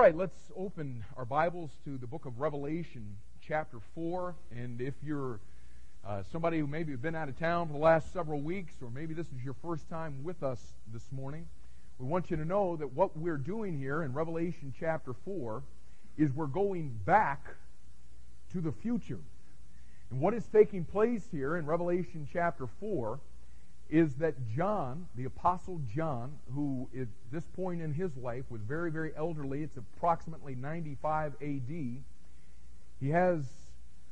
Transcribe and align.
right, 0.00 0.16
let's 0.16 0.50
open 0.56 1.04
our 1.18 1.26
Bibles 1.26 1.72
to 1.84 1.98
the 1.98 2.06
book 2.06 2.24
of 2.24 2.40
Revelation, 2.40 3.18
chapter 3.46 3.76
4. 3.94 4.34
And 4.50 4.80
if 4.80 4.94
you're 5.04 5.40
uh, 6.08 6.22
somebody 6.32 6.58
who 6.58 6.66
maybe 6.66 6.92
has 6.92 7.00
been 7.00 7.14
out 7.14 7.28
of 7.28 7.38
town 7.38 7.66
for 7.66 7.74
the 7.74 7.78
last 7.80 8.10
several 8.10 8.40
weeks, 8.40 8.72
or 8.80 8.88
maybe 8.88 9.12
this 9.12 9.26
is 9.26 9.44
your 9.44 9.52
first 9.52 9.90
time 9.90 10.24
with 10.24 10.42
us 10.42 10.72
this 10.90 11.12
morning, 11.12 11.46
we 11.98 12.06
want 12.06 12.30
you 12.30 12.38
to 12.38 12.46
know 12.46 12.76
that 12.76 12.90
what 12.94 13.14
we're 13.14 13.36
doing 13.36 13.76
here 13.76 14.02
in 14.02 14.14
Revelation 14.14 14.72
chapter 14.80 15.12
4 15.12 15.62
is 16.16 16.32
we're 16.32 16.46
going 16.46 16.98
back 17.04 17.48
to 18.52 18.62
the 18.62 18.72
future. 18.72 19.20
And 20.10 20.18
what 20.18 20.32
is 20.32 20.46
taking 20.46 20.86
place 20.86 21.28
here 21.30 21.58
in 21.58 21.66
Revelation 21.66 22.26
chapter 22.32 22.66
4 22.80 23.20
is 23.90 24.14
that 24.14 24.34
John, 24.48 25.06
the 25.16 25.24
Apostle 25.24 25.80
John, 25.92 26.38
who 26.54 26.88
at 26.98 27.08
this 27.32 27.44
point 27.56 27.82
in 27.82 27.92
his 27.92 28.16
life 28.16 28.44
was 28.48 28.62
very, 28.62 28.90
very 28.90 29.12
elderly, 29.16 29.62
it's 29.62 29.76
approximately 29.76 30.54
95 30.54 31.34
AD, 31.42 31.68
he 33.00 33.08
has 33.10 33.44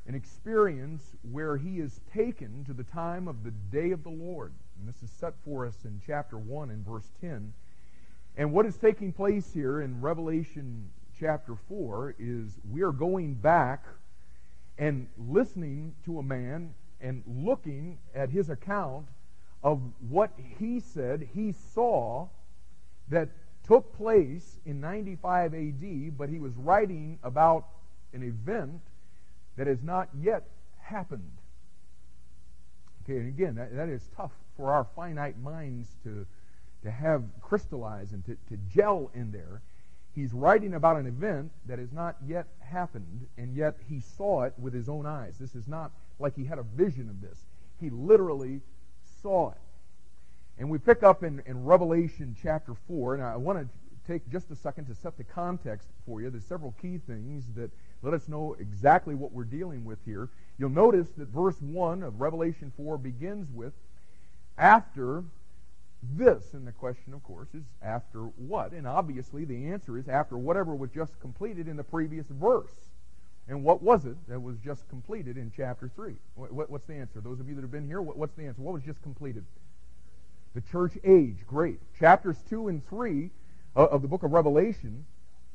an 0.05 0.15
experience 0.15 1.03
where 1.31 1.55
he 1.57 1.79
is 1.79 2.01
taken 2.13 2.65
to 2.65 2.73
the 2.73 2.83
time 2.83 3.27
of 3.27 3.43
the 3.43 3.51
day 3.71 3.91
of 3.91 4.03
the 4.03 4.09
Lord. 4.09 4.51
And 4.77 4.87
this 4.87 5.01
is 5.03 5.09
set 5.11 5.33
for 5.45 5.65
us 5.65 5.77
in 5.85 6.01
chapter 6.05 6.37
1 6.37 6.71
and 6.71 6.85
verse 6.85 7.09
10. 7.21 7.53
And 8.35 8.51
what 8.51 8.65
is 8.65 8.75
taking 8.75 9.13
place 9.13 9.51
here 9.53 9.81
in 9.81 10.01
Revelation 10.01 10.89
chapter 11.19 11.55
4 11.67 12.15
is 12.17 12.59
we 12.69 12.81
are 12.81 12.91
going 12.91 13.35
back 13.35 13.85
and 14.77 15.07
listening 15.17 15.93
to 16.05 16.19
a 16.19 16.23
man 16.23 16.73
and 17.01 17.23
looking 17.27 17.97
at 18.15 18.29
his 18.29 18.49
account 18.49 19.07
of 19.63 19.81
what 20.07 20.31
he 20.57 20.79
said 20.79 21.27
he 21.33 21.53
saw 21.73 22.27
that 23.09 23.29
took 23.67 23.95
place 23.97 24.59
in 24.65 24.79
95 24.79 25.53
AD, 25.53 26.17
but 26.17 26.29
he 26.29 26.39
was 26.39 26.55
writing 26.55 27.19
about 27.23 27.65
an 28.13 28.23
event 28.23 28.81
that 29.57 29.67
has 29.67 29.83
not 29.83 30.09
yet 30.19 30.43
happened. 30.81 31.31
Okay, 33.03 33.17
and 33.17 33.27
again, 33.27 33.55
that, 33.55 33.75
that 33.75 33.89
is 33.89 34.07
tough 34.15 34.31
for 34.55 34.71
our 34.71 34.85
finite 34.95 35.37
minds 35.39 35.89
to, 36.03 36.25
to 36.83 36.91
have 36.91 37.23
crystallized 37.41 38.13
and 38.13 38.25
to, 38.25 38.37
to 38.49 38.57
gel 38.73 39.11
in 39.13 39.31
there. 39.31 39.61
He's 40.15 40.33
writing 40.33 40.73
about 40.73 40.97
an 40.97 41.05
event 41.05 41.51
that 41.67 41.79
has 41.79 41.91
not 41.91 42.15
yet 42.25 42.47
happened, 42.59 43.27
and 43.37 43.55
yet 43.55 43.77
he 43.87 43.99
saw 43.99 44.43
it 44.43 44.53
with 44.57 44.73
his 44.73 44.89
own 44.89 45.05
eyes. 45.05 45.35
This 45.39 45.55
is 45.55 45.67
not 45.67 45.91
like 46.19 46.35
he 46.35 46.45
had 46.45 46.57
a 46.57 46.63
vision 46.63 47.09
of 47.09 47.21
this. 47.21 47.45
He 47.79 47.89
literally 47.89 48.61
saw 49.21 49.51
it. 49.51 49.57
And 50.57 50.69
we 50.69 50.77
pick 50.77 51.03
up 51.03 51.23
in, 51.23 51.41
in 51.45 51.63
Revelation 51.63 52.35
chapter 52.41 52.73
4, 52.87 53.15
and 53.15 53.23
I 53.23 53.37
want 53.37 53.59
to 53.59 53.67
take 54.11 54.29
just 54.29 54.51
a 54.51 54.55
second 54.55 54.85
to 54.85 54.95
set 54.95 55.17
the 55.17 55.23
context 55.23 55.87
for 56.05 56.21
you. 56.21 56.29
There's 56.29 56.45
several 56.45 56.73
key 56.81 56.97
things 56.97 57.45
that 57.55 57.71
let 58.01 58.13
us 58.13 58.27
know 58.27 58.55
exactly 58.59 59.15
what 59.15 59.31
we're 59.31 59.43
dealing 59.43 59.85
with 59.85 59.99
here. 60.05 60.29
You'll 60.57 60.69
notice 60.69 61.09
that 61.17 61.29
verse 61.29 61.61
1 61.61 62.03
of 62.03 62.19
Revelation 62.19 62.73
4 62.75 62.97
begins 62.97 63.47
with, 63.53 63.73
after 64.57 65.23
this. 66.03 66.53
And 66.53 66.67
the 66.67 66.71
question, 66.71 67.13
of 67.13 67.23
course, 67.23 67.49
is 67.53 67.63
after 67.81 68.19
what? 68.19 68.71
And 68.71 68.85
obviously 68.87 69.45
the 69.45 69.67
answer 69.67 69.97
is 69.97 70.07
after 70.07 70.37
whatever 70.37 70.75
was 70.75 70.91
just 70.91 71.19
completed 71.19 71.67
in 71.67 71.77
the 71.77 71.83
previous 71.83 72.27
verse. 72.27 72.88
And 73.49 73.63
what 73.63 73.81
was 73.81 74.05
it 74.05 74.15
that 74.27 74.39
was 74.39 74.57
just 74.63 74.87
completed 74.89 75.35
in 75.35 75.51
chapter 75.55 75.89
3? 75.95 76.13
what's 76.35 76.85
the 76.85 76.93
answer? 76.93 77.19
Those 77.19 77.39
of 77.39 77.49
you 77.49 77.55
that 77.55 77.61
have 77.61 77.71
been 77.71 77.87
here, 77.87 77.99
what's 77.99 78.35
the 78.35 78.45
answer? 78.45 78.61
What 78.61 78.75
was 78.75 78.83
just 78.83 79.01
completed? 79.01 79.43
The 80.53 80.61
church 80.61 80.93
age. 81.03 81.37
Great. 81.47 81.79
Chapters 81.97 82.37
2 82.49 82.67
and 82.67 82.87
3 82.87 83.31
uh, 83.75 83.85
of 83.85 84.03
the 84.03 84.07
book 84.07 84.21
of 84.21 84.31
Revelation, 84.31 85.03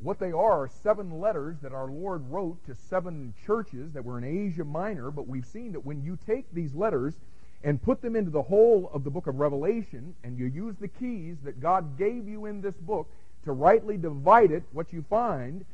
what 0.01 0.19
they 0.19 0.33
are 0.33 0.65
are 0.65 0.71
seven 0.83 1.21
letters 1.21 1.57
that 1.63 1.73
our 1.73 1.87
Lord 1.87 2.29
wrote 2.29 2.65
to 2.67 2.75
seven 2.75 3.33
churches 3.47 3.93
that 3.93 4.05
were 4.05 4.19
in 4.19 4.25
Asia 4.25 4.65
Minor, 4.65 5.13
but 5.13 5.29
we've 5.29 5.47
seen 5.47 5.73
that 5.73 5.87
when 5.87 6.03
you 6.03 6.19
take 6.27 6.53
these 6.53 6.75
letters 6.75 7.15
and 7.63 7.81
put 7.81 8.03
them 8.03 8.17
into 8.17 8.31
the 8.31 8.43
whole 8.43 8.91
of 8.93 9.05
the 9.05 9.11
book 9.11 9.29
of 9.29 9.37
Revelation, 9.37 10.15
and 10.25 10.37
you 10.37 10.47
use 10.47 10.75
the 10.81 10.89
keys 10.89 11.37
that 11.45 11.61
God 11.61 11.97
gave 11.97 12.27
you 12.27 12.47
in 12.47 12.61
this 12.61 12.75
book 12.75 13.09
to 13.45 13.53
rightly 13.53 13.97
divide 13.97 14.51
it, 14.51 14.65
what 14.73 14.93
you 14.93 15.05
find 15.09 15.65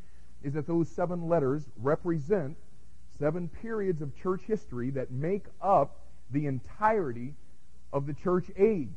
is 0.42 0.54
that 0.54 0.66
those 0.66 0.88
seven 0.88 1.28
letters 1.28 1.62
represent 1.76 2.56
seven 3.18 3.48
periods 3.48 4.00
of 4.00 4.16
church 4.16 4.40
history 4.46 4.90
that 4.90 5.10
make 5.10 5.44
up 5.60 5.98
the 6.30 6.46
entirety 6.46 7.34
of 7.92 8.06
the 8.06 8.14
church 8.14 8.50
age. 8.56 8.88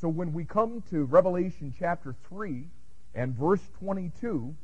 So 0.00 0.08
when 0.08 0.32
we 0.32 0.44
come 0.44 0.82
to 0.90 1.04
Revelation 1.04 1.74
chapter 1.76 2.14
3 2.28 2.68
and 3.14 3.34
verse 3.34 3.62
22, 3.80 4.54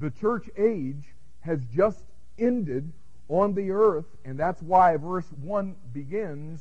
the 0.00 0.10
church 0.10 0.48
age 0.56 1.04
has 1.40 1.60
just 1.74 2.02
ended 2.38 2.92
on 3.28 3.54
the 3.54 3.70
earth, 3.70 4.06
and 4.24 4.38
that's 4.38 4.62
why 4.62 4.96
verse 4.96 5.26
1 5.42 5.76
begins 5.92 6.60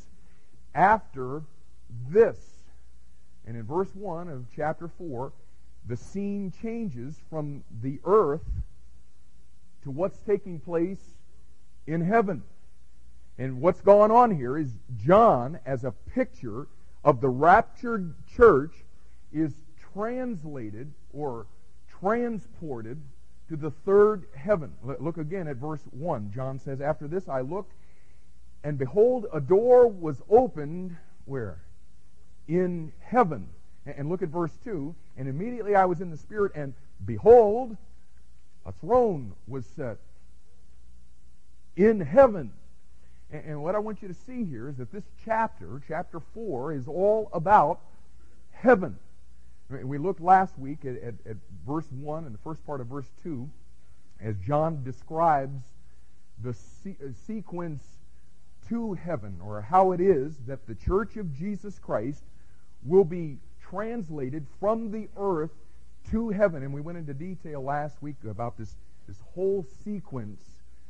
after 0.75 1.41
this. 2.09 2.37
And 3.45 3.55
in 3.55 3.63
verse 3.63 3.89
1 3.93 4.27
of 4.27 4.45
chapter 4.55 4.89
4, 4.89 5.31
the 5.87 5.97
scene 5.97 6.51
changes 6.61 7.15
from 7.29 7.63
the 7.81 7.99
earth 8.05 8.45
to 9.83 9.91
what's 9.91 10.19
taking 10.19 10.59
place 10.59 10.99
in 11.85 12.01
heaven. 12.01 12.43
And 13.37 13.61
what's 13.61 13.81
going 13.81 14.11
on 14.11 14.35
here 14.35 14.57
is 14.57 14.71
John, 14.97 15.59
as 15.65 15.83
a 15.83 15.91
picture 16.13 16.67
of 17.03 17.21
the 17.21 17.29
raptured 17.29 18.13
church, 18.35 18.73
is 19.31 19.53
translated 19.93 20.91
or 21.13 21.47
transported 21.99 22.99
to 23.49 23.55
the 23.55 23.71
third 23.71 24.25
heaven. 24.35 24.73
Look 24.99 25.17
again 25.17 25.47
at 25.47 25.57
verse 25.57 25.81
1. 25.91 26.31
John 26.33 26.59
says, 26.59 26.81
After 26.81 27.07
this 27.07 27.29
I 27.29 27.41
looked, 27.41 27.73
and 28.63 28.77
behold, 28.77 29.27
a 29.31 29.39
door 29.39 29.87
was 29.87 30.21
opened, 30.29 30.97
where? 31.25 31.61
In 32.47 32.91
heaven. 32.99 33.49
And 33.95 34.09
look 34.09 34.21
at 34.21 34.29
verse 34.29 34.51
2. 34.63 34.93
And 35.17 35.27
immediately 35.27 35.75
I 35.75 35.85
was 35.85 36.01
in 36.01 36.09
the 36.09 36.17
Spirit, 36.17 36.51
and 36.55 36.73
behold, 37.05 37.77
a 38.65 38.71
throne 38.71 39.33
was 39.47 39.65
set 39.65 39.97
in 41.75 42.01
heaven. 42.01 42.51
And 43.31 43.61
what 43.61 43.75
I 43.75 43.79
want 43.79 44.01
you 44.01 44.07
to 44.07 44.13
see 44.13 44.45
here 44.45 44.69
is 44.69 44.77
that 44.77 44.91
this 44.91 45.03
chapter, 45.25 45.81
chapter 45.87 46.19
4, 46.19 46.73
is 46.73 46.87
all 46.87 47.29
about 47.33 47.81
heaven. 48.51 48.97
We 49.69 49.97
looked 49.97 50.21
last 50.21 50.57
week 50.57 50.85
at, 50.85 50.95
at, 51.03 51.15
at, 51.25 51.37
verse 51.65 51.91
1 51.91 52.25
and 52.25 52.33
the 52.33 52.39
first 52.39 52.65
part 52.65 52.79
of 52.79 52.87
verse 52.87 53.09
2 53.23 53.49
as 54.21 54.37
John 54.37 54.83
describes 54.83 55.61
the 56.41 56.53
se- 56.53 56.95
uh, 57.03 57.09
sequence 57.25 57.83
to 58.69 58.93
heaven, 58.93 59.39
or 59.43 59.61
how 59.61 59.91
it 59.91 60.01
is 60.01 60.37
that 60.47 60.65
the 60.67 60.75
church 60.75 61.17
of 61.17 61.33
Jesus 61.33 61.79
Christ 61.79 62.23
will 62.85 63.03
be 63.03 63.37
translated 63.69 64.45
from 64.59 64.91
the 64.91 65.07
earth 65.17 65.51
to 66.11 66.29
heaven. 66.29 66.63
And 66.63 66.73
we 66.73 66.81
went 66.81 66.97
into 66.97 67.13
detail 67.13 67.61
last 67.61 68.01
week 68.01 68.15
about 68.29 68.57
this, 68.57 68.75
this 69.07 69.17
whole 69.33 69.65
sequence 69.83 70.41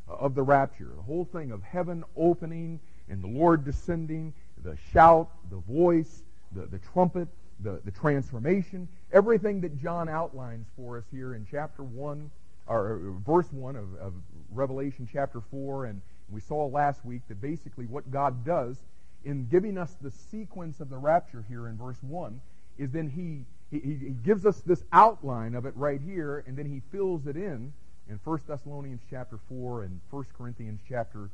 of 0.08 0.36
the 0.36 0.44
rapture, 0.44 0.92
the 0.96 1.02
whole 1.02 1.26
thing 1.26 1.52
of 1.52 1.64
heaven 1.64 2.04
opening 2.16 2.80
and 3.10 3.22
the 3.22 3.28
Lord 3.28 3.66
descending, 3.66 4.34
the 4.64 4.78
shout, 4.92 5.30
the 5.50 5.58
voice, 5.58 6.24
the, 6.54 6.66
the 6.66 6.80
trumpet, 6.80 7.28
the, 7.62 7.82
the 7.86 7.92
transformation, 7.92 8.88
everything 9.12 9.62
that 9.62 9.82
John 9.82 10.09
outlines 10.09 10.68
for 10.76 10.98
us 10.98 11.04
here 11.12 11.36
in 11.36 11.48
chapter 11.50 11.84
1, 11.84 12.30
or 12.68 13.02
verse 13.26 13.52
1 13.52 13.76
of, 13.76 13.96
of 13.96 14.14
Revelation 14.54 15.08
chapter 15.12 15.42
4. 15.52 15.86
And 15.86 16.02
we 16.30 16.42
saw 16.42 16.66
last 16.66 17.04
week 17.06 17.22
that 17.30 17.42
basically 17.42 17.86
what 17.86 18.12
God 18.12 18.46
does 18.46 18.78
in 19.26 19.48
giving 19.48 19.78
us 19.78 19.96
the 20.02 20.12
sequence 20.12 20.80
of 20.80 20.90
the 20.90 20.98
rapture 20.98 21.44
here 21.50 21.68
in 21.68 21.78
verse 21.78 21.98
1 22.02 22.40
is 22.78 22.92
then 22.92 23.10
he, 23.10 23.46
he, 23.72 23.94
he 23.94 24.10
gives 24.10 24.46
us 24.46 24.60
this 24.62 24.84
outline 24.92 25.56
of 25.56 25.66
it 25.66 25.74
right 25.76 26.02
here, 26.02 26.44
and 26.48 26.58
then 26.58 26.66
he 26.66 26.82
fills 26.92 27.28
it 27.28 27.36
in 27.36 27.74
in 28.09 28.20
1 28.24 28.40
Thessalonians 28.47 29.02
chapter 29.09 29.38
4 29.50 29.84
and 29.84 30.00
1 30.09 30.26
Corinthians 30.38 30.79
chapter 30.88 31.29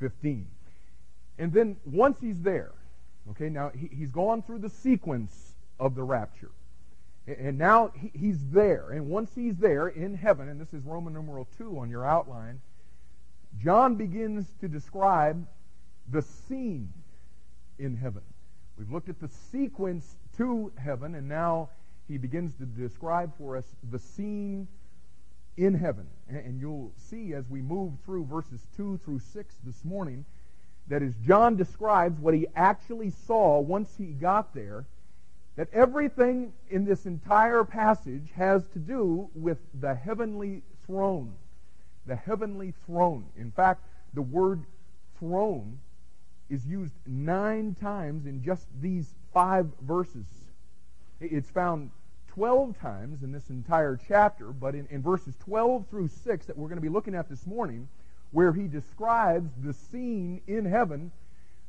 15. 0.00 0.46
And 1.38 1.52
then 1.52 1.76
once 1.84 2.18
he's 2.20 2.40
there, 2.40 2.72
okay, 3.30 3.48
now 3.48 3.70
he, 3.70 3.88
he's 3.94 4.10
gone 4.10 4.42
through 4.42 4.60
the 4.60 4.70
sequence 4.70 5.54
of 5.78 5.94
the 5.94 6.02
rapture. 6.02 6.50
And 7.26 7.58
now 7.58 7.92
he's 8.12 8.38
there. 8.50 8.90
And 8.90 9.08
once 9.08 9.30
he's 9.34 9.56
there 9.56 9.88
in 9.88 10.14
heaven, 10.14 10.48
and 10.48 10.60
this 10.60 10.72
is 10.74 10.84
Roman 10.84 11.14
numeral 11.14 11.48
2 11.56 11.78
on 11.78 11.90
your 11.90 12.04
outline, 12.04 12.60
John 13.62 13.94
begins 13.96 14.46
to 14.60 14.68
describe 14.68 15.46
the 16.10 16.22
scene 16.22 16.92
in 17.78 17.96
heaven. 17.96 18.22
We've 18.78 18.90
looked 18.90 19.08
at 19.08 19.20
the 19.20 19.30
sequence 19.52 20.16
to 20.36 20.72
heaven, 20.76 21.14
and 21.14 21.28
now 21.28 21.70
he 22.08 22.18
begins 22.18 22.54
to 22.56 22.66
describe 22.66 23.36
for 23.38 23.56
us 23.56 23.64
the 23.90 23.98
scene 23.98 24.66
in 25.56 25.74
heaven. 25.74 26.06
And 26.28 26.60
you'll 26.60 26.92
see 26.96 27.34
as 27.34 27.48
we 27.48 27.62
move 27.62 27.92
through 28.04 28.24
verses 28.24 28.60
2 28.76 28.98
through 29.04 29.20
6 29.20 29.54
this 29.64 29.84
morning 29.84 30.24
that 30.88 31.02
as 31.02 31.14
John 31.24 31.56
describes 31.56 32.20
what 32.20 32.34
he 32.34 32.46
actually 32.54 33.10
saw 33.10 33.60
once 33.60 33.94
he 33.96 34.06
got 34.06 34.54
there, 34.54 34.84
that 35.56 35.68
everything 35.72 36.52
in 36.68 36.84
this 36.84 37.06
entire 37.06 37.64
passage 37.64 38.28
has 38.34 38.66
to 38.72 38.78
do 38.78 39.30
with 39.34 39.58
the 39.80 39.94
heavenly 39.94 40.62
throne. 40.84 41.32
The 42.06 42.16
heavenly 42.16 42.74
throne. 42.86 43.26
In 43.36 43.50
fact, 43.52 43.82
the 44.12 44.22
word 44.22 44.64
throne 45.18 45.78
is 46.54 46.64
used 46.64 46.94
nine 47.06 47.76
times 47.80 48.26
in 48.26 48.42
just 48.42 48.66
these 48.80 49.14
five 49.32 49.66
verses. 49.82 50.26
It's 51.20 51.50
found 51.50 51.90
12 52.28 52.78
times 52.78 53.22
in 53.22 53.32
this 53.32 53.50
entire 53.50 53.98
chapter, 54.08 54.46
but 54.46 54.74
in, 54.74 54.86
in 54.90 55.02
verses 55.02 55.34
12 55.44 55.86
through 55.88 56.08
6 56.08 56.46
that 56.46 56.56
we're 56.56 56.68
going 56.68 56.76
to 56.76 56.82
be 56.82 56.88
looking 56.88 57.14
at 57.14 57.28
this 57.28 57.46
morning, 57.46 57.88
where 58.30 58.52
he 58.52 58.66
describes 58.66 59.50
the 59.62 59.72
scene 59.72 60.40
in 60.46 60.64
heaven, 60.64 61.10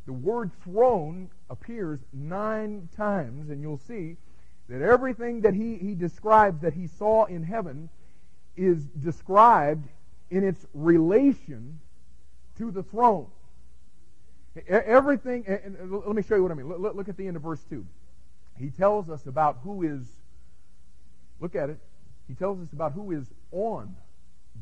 the 0.06 0.14
word 0.14 0.52
throne 0.64 1.30
appears 1.50 2.00
nine 2.14 2.88
times, 2.96 3.50
and 3.50 3.62
you'll 3.62 3.82
see 3.88 4.18
that 4.70 4.82
everything 4.82 5.42
that 5.42 5.54
he, 5.54 5.78
he 5.78 5.94
describes 5.96 6.62
that 6.62 6.74
he 6.74 6.88
saw 6.88 7.26
in 7.26 7.44
heaven 7.44 7.90
is 8.56 8.84
described 8.86 9.88
in 10.30 10.44
its 10.44 10.66
relation 10.74 11.80
to 12.58 12.72
the 12.72 12.84
throne. 12.84 13.28
Everything, 14.68 15.46
and 15.48 15.92
let 15.92 16.16
me 16.16 16.22
show 16.22 16.36
you 16.36 16.44
what 16.44 16.52
I 16.52 16.56
mean. 16.56 16.68
Look 16.70 17.10
at 17.10 17.18
the 17.18 17.28
end 17.28 17.36
of 17.36 17.44
verse 17.44 17.64
2. 17.70 17.86
He 18.58 18.70
tells 18.70 19.10
us 19.10 19.26
about 19.26 19.60
who 19.64 19.84
is, 19.84 20.08
look 21.42 21.56
at 21.56 21.70
it, 21.70 21.78
he 22.28 22.36
tells 22.36 22.62
us 22.62 22.72
about 22.72 22.94
who 22.94 23.12
is 23.12 23.26
on 23.52 23.96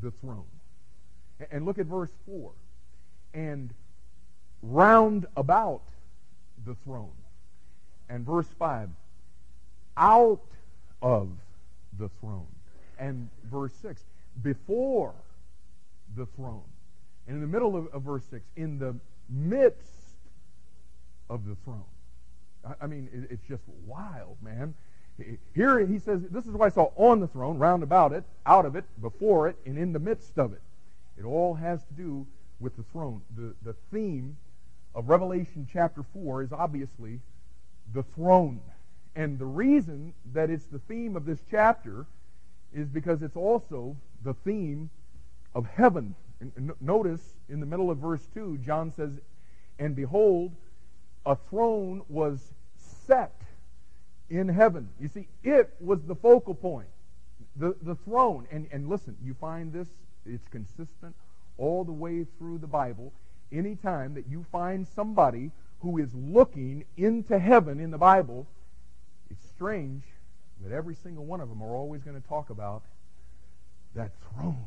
the 0.01 0.11
throne. 0.11 0.45
And 1.51 1.65
look 1.65 1.77
at 1.77 1.85
verse 1.85 2.09
4. 2.25 2.51
And 3.33 3.71
round 4.61 5.27
about 5.35 5.83
the 6.65 6.75
throne. 6.83 7.11
And 8.09 8.25
verse 8.25 8.47
5. 8.57 8.89
Out 9.97 10.41
of 11.01 11.29
the 11.97 12.09
throne. 12.19 12.47
And 12.97 13.29
verse 13.43 13.73
6. 13.81 14.01
Before 14.41 15.13
the 16.15 16.25
throne. 16.25 16.63
And 17.27 17.35
in 17.35 17.41
the 17.41 17.47
middle 17.47 17.75
of, 17.75 17.87
of 17.93 18.01
verse 18.01 18.23
6. 18.29 18.43
In 18.55 18.79
the 18.79 18.95
midst 19.33 19.89
of 21.29 21.45
the 21.45 21.55
throne. 21.63 21.83
I, 22.65 22.73
I 22.83 22.87
mean, 22.87 23.09
it, 23.11 23.31
it's 23.31 23.47
just 23.47 23.63
wild, 23.85 24.37
man. 24.41 24.73
Here 25.53 25.85
he 25.85 25.99
says, 25.99 26.21
This 26.31 26.45
is 26.45 26.51
what 26.51 26.65
I 26.65 26.69
saw 26.69 26.91
on 26.95 27.19
the 27.19 27.27
throne, 27.27 27.57
round 27.57 27.83
about 27.83 28.13
it, 28.13 28.23
out 28.45 28.65
of 28.65 28.75
it, 28.75 28.85
before 29.01 29.47
it, 29.47 29.55
and 29.65 29.77
in 29.77 29.93
the 29.93 29.99
midst 29.99 30.37
of 30.37 30.53
it. 30.53 30.61
It 31.17 31.25
all 31.25 31.53
has 31.53 31.83
to 31.85 31.93
do 31.93 32.25
with 32.59 32.75
the 32.75 32.83
throne. 32.91 33.21
The, 33.35 33.53
the 33.63 33.75
theme 33.91 34.37
of 34.95 35.09
Revelation 35.09 35.67
chapter 35.71 36.03
4 36.13 36.43
is 36.43 36.51
obviously 36.51 37.19
the 37.93 38.03
throne. 38.03 38.61
And 39.15 39.37
the 39.37 39.45
reason 39.45 40.13
that 40.33 40.49
it's 40.49 40.65
the 40.65 40.79
theme 40.79 41.15
of 41.15 41.25
this 41.25 41.39
chapter 41.49 42.05
is 42.73 42.87
because 42.87 43.21
it's 43.21 43.37
also 43.37 43.95
the 44.23 44.33
theme 44.33 44.89
of 45.53 45.67
heaven. 45.67 46.15
Notice 46.81 47.21
in 47.49 47.59
the 47.59 47.65
middle 47.65 47.89
of 47.89 47.97
verse 47.97 48.25
2, 48.33 48.59
John 48.59 48.91
says, 48.91 49.19
And 49.79 49.95
behold, 49.95 50.51
a 51.25 51.35
throne 51.35 52.03
was 52.09 52.53
set 53.07 53.33
in 54.29 54.47
heaven. 54.47 54.89
You 54.99 55.07
see, 55.07 55.27
it 55.43 55.73
was 55.79 56.03
the 56.03 56.15
focal 56.15 56.55
point, 56.55 56.87
the, 57.55 57.75
the 57.81 57.95
throne. 57.95 58.47
And, 58.51 58.67
and 58.71 58.89
listen, 58.89 59.17
you 59.23 59.33
find 59.33 59.71
this, 59.71 59.87
it's 60.25 60.47
consistent 60.49 61.15
all 61.57 61.83
the 61.83 61.91
way 61.91 62.25
through 62.37 62.57
the 62.57 62.67
Bible. 62.67 63.13
Anytime 63.51 64.15
that 64.15 64.27
you 64.27 64.45
find 64.51 64.87
somebody 64.87 65.51
who 65.81 65.97
is 65.97 66.09
looking 66.13 66.85
into 66.97 67.37
heaven 67.37 67.79
in 67.79 67.91
the 67.91 67.97
Bible, 67.97 68.47
it's 69.29 69.45
strange 69.49 70.03
that 70.63 70.73
every 70.73 70.95
single 70.95 71.25
one 71.25 71.41
of 71.41 71.49
them 71.49 71.61
are 71.61 71.75
always 71.75 72.01
going 72.01 72.19
to 72.19 72.27
talk 72.27 72.49
about 72.49 72.83
that 73.95 74.11
throne. 74.31 74.65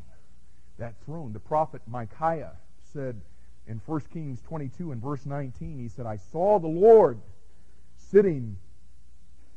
That 0.77 0.93
throne. 1.05 1.33
The 1.33 1.39
prophet 1.39 1.81
Micaiah 1.87 2.53
said 2.93 3.19
in 3.67 3.81
1 3.85 4.01
Kings 4.13 4.41
22 4.41 4.91
and 4.91 5.01
verse 5.01 5.25
19, 5.25 5.79
he 5.79 5.89
said, 5.89 6.05
I 6.05 6.17
saw 6.17 6.59
the 6.59 6.67
Lord 6.67 7.19
sitting 7.97 8.57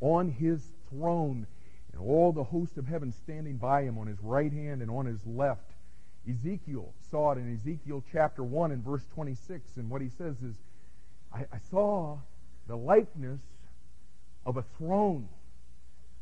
on 0.01 0.31
his 0.31 0.63
throne, 0.89 1.47
and 1.93 2.01
all 2.01 2.33
the 2.33 2.45
host 2.45 2.79
of 2.79 2.87
heaven 2.87 3.13
standing 3.13 3.57
by 3.57 3.83
him 3.83 3.99
on 3.99 4.07
his 4.07 4.19
right 4.23 4.53
hand 4.53 4.83
and 4.83 4.91
on 4.91 5.07
his 5.07 5.25
left. 5.27 5.71
Ezekiel 6.29 6.93
saw 7.11 7.33
it 7.33 7.39
in 7.39 7.55
Ezekiel 7.55 8.03
chapter 8.13 8.43
1 8.43 8.73
and 8.73 8.85
verse 8.85 9.05
26, 9.15 9.77
and 9.77 9.89
what 9.89 10.03
he 10.03 10.09
says 10.09 10.37
is, 10.43 10.57
I, 11.33 11.41
I 11.53 11.59
saw 11.71 12.19
the 12.67 12.77
likeness 12.77 13.41
of 14.45 14.57
a 14.57 14.65
throne. 14.79 15.29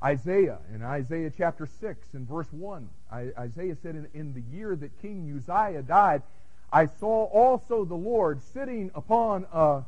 Isaiah, 0.03 0.59
in 0.73 0.83
Isaiah 0.83 1.33
chapter 1.37 1.67
6 1.81 2.15
and 2.15 2.29
verse 2.29 2.47
1, 2.53 2.89
Isaiah 3.13 3.77
said, 3.83 4.09
in, 4.15 4.33
the 4.33 4.57
year 4.57 4.77
that 4.77 5.03
King 5.03 5.35
Uzziah 5.37 5.83
died, 5.83 6.23
I 6.73 6.87
saw 6.87 7.25
also 7.25 7.85
the 7.85 7.97
Lord 7.97 8.41
sitting 8.55 8.91
upon 8.95 9.47
a, 9.53 9.59
a 9.59 9.85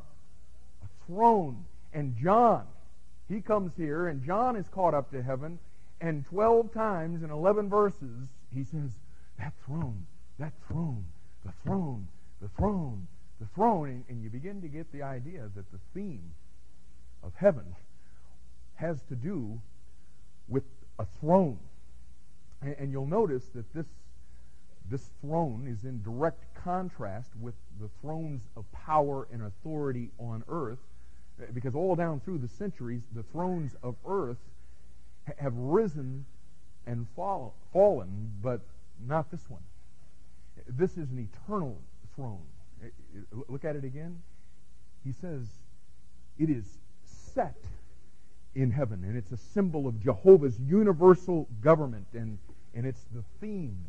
throne. 1.07 1.63
And 1.93 2.17
John, 2.17 2.65
he 3.29 3.39
comes 3.39 3.71
here, 3.77 4.07
and 4.07 4.25
John 4.25 4.57
is 4.57 4.65
caught 4.69 4.93
up 4.93 5.11
to 5.11 5.21
heaven, 5.21 5.59
and 6.01 6.25
12 6.25 6.73
times 6.73 7.23
in 7.23 7.29
11 7.29 7.69
verses, 7.69 8.27
he 8.53 8.63
says, 8.65 8.89
That 9.37 9.53
throne, 9.65 10.07
that 10.39 10.53
throne, 10.67 11.05
the 11.45 11.53
throne, 11.63 12.07
the 12.41 12.49
throne, 12.57 13.07
the 13.39 13.47
throne. 13.55 13.89
And, 13.89 14.03
and 14.09 14.23
you 14.23 14.29
begin 14.29 14.61
to 14.61 14.67
get 14.67 14.91
the 14.91 15.03
idea 15.03 15.49
that 15.55 15.71
the 15.71 15.79
theme 15.93 16.31
of 17.23 17.33
heaven 17.35 17.75
has 18.75 18.99
to 19.09 19.15
do 19.15 19.61
with 20.51 20.63
a 20.99 21.05
throne. 21.19 21.57
And, 22.61 22.75
and 22.77 22.91
you'll 22.91 23.07
notice 23.07 23.45
that 23.55 23.73
this, 23.73 23.87
this 24.89 25.09
throne 25.21 25.65
is 25.67 25.85
in 25.85 26.03
direct 26.03 26.43
contrast 26.53 27.31
with 27.39 27.55
the 27.79 27.89
thrones 28.01 28.43
of 28.55 28.71
power 28.71 29.27
and 29.31 29.41
authority 29.41 30.11
on 30.19 30.43
earth 30.47 30.79
because 31.53 31.73
all 31.73 31.95
down 31.95 32.19
through 32.19 32.37
the 32.37 32.47
centuries, 32.47 33.01
the 33.15 33.23
thrones 33.23 33.75
of 33.81 33.95
earth 34.07 34.37
have 35.37 35.55
risen 35.55 36.25
and 36.85 37.07
fall, 37.15 37.55
fallen, 37.73 38.31
but 38.41 38.61
not 39.07 39.31
this 39.31 39.49
one. 39.49 39.61
This 40.67 40.91
is 40.91 41.09
an 41.09 41.27
eternal 41.33 41.77
throne. 42.15 42.41
Look 43.47 43.65
at 43.65 43.75
it 43.75 43.83
again. 43.83 44.21
He 45.03 45.11
says, 45.11 45.47
it 46.37 46.49
is 46.49 46.65
set 47.05 47.55
in 48.55 48.71
heaven, 48.71 49.03
and 49.03 49.17
it's 49.17 49.31
a 49.31 49.37
symbol 49.37 49.87
of 49.87 50.01
Jehovah's 50.01 50.59
universal 50.59 51.47
government, 51.61 52.07
and, 52.13 52.37
and 52.73 52.85
it's 52.85 53.05
the 53.13 53.23
theme 53.39 53.85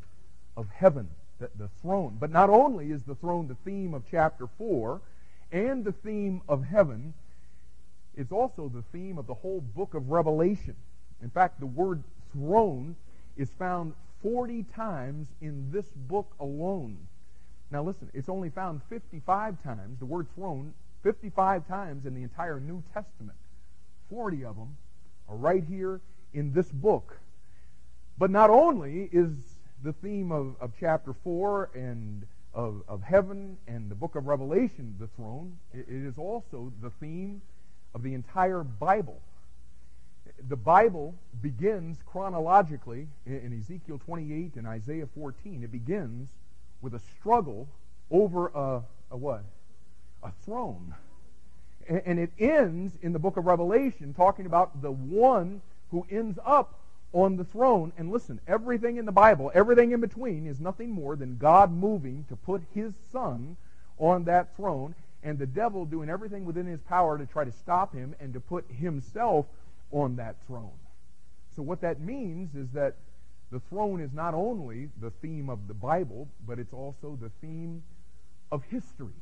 of 0.57 0.69
heaven, 0.69 1.09
the, 1.41 1.51
the 1.59 1.69
throne. 1.81 2.17
But 2.21 2.31
not 2.31 2.49
only 2.49 2.91
is 2.91 3.03
the 3.03 3.17
throne 3.17 3.49
the 3.49 3.57
theme 3.71 3.95
of 3.95 4.05
chapter 4.11 4.47
4 4.59 5.01
and 5.51 5.85
the 5.85 5.93
theme 5.93 6.43
of 6.49 6.65
heaven, 6.65 7.15
it's 8.17 8.33
also 8.33 8.71
the 8.73 8.85
theme 8.97 9.19
of 9.19 9.27
the 9.27 9.35
whole 9.35 9.61
book 9.61 9.95
of 9.95 10.11
Revelation. 10.11 10.77
In 11.23 11.31
fact, 11.31 11.59
the 11.59 11.67
word 11.67 12.03
throne 12.33 12.95
is 13.37 13.51
found 13.59 13.95
40 14.23 14.65
times 14.75 15.27
in 15.41 15.71
this 15.73 15.87
book 16.09 16.33
alone. 16.39 16.99
Now 17.71 17.83
listen, 17.83 18.11
it's 18.15 18.29
only 18.29 18.51
found 18.51 18.83
55 18.89 19.63
times, 19.65 19.99
the 19.99 20.05
word 20.05 20.27
throne, 20.35 20.75
55 21.03 21.67
times 21.67 22.07
in 22.07 22.15
the 22.15 22.23
entire 22.23 22.61
New 22.61 22.83
Testament. 22.95 23.37
40 24.13 24.45
of 24.45 24.57
them 24.57 24.77
are 25.27 25.37
right 25.37 25.65
here 25.65 26.03
in 26.35 26.53
this 26.53 26.71
book. 26.71 27.19
But 28.19 28.31
not 28.31 28.51
only 28.51 29.09
is 29.11 29.31
the 29.83 29.95
theme 29.95 30.31
of, 30.31 30.55
of 30.61 30.73
chapter 30.79 31.15
4 31.15 31.71
and 31.75 32.27
of, 32.53 32.83
of 32.89 33.03
heaven 33.03 33.57
and 33.67 33.91
the 33.91 33.95
book 33.95 34.15
of 34.15 34.27
Revelation 34.27 34.95
the 35.01 35.07
throne, 35.17 35.57
it, 35.73 35.87
it 35.89 36.07
is 36.07 36.19
also 36.19 36.71
the 36.83 36.91
theme 36.91 37.41
of 37.95 38.03
the 38.03 38.13
entire 38.13 38.63
Bible. 38.63 39.19
The 40.47 40.57
Bible 40.57 41.15
begins 41.41 41.97
chronologically 42.05 43.09
in 43.25 43.59
Ezekiel 43.59 43.99
28 44.05 44.57
and 44.57 44.67
Isaiah 44.67 45.09
14. 45.15 45.65
It 45.65 45.73
begins 45.73 46.29
with 46.83 46.93
a 46.95 47.01
struggle 47.19 47.67
over 48.11 48.49
a, 48.49 48.83
a 49.11 49.17
what? 49.17 49.45
A 50.23 50.33
throne. 50.45 50.95
And 51.99 52.19
it 52.19 52.33
ends 52.39 52.97
in 53.03 53.13
the 53.13 53.19
book 53.19 53.37
of 53.37 53.45
Revelation 53.45 54.15
talking 54.15 54.47
about 54.47 54.81
the 54.81 54.91
one 54.91 55.61
who 55.91 56.07
ends 56.11 56.39
up 56.45 56.79
on 57.13 57.37
the 57.37 57.45
throne. 57.45 57.93
And 57.99 58.11
listen, 58.11 58.41
everything 58.47 58.97
in 58.97 59.05
the 59.05 59.13
Bible, 59.13 59.51
everything 59.55 59.93
in 59.93 60.01
between, 60.01 60.47
is 60.47 60.59
nothing 60.61 60.91
more 60.91 61.17
than 61.17 61.37
God 61.37 61.71
moving 61.71 62.25
to 62.29 62.37
put 62.37 62.63
his 62.75 62.93
son 63.13 63.57
on 63.99 64.25
that 64.25 64.57
throne 64.57 64.95
and 65.23 65.39
the 65.39 65.47
devil 65.47 65.85
doing 65.85 66.09
everything 66.09 66.45
within 66.45 66.67
his 66.67 66.81
power 66.81 67.19
to 67.19 67.27
try 67.27 67.45
to 67.45 67.53
stop 67.53 67.95
him 67.95 68.15
and 68.21 68.33
to 68.33 68.41
put 68.41 68.65
himself 68.71 69.47
on 69.91 70.17
that 70.17 70.37
throne. 70.47 70.73
So 71.55 71.63
what 71.63 71.83
that 71.83 72.01
means 72.01 72.55
is 72.55 72.71
that 72.71 72.95
the 73.51 73.61
throne 73.69 74.01
is 74.01 74.13
not 74.13 74.33
only 74.35 74.89
the 75.01 75.11
theme 75.11 75.51
of 75.51 75.69
the 75.69 75.75
Bible, 75.75 76.27
but 76.47 76.59
it's 76.59 76.73
also 76.73 77.19
the 77.21 77.31
theme 77.43 77.83
of 78.51 78.65
history. 78.65 79.13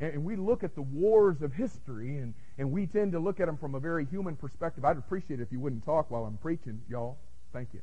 And 0.00 0.24
we 0.24 0.34
look 0.34 0.64
at 0.64 0.74
the 0.74 0.82
wars 0.82 1.42
of 1.42 1.52
history, 1.52 2.16
and, 2.18 2.32
and 2.56 2.72
we 2.72 2.86
tend 2.86 3.12
to 3.12 3.18
look 3.18 3.38
at 3.38 3.46
them 3.46 3.58
from 3.58 3.74
a 3.74 3.80
very 3.80 4.06
human 4.06 4.34
perspective. 4.34 4.82
I'd 4.84 4.96
appreciate 4.96 5.40
it 5.40 5.42
if 5.42 5.52
you 5.52 5.60
wouldn't 5.60 5.84
talk 5.84 6.10
while 6.10 6.24
I'm 6.24 6.38
preaching, 6.38 6.80
y'all. 6.88 7.18
Thank 7.52 7.68
you. 7.74 7.80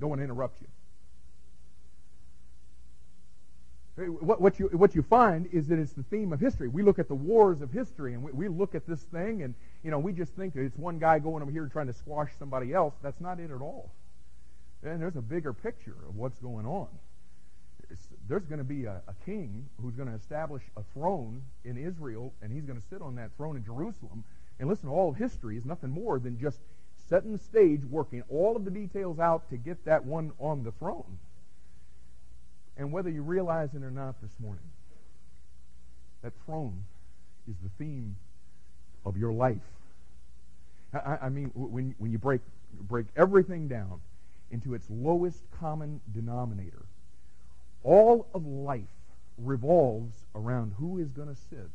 Don't 0.00 0.10
want 0.10 0.18
to 0.18 0.24
interrupt 0.24 0.60
you. 0.60 0.66
What, 4.20 4.40
what, 4.40 4.58
you, 4.58 4.70
what 4.72 4.94
you 4.94 5.02
find 5.02 5.48
is 5.52 5.68
that 5.68 5.78
it's 5.78 5.92
the 5.92 6.02
theme 6.04 6.32
of 6.32 6.40
history. 6.40 6.66
We 6.66 6.82
look 6.82 6.98
at 6.98 7.08
the 7.08 7.14
wars 7.14 7.60
of 7.60 7.70
history, 7.70 8.14
and 8.14 8.22
we, 8.22 8.32
we 8.32 8.48
look 8.48 8.74
at 8.74 8.86
this 8.86 9.02
thing, 9.02 9.42
and 9.42 9.54
you 9.84 9.90
know 9.90 9.98
we 9.98 10.14
just 10.14 10.32
think 10.32 10.56
it's 10.56 10.78
one 10.78 10.98
guy 10.98 11.18
going 11.18 11.42
over 11.42 11.52
here 11.52 11.68
trying 11.70 11.88
to 11.88 11.92
squash 11.92 12.30
somebody 12.38 12.72
else. 12.72 12.94
That's 13.02 13.20
not 13.20 13.38
it 13.38 13.50
at 13.50 13.60
all. 13.60 13.92
And 14.82 15.00
there's 15.00 15.16
a 15.16 15.22
bigger 15.22 15.52
picture 15.52 15.94
of 16.08 16.16
what's 16.16 16.38
going 16.38 16.64
on. 16.64 16.88
There's 18.28 18.44
going 18.44 18.58
to 18.58 18.64
be 18.64 18.84
a, 18.84 19.02
a 19.08 19.14
king 19.24 19.68
who's 19.80 19.94
going 19.94 20.08
to 20.08 20.14
establish 20.14 20.62
a 20.76 20.82
throne 20.94 21.42
in 21.64 21.76
Israel, 21.76 22.32
and 22.40 22.52
he's 22.52 22.64
going 22.64 22.80
to 22.80 22.86
sit 22.86 23.02
on 23.02 23.16
that 23.16 23.30
throne 23.36 23.56
in 23.56 23.64
Jerusalem. 23.64 24.24
And 24.58 24.68
listen, 24.68 24.88
all 24.88 25.10
of 25.10 25.16
history 25.16 25.56
is 25.56 25.64
nothing 25.64 25.90
more 25.90 26.18
than 26.18 26.38
just 26.38 26.60
setting 27.08 27.32
the 27.32 27.38
stage, 27.38 27.84
working 27.84 28.22
all 28.28 28.56
of 28.56 28.64
the 28.64 28.70
details 28.70 29.18
out 29.18 29.50
to 29.50 29.56
get 29.56 29.84
that 29.84 30.04
one 30.04 30.32
on 30.38 30.62
the 30.62 30.72
throne. 30.72 31.18
And 32.76 32.92
whether 32.92 33.10
you 33.10 33.22
realize 33.22 33.74
it 33.74 33.82
or 33.82 33.90
not 33.90 34.20
this 34.22 34.32
morning, 34.40 34.64
that 36.22 36.32
throne 36.46 36.84
is 37.48 37.56
the 37.62 37.70
theme 37.84 38.16
of 39.04 39.16
your 39.16 39.32
life. 39.32 39.58
I, 40.94 41.18
I 41.22 41.28
mean, 41.28 41.50
when, 41.54 41.94
when 41.98 42.12
you 42.12 42.18
break, 42.18 42.40
break 42.82 43.06
everything 43.16 43.68
down 43.68 44.00
into 44.50 44.74
its 44.74 44.86
lowest 44.88 45.42
common 45.58 46.00
denominator, 46.12 46.84
all 47.84 48.26
of 48.34 48.46
life 48.46 48.82
revolves 49.38 50.14
around 50.34 50.74
who 50.78 50.98
is 50.98 51.10
going 51.10 51.28
to 51.28 51.40
sit 51.50 51.70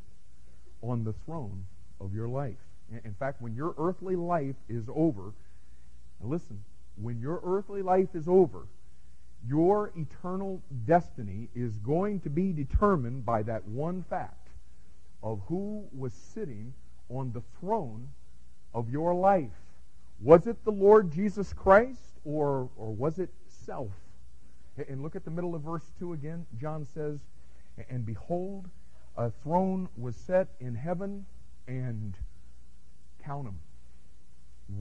on 0.81 1.03
the 1.03 1.13
throne 1.25 1.65
of 1.99 2.13
your 2.13 2.27
life. 2.27 2.55
In 3.03 3.13
fact, 3.13 3.41
when 3.41 3.55
your 3.55 3.73
earthly 3.77 4.15
life 4.15 4.55
is 4.69 4.85
over, 4.93 5.33
listen, 6.21 6.63
when 7.01 7.19
your 7.19 7.41
earthly 7.43 7.81
life 7.81 8.09
is 8.13 8.27
over, 8.27 8.67
your 9.47 9.91
eternal 9.95 10.61
destiny 10.85 11.49
is 11.55 11.77
going 11.77 12.19
to 12.21 12.29
be 12.29 12.51
determined 12.51 13.25
by 13.25 13.43
that 13.43 13.65
one 13.67 14.03
fact 14.09 14.49
of 15.21 15.41
who 15.47 15.85
was 15.97 16.13
sitting 16.13 16.73
on 17.09 17.31
the 17.33 17.43
throne 17.59 18.09
of 18.73 18.89
your 18.89 19.13
life. 19.13 19.51
Was 20.21 20.47
it 20.47 20.63
the 20.63 20.71
Lord 20.71 21.11
Jesus 21.11 21.53
Christ 21.53 21.99
or, 22.25 22.69
or 22.77 22.91
was 22.91 23.19
it 23.19 23.29
self? 23.47 23.91
And 24.87 25.01
look 25.01 25.15
at 25.15 25.25
the 25.25 25.31
middle 25.31 25.55
of 25.55 25.63
verse 25.63 25.91
2 25.99 26.13
again. 26.13 26.45
John 26.59 26.85
says, 26.93 27.19
And 27.89 28.05
behold, 28.05 28.69
a 29.15 29.31
throne 29.43 29.89
was 29.97 30.15
set 30.15 30.49
in 30.59 30.75
heaven, 30.75 31.25
and 31.67 32.15
count 33.23 33.45
them. 33.45 33.59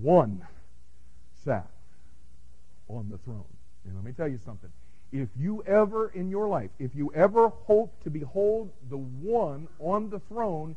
One 0.01 0.47
sat 1.45 1.71
on 2.89 3.09
the 3.09 3.19
throne. 3.19 3.45
And 3.85 3.95
let 3.95 4.05
me 4.05 4.13
tell 4.13 4.29
you 4.29 4.39
something. 4.39 4.71
If 5.13 5.29
you 5.39 5.63
ever 5.67 6.09
in 6.09 6.29
your 6.29 6.49
life, 6.49 6.71
if 6.79 6.95
you 6.95 7.13
ever 7.15 7.49
hope 7.49 8.03
to 8.05 8.11
behold 8.11 8.71
the 8.91 8.99
one 8.99 9.69
on 9.79 10.11
the 10.11 10.19
throne 10.19 10.77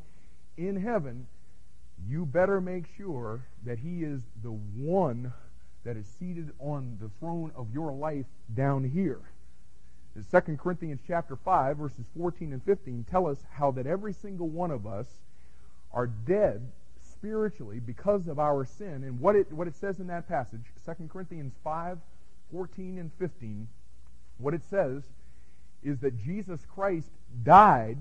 in 0.58 0.76
heaven, 0.76 1.28
you 2.08 2.26
better 2.26 2.62
make 2.62 2.86
sure 2.96 3.46
that 3.66 3.80
he 3.80 4.04
is 4.04 4.22
the 4.44 4.52
one 4.52 5.34
that 5.84 5.98
is 5.98 6.06
seated 6.20 6.52
on 6.60 6.98
the 7.02 7.10
throne 7.20 7.52
of 7.56 7.74
your 7.74 7.92
life 7.92 8.26
down 8.54 8.84
here. 8.84 9.20
2 10.32 10.58
Corinthians 10.58 11.00
chapter 11.08 11.38
5 11.38 11.78
verses 11.78 12.06
14 12.18 12.52
and 12.52 12.64
15 12.64 13.06
tell 13.10 13.26
us 13.28 13.38
how 13.52 13.72
that 13.72 13.88
every 13.88 14.12
single 14.12 14.50
one 14.50 14.72
of 14.72 14.86
us 14.86 15.08
are 15.94 16.08
dead 16.08 16.68
spiritually 17.14 17.80
because 17.80 18.28
of 18.28 18.38
our 18.38 18.66
sin 18.66 19.04
and 19.04 19.20
what 19.22 19.36
it 19.36 19.50
what 19.54 19.68
it 19.68 19.76
says 19.76 20.00
in 20.00 20.08
that 20.08 20.28
passage 20.28 20.64
2 20.86 21.08
Corinthians 21.08 21.54
5 21.64 22.00
14 22.52 22.98
and 22.98 23.12
15, 23.20 23.68
what 24.38 24.54
it 24.54 24.64
says 24.70 25.04
is 25.84 26.00
that 26.00 26.18
Jesus 26.24 26.62
Christ 26.74 27.10
died 27.44 27.98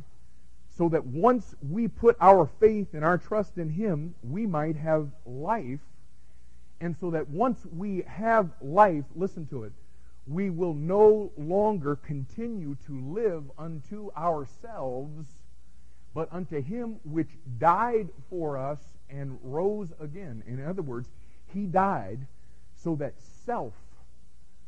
so 0.76 0.88
that 0.88 1.04
once 1.06 1.54
we 1.68 1.88
put 1.88 2.16
our 2.20 2.48
faith 2.60 2.94
and 2.94 3.04
our 3.04 3.18
trust 3.18 3.58
in 3.58 3.70
Him, 3.70 4.14
we 4.22 4.46
might 4.46 4.76
have 4.76 5.08
life. 5.26 5.80
And 6.80 6.96
so 7.00 7.10
that 7.10 7.28
once 7.28 7.58
we 7.66 8.04
have 8.06 8.50
life, 8.60 9.04
listen 9.16 9.46
to 9.48 9.64
it, 9.64 9.72
we 10.26 10.50
will 10.50 10.74
no 10.74 11.32
longer 11.36 11.96
continue 11.96 12.76
to 12.86 13.00
live 13.12 13.44
unto 13.58 14.10
ourselves, 14.16 15.26
but 16.14 16.28
unto 16.30 16.62
Him 16.62 17.00
which 17.04 17.30
died 17.58 18.08
for 18.30 18.58
us 18.58 18.78
and 19.08 19.38
rose 19.42 19.92
again. 20.00 20.42
In 20.46 20.64
other 20.64 20.82
words, 20.82 21.08
He 21.52 21.66
died 21.66 22.26
so 22.76 22.94
that 22.96 23.14
self 23.44 23.74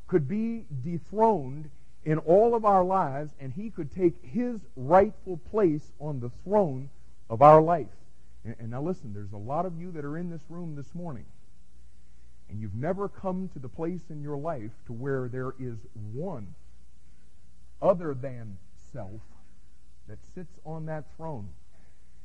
could 0.09 0.27
be 0.27 0.65
dethroned 0.83 1.71
in 2.05 2.19
all 2.19 2.55
of 2.55 2.65
our 2.65 2.83
lives, 2.83 3.31
and 3.41 3.53
he 3.53 3.71
could 3.71 3.95
take 3.95 4.15
his 4.25 4.61
rightful 4.75 5.37
place 5.51 5.93
on 6.01 6.21
the 6.21 6.31
throne 6.45 6.89
of 7.29 7.43
our 7.43 7.61
life. 7.61 7.87
And, 8.45 8.57
and, 8.59 8.71
now 8.71 8.83
listen, 8.83 9.13
there's 9.13 9.33
a 9.33 9.37
lot 9.37 9.67
of 9.67 9.79
you 9.79 9.93
that 9.93 10.05
are 10.05 10.17
in 10.17 10.31
this 10.31 10.41
room 10.49 10.75
this 10.75 10.95
morning, 10.95 11.27
and 12.51 12.61
you've 12.61 12.75
never 12.75 13.09
come 13.09 13.49
to 13.53 13.59
the 13.59 13.69
place 13.69 14.11
in 14.11 14.23
your 14.23 14.37
life 14.37 14.73
to 14.87 14.93
where 14.93 15.29
there 15.29 15.55
is 15.59 15.79
one 16.13 16.55
other 17.81 18.13
than 18.13 18.59
self 18.93 19.21
that 20.09 20.19
sits 20.35 20.59
on 20.67 20.87
that 20.87 21.05
throne. 21.17 21.49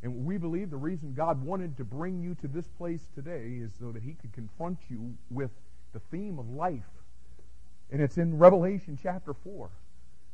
And 0.03 0.25
we 0.25 0.37
believe 0.37 0.69
the 0.69 0.77
reason 0.77 1.13
God 1.13 1.43
wanted 1.43 1.77
to 1.77 1.83
bring 1.83 2.21
you 2.21 2.35
to 2.35 2.47
this 2.47 2.67
place 2.67 3.07
today 3.15 3.59
is 3.61 3.71
so 3.79 3.91
that 3.91 4.03
he 4.03 4.13
could 4.13 4.33
confront 4.33 4.79
you 4.89 5.13
with 5.29 5.51
the 5.93 5.99
theme 6.11 6.37
of 6.39 6.49
life 6.49 6.83
and 7.91 8.01
it's 8.01 8.17
in 8.17 8.37
Revelation 8.37 8.97
chapter 9.01 9.33
4. 9.33 9.69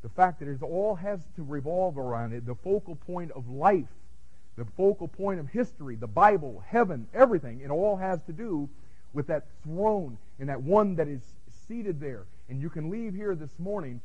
The 0.04 0.10
fact 0.10 0.40
that 0.40 0.48
it 0.48 0.64
all 0.64 0.96
has 0.96 1.20
to 1.36 1.44
revolve 1.44 1.98
around 1.98 2.34
it, 2.34 2.46
the 2.46 2.56
focal 2.56 2.96
point 2.96 3.32
of 3.32 3.50
life, 3.50 3.90
the 4.58 4.66
focal 4.66 5.08
point 5.08 5.40
of 5.40 5.50
history, 5.50 5.96
the 5.96 6.08
Bible, 6.08 6.64
heaven, 6.66 7.08
everything, 7.14 7.62
it 7.62 7.70
all 7.70 7.98
has 7.98 8.20
to 8.24 8.34
do 8.34 8.70
with 9.14 9.28
that 9.28 9.46
throne 9.64 10.18
and 10.40 10.50
that 10.50 10.62
one 10.62 10.96
that 10.96 11.08
is 11.08 11.22
seated 11.68 12.00
there. 12.00 12.26
And 12.50 12.62
you 12.62 12.70
can 12.70 12.90
leave 12.90 13.14
here 13.14 13.36
this 13.36 13.58
morning 13.60 14.02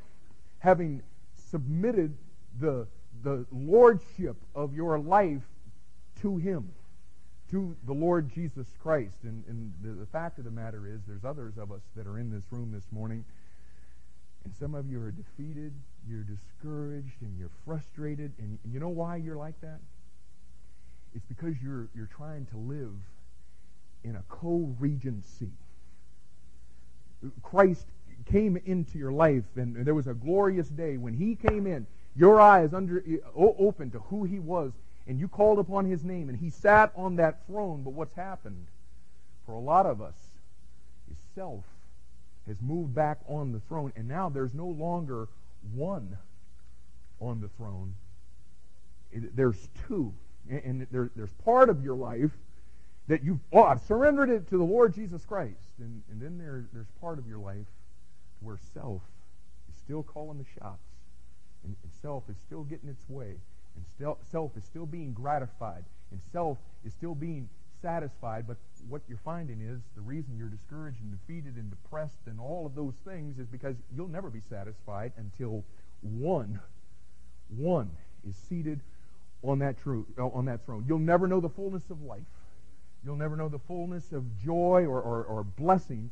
having 0.59 1.03
submitted 1.51 2.17
the, 2.61 2.87
the 3.23 3.47
lordship 3.53 4.37
of 4.55 4.75
your 4.75 4.99
life 4.99 5.43
to 6.23 6.37
Him, 6.39 6.71
to 7.51 7.77
the 7.87 7.93
Lord 7.93 8.33
Jesus 8.33 8.67
Christ. 8.83 9.19
And, 9.23 9.45
and 9.49 9.73
the, 9.83 10.01
the 10.01 10.07
fact 10.07 10.39
of 10.39 10.45
the 10.45 10.51
matter 10.51 10.87
is, 10.87 11.01
there's 11.07 11.25
others 11.25 11.59
of 11.59 11.73
us 11.73 11.83
that 11.97 12.07
are 12.07 12.19
in 12.19 12.31
this 12.31 12.45
room 12.51 12.73
this 12.73 12.87
morning 12.91 13.25
and 14.47 14.55
some 14.55 14.77
of 14.77 14.89
you 14.89 15.01
are 15.03 15.11
defeated, 15.11 15.73
you're 16.09 16.23
discouraged, 16.23 17.21
and 17.21 17.37
you're 17.37 17.51
frustrated. 17.65 18.31
And, 18.39 18.61
and 18.63 18.73
you 18.73 18.79
know 18.79 18.89
why 18.89 19.17
you're 19.17 19.37
like 19.37 19.61
that? 19.61 19.81
It's 21.17 21.25
because 21.27 21.57
you're, 21.61 21.89
you're 21.97 22.09
trying 22.17 22.47
to 22.53 22.57
live 22.57 22.95
in 24.07 24.17
a 24.17 24.23
co-regency. 24.29 25.51
Christ 27.43 27.87
came 28.27 28.57
into 28.65 28.99
your 28.99 29.13
life, 29.13 29.45
and 29.57 29.85
there 29.85 29.95
was 29.95 30.07
a 30.07 30.15
glorious 30.15 30.69
day 30.69 30.97
when 30.97 31.13
he 31.15 31.35
came 31.35 31.67
in. 31.67 31.87
Your 32.15 32.41
eyes 32.41 32.73
under 32.73 33.05
open 33.35 33.91
to 33.91 33.99
who 33.99 34.25
he 34.25 34.39
was, 34.39 34.73
and 35.07 35.19
you 35.19 35.29
called 35.29 35.59
upon 35.59 35.85
his 35.85 36.05
name, 36.05 36.29
and 36.29 36.39
he 36.39 36.51
sat 36.51 36.93
on 36.97 37.17
that 37.17 37.47
throne. 37.47 37.83
But 37.83 37.93
what's 37.93 38.15
happened 38.15 38.67
for 39.45 39.53
a 39.53 39.61
lot 39.61 39.87
of 39.87 40.01
us 40.01 40.17
is 41.11 41.17
self 41.35 41.65
has 42.47 42.57
moved 42.63 42.95
back 42.95 43.19
on 43.27 43.53
the 43.53 43.61
throne, 43.61 43.93
and 43.97 44.07
now 44.07 44.29
there's 44.29 44.55
no 44.55 44.67
longer 44.67 45.29
one 45.75 46.17
on 47.21 47.41
the 47.41 47.49
throne. 47.49 47.95
There's 49.13 49.69
two. 49.89 50.15
And 50.49 50.87
there's 50.93 51.33
part 51.45 51.71
of 51.71 51.83
your 51.83 51.97
life 51.97 52.31
that 53.09 53.23
you've, 53.23 53.39
oh, 53.53 53.63
I've 53.63 53.81
surrendered 53.83 54.31
it 54.31 54.49
to 54.51 54.59
the 54.59 54.65
Lord 54.65 54.95
Jesus 54.95 55.25
Christ. 55.25 55.71
And, 55.79 56.03
and 56.11 56.21
then 56.21 56.39
there, 56.39 56.65
there's 56.73 56.91
part 57.01 57.19
of 57.19 57.27
your 57.27 57.39
life 57.39 57.67
where 58.41 58.59
self 58.75 59.03
is 59.69 59.77
still 59.77 60.03
calling 60.03 60.39
the 60.39 60.61
shots. 60.61 60.83
And, 61.65 61.77
and 61.83 61.93
self 62.03 62.25
is 62.29 62.37
still 62.47 62.65
getting 62.65 62.89
its 62.89 63.09
way. 63.09 63.35
And 63.77 63.85
still, 63.95 64.19
self 64.31 64.57
is 64.57 64.65
still 64.65 64.87
being 64.87 65.13
gratified. 65.13 65.85
And 66.11 66.21
self 66.33 66.59
is 66.85 66.93
still 66.93 67.15
being 67.15 67.49
satisfied, 67.83 68.47
but 68.47 68.57
what 68.89 69.03
you're 69.09 69.19
finding 69.25 69.61
is 69.61 69.81
the 69.95 70.01
reason 70.01 70.37
you're 70.37 70.49
discouraged 70.49 70.99
and 71.01 71.13
defeated 71.13 71.57
and 71.57 71.71
depressed 71.71 72.27
and 72.27 72.41
all 72.41 72.67
of 72.67 72.75
those 72.75 72.95
things 73.05 73.39
is 73.39 73.47
because 73.47 73.77
you'll 73.95 74.09
never 74.09 74.31
be 74.31 74.41
satisfied 74.49 75.13
until 75.17 75.65
one, 76.01 76.59
one 77.57 77.91
is 78.29 78.37
seated 78.49 78.81
on 79.43 79.59
that, 79.59 79.79
tru- 79.79 80.07
uh, 80.19 80.27
on 80.27 80.47
that 80.47 80.65
throne. 80.65 80.85
You'll 80.89 80.99
never 80.99 81.27
know 81.27 81.41
the 81.41 81.49
fullness 81.49 81.91
of 81.91 82.03
life. 82.03 82.23
You'll 83.07 83.15
never 83.15 83.37
know 83.37 83.49
the 83.49 83.61
fullness 83.61 84.11
of 84.11 84.25
joy 84.37 84.85
or, 84.85 85.01
or, 85.01 85.23
or 85.23 85.45
blessing 85.45 86.11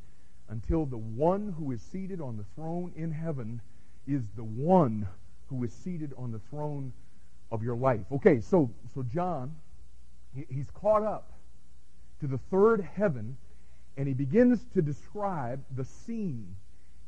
until 0.48 0.86
the 0.86 0.96
one 0.96 1.52
who 1.58 1.72
is 1.72 1.82
seated 1.82 2.20
on 2.20 2.36
the 2.36 2.44
throne 2.54 2.92
in 2.94 3.10
heaven 3.10 3.60
is 4.06 4.22
the 4.36 4.44
one 4.44 5.08
who 5.48 5.64
is 5.64 5.72
seated 5.72 6.12
on 6.16 6.30
the 6.30 6.38
throne 6.50 6.92
of 7.50 7.64
your 7.64 7.74
life. 7.74 8.06
Okay, 8.12 8.40
so, 8.40 8.70
so 8.94 9.02
John, 9.02 9.56
he, 10.36 10.46
he's 10.48 10.70
caught 10.70 11.02
up 11.02 11.32
to 12.20 12.28
the 12.28 12.38
third 12.38 12.86
heaven, 12.94 13.36
and 13.96 14.06
he 14.06 14.14
begins 14.14 14.60
to 14.74 14.80
describe 14.80 15.64
the 15.74 15.84
scene 15.84 16.54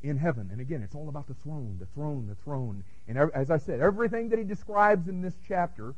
in 0.03 0.17
heaven. 0.17 0.49
And 0.51 0.61
again, 0.61 0.83
it's 0.83 0.97
all 0.97 1.09
about 1.09 1.29
the 1.29 1.35
throne, 1.35 1.77
the 1.79 1.87
throne, 1.95 2.27
the 2.29 2.35
throne. 2.43 2.83
And 3.07 3.19
as 3.33 3.53
I 3.53 3.59
said, 3.59 3.81
everything 3.81 4.31
that 4.31 4.39
he 4.41 4.45
describes 4.45 5.07
in 5.07 5.23
this 5.23 5.35
chapter, 5.47 5.95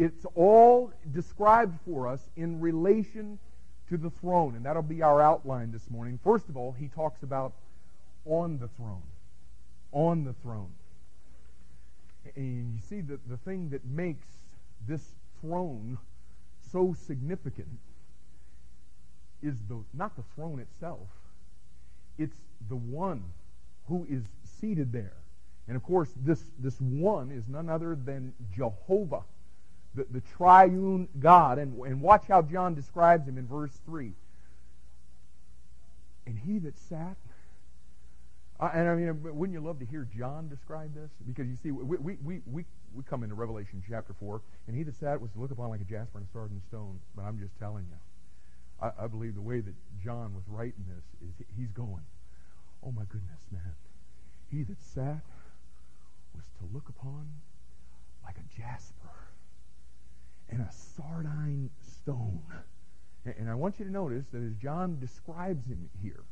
it's 0.00 0.24
all 0.34 0.90
described 1.12 1.78
for 1.84 2.08
us 2.08 2.30
in 2.34 2.58
relation 2.58 3.38
to 3.90 3.98
the 3.98 4.08
throne. 4.08 4.56
And 4.56 4.64
that'll 4.64 4.80
be 4.80 5.02
our 5.02 5.20
outline 5.20 5.72
this 5.72 5.90
morning. 5.90 6.18
First 6.24 6.48
of 6.48 6.56
all, 6.56 6.72
he 6.72 6.88
talks 6.88 7.22
about 7.22 7.52
on 8.24 8.58
the 8.58 8.68
throne. 8.68 9.02
On 9.92 10.24
the 10.24 10.32
throne. 10.32 10.72
And 12.34 12.74
you 12.74 12.80
see, 12.88 13.02
that 13.02 13.28
the 13.28 13.36
thing 13.36 13.68
that 13.70 13.84
makes 13.84 14.26
this 14.88 15.02
throne 15.42 15.98
so 16.72 16.96
significant 17.06 17.78
is 19.42 19.56
the 19.68 19.82
not 19.92 20.16
the 20.16 20.22
throne 20.34 20.60
itself. 20.60 21.08
It's 22.16 22.38
the 22.70 22.76
one 22.76 23.22
who 23.86 24.06
is 24.08 24.22
seated 24.60 24.92
there. 24.92 25.12
And 25.68 25.76
of 25.76 25.82
course, 25.82 26.08
this, 26.16 26.42
this 26.58 26.80
one 26.80 27.30
is 27.30 27.44
none 27.48 27.68
other 27.68 27.94
than 27.94 28.32
Jehovah, 28.56 29.22
the, 29.94 30.06
the 30.10 30.20
triune 30.20 31.08
God. 31.18 31.58
And, 31.58 31.78
and 31.80 32.00
watch 32.00 32.24
how 32.28 32.42
John 32.42 32.74
describes 32.74 33.26
him 33.26 33.38
in 33.38 33.46
verse 33.46 33.72
3. 33.86 34.12
And 36.26 36.38
he 36.38 36.58
that 36.60 36.78
sat 36.78 37.16
and 38.60 38.88
I 38.88 38.94
mean, 38.94 39.22
wouldn't 39.22 39.54
you 39.54 39.64
love 39.66 39.78
to 39.78 39.86
hear 39.86 40.06
John 40.16 40.48
describe 40.48 40.94
this? 40.94 41.10
Because 41.26 41.48
you 41.48 41.56
see, 41.62 41.70
we, 41.70 41.96
we, 41.96 42.16
we, 42.22 42.40
we, 42.44 42.64
we 42.94 43.02
come 43.08 43.22
into 43.22 43.34
Revelation 43.34 43.82
chapter 43.88 44.12
4, 44.12 44.42
and 44.66 44.76
he 44.76 44.82
that 44.82 44.96
sat 44.96 45.20
was 45.20 45.30
to 45.32 45.40
look 45.40 45.50
upon 45.50 45.70
like 45.70 45.80
a 45.80 45.84
jasper 45.84 46.18
and 46.18 46.26
a 46.26 46.30
sardine 46.30 46.60
stone. 46.68 47.00
But 47.16 47.22
I'm 47.22 47.38
just 47.38 47.58
telling 47.58 47.86
you, 47.88 47.96
I, 48.82 49.04
I 49.04 49.06
believe 49.06 49.34
the 49.34 49.40
way 49.40 49.60
that 49.60 49.74
John 50.04 50.34
was 50.34 50.44
writing 50.46 50.84
this 50.88 51.04
is 51.26 51.46
he's 51.56 51.72
going, 51.72 52.04
oh 52.84 52.92
my 52.92 53.04
goodness, 53.08 53.40
man. 53.50 53.74
He 54.50 54.62
that 54.64 54.82
sat 54.82 55.24
was 56.36 56.44
to 56.58 56.68
look 56.74 56.88
upon 56.90 57.28
like 58.24 58.36
a 58.36 58.60
jasper 58.60 58.99
and 60.50 60.60
a 60.60 60.70
sardine 60.72 61.70
stone. 61.80 62.42
And, 63.24 63.50
I 63.50 63.54
want 63.54 63.78
you 63.78 63.84
to 63.84 63.90
notice 63.90 64.24
that 64.32 64.42
as 64.42 64.54
John 64.54 64.98
describes 64.98 65.66
him 65.66 65.90
here, 66.02 66.24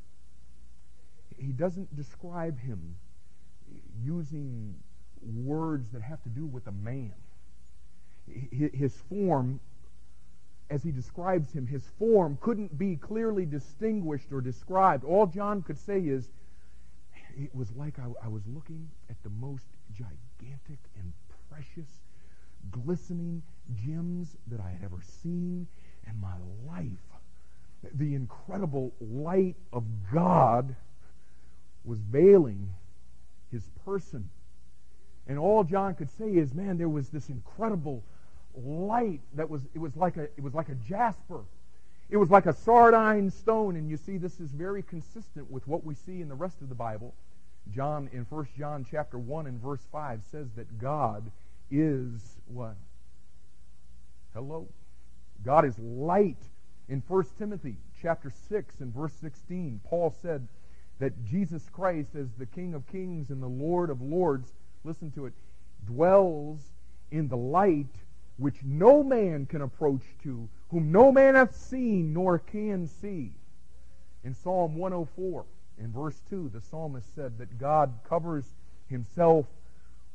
he 1.36 1.52
doesn't 1.52 1.94
describe 1.94 2.58
him 2.58 2.96
using 4.02 4.74
words 5.22 5.90
that 5.92 6.02
have 6.02 6.22
to 6.22 6.28
do 6.30 6.46
with 6.46 6.66
a 6.66 6.72
man. 6.72 7.12
His 8.50 8.94
form, 9.08 9.60
as 10.70 10.82
he 10.82 10.90
describes 10.90 11.52
him, 11.52 11.66
his 11.66 11.84
form 11.98 12.38
couldn't 12.40 12.78
be 12.78 12.96
clearly 12.96 13.44
distinguished 13.44 14.32
or 14.32 14.40
described. 14.40 15.04
All 15.04 15.26
John 15.26 15.62
could 15.62 15.78
say 15.78 16.00
is, 16.00 16.30
it 17.36 17.54
was 17.54 17.70
like 17.76 17.98
I, 17.98 18.06
I 18.24 18.28
was 18.28 18.42
looking 18.46 18.88
at 19.10 19.22
the 19.22 19.30
most 19.30 19.66
gigantic 19.92 20.78
and 20.98 21.12
precious, 21.50 21.88
glistening 22.70 23.42
gems 23.74 24.36
that 24.48 24.60
I 24.60 24.70
had 24.70 24.82
ever 24.84 25.00
seen 25.22 25.66
in 26.06 26.20
my 26.20 26.34
life. 26.66 26.86
The 27.94 28.14
incredible 28.14 28.92
light 29.00 29.56
of 29.72 29.84
God 30.12 30.74
was 31.84 31.98
veiling 32.00 32.70
his 33.50 33.62
person. 33.84 34.28
And 35.26 35.38
all 35.38 35.64
John 35.64 35.94
could 35.94 36.10
say 36.10 36.30
is, 36.30 36.54
man, 36.54 36.78
there 36.78 36.88
was 36.88 37.10
this 37.10 37.28
incredible 37.28 38.02
light 38.54 39.20
that 39.34 39.48
was 39.48 39.62
it 39.74 39.78
was 39.78 39.96
like 39.96 40.16
a 40.16 40.22
it 40.22 40.42
was 40.42 40.54
like 40.54 40.68
a 40.68 40.74
jasper. 40.74 41.42
It 42.10 42.16
was 42.16 42.30
like 42.30 42.46
a 42.46 42.54
sardine 42.54 43.30
stone, 43.30 43.76
and 43.76 43.90
you 43.90 43.98
see 43.98 44.16
this 44.16 44.40
is 44.40 44.50
very 44.50 44.82
consistent 44.82 45.50
with 45.50 45.68
what 45.68 45.84
we 45.84 45.94
see 45.94 46.22
in 46.22 46.28
the 46.28 46.34
rest 46.34 46.62
of 46.62 46.70
the 46.70 46.74
Bible. 46.74 47.14
John 47.70 48.08
in 48.12 48.24
1 48.24 48.48
John 48.56 48.86
chapter 48.90 49.18
1 49.18 49.46
and 49.46 49.60
verse 49.60 49.86
5 49.92 50.22
says 50.30 50.46
that 50.56 50.78
God 50.78 51.30
is 51.70 52.38
what? 52.46 52.76
Hello. 54.38 54.68
God 55.44 55.64
is 55.64 55.76
light. 55.80 56.38
In 56.88 57.02
1 57.08 57.24
Timothy 57.40 57.74
chapter 58.00 58.30
6 58.48 58.78
and 58.78 58.94
verse 58.94 59.12
16, 59.20 59.80
Paul 59.84 60.14
said, 60.22 60.46
that 61.00 61.24
Jesus 61.24 61.68
Christ, 61.72 62.10
as 62.14 62.28
the 62.38 62.46
King 62.46 62.72
of 62.74 62.86
kings 62.86 63.30
and 63.30 63.42
the 63.42 63.48
Lord 63.48 63.90
of 63.90 64.00
lords, 64.00 64.52
listen 64.84 65.10
to 65.12 65.26
it, 65.26 65.32
dwells 65.86 66.60
in 67.10 67.26
the 67.26 67.36
light 67.36 67.88
which 68.36 68.62
no 68.62 69.02
man 69.02 69.44
can 69.44 69.62
approach 69.62 70.02
to, 70.22 70.48
whom 70.70 70.92
no 70.92 71.10
man 71.10 71.34
hath 71.34 71.56
seen 71.56 72.12
nor 72.12 72.38
can 72.38 72.86
see. 72.86 73.32
In 74.22 74.34
Psalm 74.34 74.76
104, 74.76 75.46
in 75.80 75.90
verse 75.90 76.20
2, 76.30 76.52
the 76.54 76.60
psalmist 76.60 77.12
said 77.16 77.38
that 77.38 77.58
God 77.58 77.92
covers 78.08 78.44
himself 78.88 79.46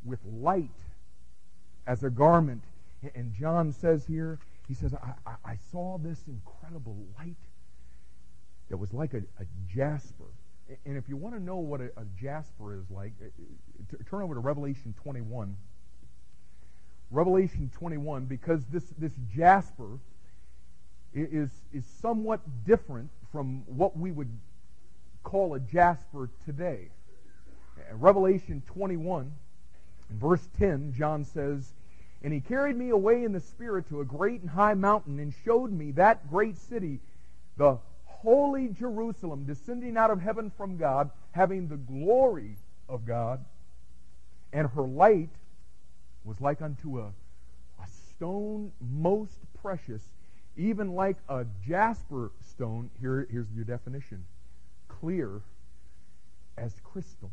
with 0.06 0.20
light 0.26 0.70
as 1.86 2.06
a 2.06 2.10
garment. 2.10 2.64
And 3.16 3.34
John 3.34 3.72
says 3.72 4.06
here, 4.06 4.40
he 4.68 4.74
says, 4.74 4.94
I, 4.94 5.14
I, 5.30 5.36
I 5.52 5.58
saw 5.72 5.98
this 5.98 6.24
incredible 6.28 6.98
light 7.18 7.36
that 8.70 8.78
was 8.78 8.94
like 8.94 9.14
a, 9.14 9.24
a 9.40 9.46
jasper 9.74 10.26
and 10.86 10.98
if 10.98 11.10
you 11.10 11.18
want 11.18 11.36
to 11.36 11.42
know 11.42 11.58
what 11.58 11.82
a, 11.82 11.86
a 11.98 12.06
jasper 12.20 12.76
is 12.76 12.90
like, 12.90 13.14
uh, 13.22 13.26
uh, 13.26 13.98
t- 13.98 14.04
turn 14.10 14.22
over 14.22 14.34
to 14.34 14.40
Revelation 14.40 14.94
21. 15.04 15.56
Revelation 17.12 17.70
21, 17.78 18.26
because 18.26 18.66
this, 18.66 18.86
this 18.98 19.14
jasper 19.34 20.00
is, 21.14 21.52
is 21.72 21.86
somewhat 22.02 22.40
different 22.66 23.10
from 23.32 23.64
what 23.68 23.98
we 23.98 24.12
would 24.12 24.30
call 25.24 25.54
a 25.54 25.60
jasper 25.60 26.30
today. 26.46 26.90
Revelation 27.92 28.64
21, 28.66 29.32
in 30.10 30.20
verse 30.20 30.48
10, 30.58 30.94
John 30.98 31.24
says, 31.24 31.74
And 32.24 32.32
he 32.34 32.40
carried 32.40 32.78
me 32.78 32.90
away 32.90 33.24
in 33.24 33.34
the 33.34 33.40
Spirit 33.42 33.90
to 33.90 34.00
a 34.00 34.06
great 34.06 34.42
and 34.42 34.50
high 34.50 34.76
mountain 34.76 35.20
and 35.20 35.34
showed 35.44 35.72
me 35.72 35.92
that 35.92 36.30
great 36.30 36.58
city, 36.58 37.00
the 37.58 37.78
holy 38.06 38.70
Jerusalem 38.70 39.44
descending 39.46 39.98
out 39.98 40.10
of 40.10 40.22
heaven 40.22 40.50
from 40.58 40.78
God, 40.78 41.10
having 41.32 41.68
the 41.68 41.76
glory 41.76 42.56
of 42.88 43.06
God, 43.06 43.44
and 44.54 44.70
her 44.70 44.84
light 44.84 45.30
was 46.24 46.40
like 46.40 46.62
unto 46.62 47.00
a, 47.00 47.08
a 47.82 47.88
stone 48.16 48.72
most 48.80 49.40
precious, 49.62 50.02
even 50.56 50.94
like 50.94 51.18
a 51.28 51.46
jasper 51.68 52.32
stone. 52.50 52.90
Here, 53.02 53.28
here's 53.30 53.52
your 53.54 53.66
definition 53.66 54.24
clear 54.88 55.42
as 56.58 56.74
crystal. 56.84 57.32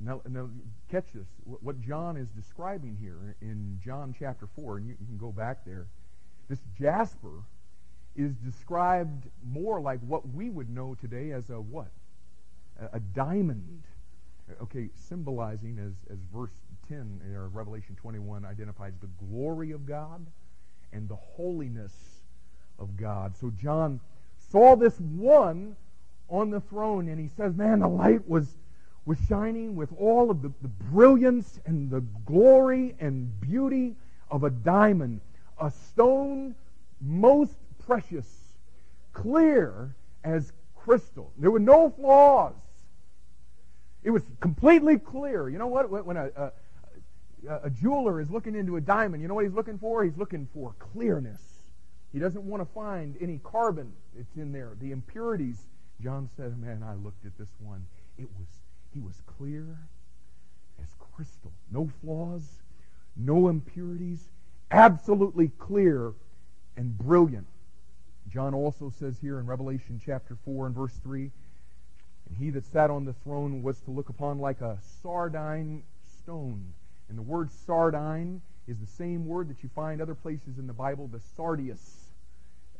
Now, 0.00 0.20
now, 0.28 0.48
catch 0.90 1.06
this. 1.12 1.26
What 1.44 1.80
John 1.80 2.16
is 2.16 2.28
describing 2.28 2.96
here 3.00 3.36
in 3.40 3.80
John 3.84 4.14
chapter 4.18 4.48
4, 4.56 4.78
and 4.78 4.86
you, 4.88 4.96
you 5.00 5.06
can 5.06 5.18
go 5.18 5.32
back 5.32 5.64
there. 5.64 5.86
This 6.48 6.60
jasper 6.78 7.42
is 8.16 8.34
described 8.36 9.28
more 9.44 9.80
like 9.80 10.00
what 10.00 10.28
we 10.28 10.50
would 10.50 10.70
know 10.70 10.96
today 11.00 11.32
as 11.32 11.50
a 11.50 11.60
what? 11.60 11.90
A, 12.80 12.96
a 12.96 13.00
diamond. 13.00 13.82
Okay, 14.62 14.88
symbolizing 14.94 15.78
as, 15.78 15.92
as 16.10 16.18
verse 16.34 16.52
10 16.88 17.20
in 17.24 17.52
Revelation 17.52 17.96
21 18.00 18.44
identifies 18.44 18.94
the 19.00 19.08
glory 19.26 19.72
of 19.72 19.86
God 19.86 20.26
and 20.92 21.08
the 21.08 21.16
holiness 21.16 21.92
of 22.78 22.96
God. 22.96 23.36
So 23.36 23.52
John 23.60 24.00
saw 24.50 24.74
this 24.74 24.98
one 24.98 25.76
on 26.28 26.50
the 26.50 26.60
throne 26.60 27.08
and 27.08 27.20
he 27.20 27.28
says, 27.36 27.54
man, 27.54 27.80
the 27.80 27.88
light 27.88 28.26
was, 28.28 28.56
was 29.08 29.16
shining 29.26 29.74
with 29.74 29.88
all 29.98 30.30
of 30.30 30.42
the, 30.42 30.52
the 30.60 30.68
brilliance 30.68 31.58
and 31.64 31.90
the 31.90 32.02
glory 32.26 32.94
and 33.00 33.40
beauty 33.40 33.96
of 34.30 34.44
a 34.44 34.50
diamond, 34.50 35.22
a 35.58 35.70
stone 35.70 36.54
most 37.00 37.54
precious, 37.86 38.26
clear 39.14 39.94
as 40.24 40.52
crystal. 40.76 41.32
There 41.38 41.50
were 41.50 41.58
no 41.58 41.88
flaws. 41.88 42.52
It 44.04 44.10
was 44.10 44.22
completely 44.40 44.98
clear. 44.98 45.48
You 45.48 45.56
know 45.56 45.68
what? 45.68 45.88
When 46.04 46.18
a, 46.18 46.30
a, 46.36 46.52
a 47.64 47.70
jeweler 47.70 48.20
is 48.20 48.30
looking 48.30 48.54
into 48.54 48.76
a 48.76 48.80
diamond, 48.82 49.22
you 49.22 49.28
know 49.28 49.34
what 49.34 49.44
he's 49.44 49.54
looking 49.54 49.78
for? 49.78 50.04
He's 50.04 50.18
looking 50.18 50.46
for 50.52 50.74
clearness. 50.92 51.40
He 52.12 52.18
doesn't 52.18 52.44
want 52.44 52.60
to 52.60 52.74
find 52.74 53.16
any 53.22 53.40
carbon 53.42 53.90
that's 54.14 54.36
in 54.36 54.52
there, 54.52 54.72
the 54.78 54.92
impurities. 54.92 55.66
John 56.02 56.28
said, 56.36 56.58
Man, 56.58 56.84
I 56.86 56.94
looked 56.94 57.24
at 57.24 57.38
this 57.38 57.48
one. 57.58 57.86
It 58.18 58.28
was 58.38 58.48
he 58.92 59.00
was 59.00 59.20
clear 59.26 59.78
as 60.82 60.88
crystal. 60.98 61.52
No 61.70 61.90
flaws, 62.00 62.42
no 63.16 63.48
impurities, 63.48 64.28
absolutely 64.70 65.48
clear 65.58 66.12
and 66.76 66.96
brilliant. 66.96 67.46
John 68.30 68.54
also 68.54 68.92
says 68.98 69.16
here 69.20 69.38
in 69.38 69.46
Revelation 69.46 70.00
chapter 70.04 70.36
4 70.44 70.66
and 70.66 70.74
verse 70.74 70.94
3, 71.02 71.30
And 72.28 72.36
he 72.38 72.50
that 72.50 72.66
sat 72.66 72.90
on 72.90 73.04
the 73.04 73.14
throne 73.24 73.62
was 73.62 73.80
to 73.80 73.90
look 73.90 74.08
upon 74.08 74.38
like 74.38 74.60
a 74.60 74.78
sardine 75.02 75.82
stone. 76.22 76.72
And 77.08 77.16
the 77.16 77.22
word 77.22 77.50
sardine 77.66 78.42
is 78.66 78.78
the 78.78 78.86
same 78.86 79.26
word 79.26 79.48
that 79.48 79.62
you 79.62 79.70
find 79.74 80.00
other 80.00 80.14
places 80.14 80.58
in 80.58 80.66
the 80.66 80.74
Bible, 80.74 81.08
the 81.08 81.20
sardius, 81.36 82.10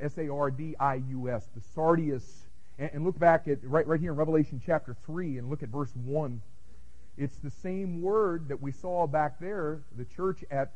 S-A-R-D-I-U-S, 0.01 1.49
the 1.55 1.63
sardius. 1.75 2.45
And, 2.79 2.91
and 2.95 3.05
look 3.05 3.19
back 3.19 3.49
at 3.49 3.59
right, 3.63 3.87
right 3.87 4.01
here 4.01 4.13
in 4.13 4.17
Revelation 4.17 4.61
chapter 4.65 4.97
3 5.07 5.39
and 5.39 5.51
look 5.51 5.63
at 5.63 5.69
verse 5.69 5.93
1. 5.95 6.41
It's 7.17 7.37
the 7.39 7.51
same 7.51 8.01
word 8.01 8.49
that 8.49 8.63
we 8.63 8.71
saw 8.71 9.07
back 9.07 9.41
there, 9.41 9.81
the 9.97 10.05
church 10.05 10.45
at 10.51 10.73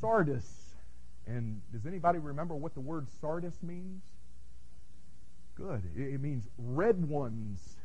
Sardis. 0.00 0.74
And 1.26 1.60
does 1.72 1.86
anybody 1.86 2.18
remember 2.18 2.54
what 2.54 2.74
the 2.74 2.80
word 2.80 3.06
Sardis 3.20 3.62
means? 3.62 4.02
Good. 5.56 5.82
It 5.96 6.20
means 6.20 6.48
red 6.58 7.08
ones. 7.08 7.76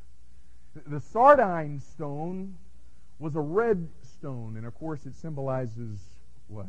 The 0.85 0.99
sardine 0.99 1.79
stone 1.79 2.57
was 3.19 3.35
a 3.35 3.41
red 3.41 3.87
stone, 4.01 4.55
and 4.57 4.65
of 4.65 4.73
course 4.73 5.05
it 5.05 5.15
symbolizes 5.15 5.99
what? 6.47 6.67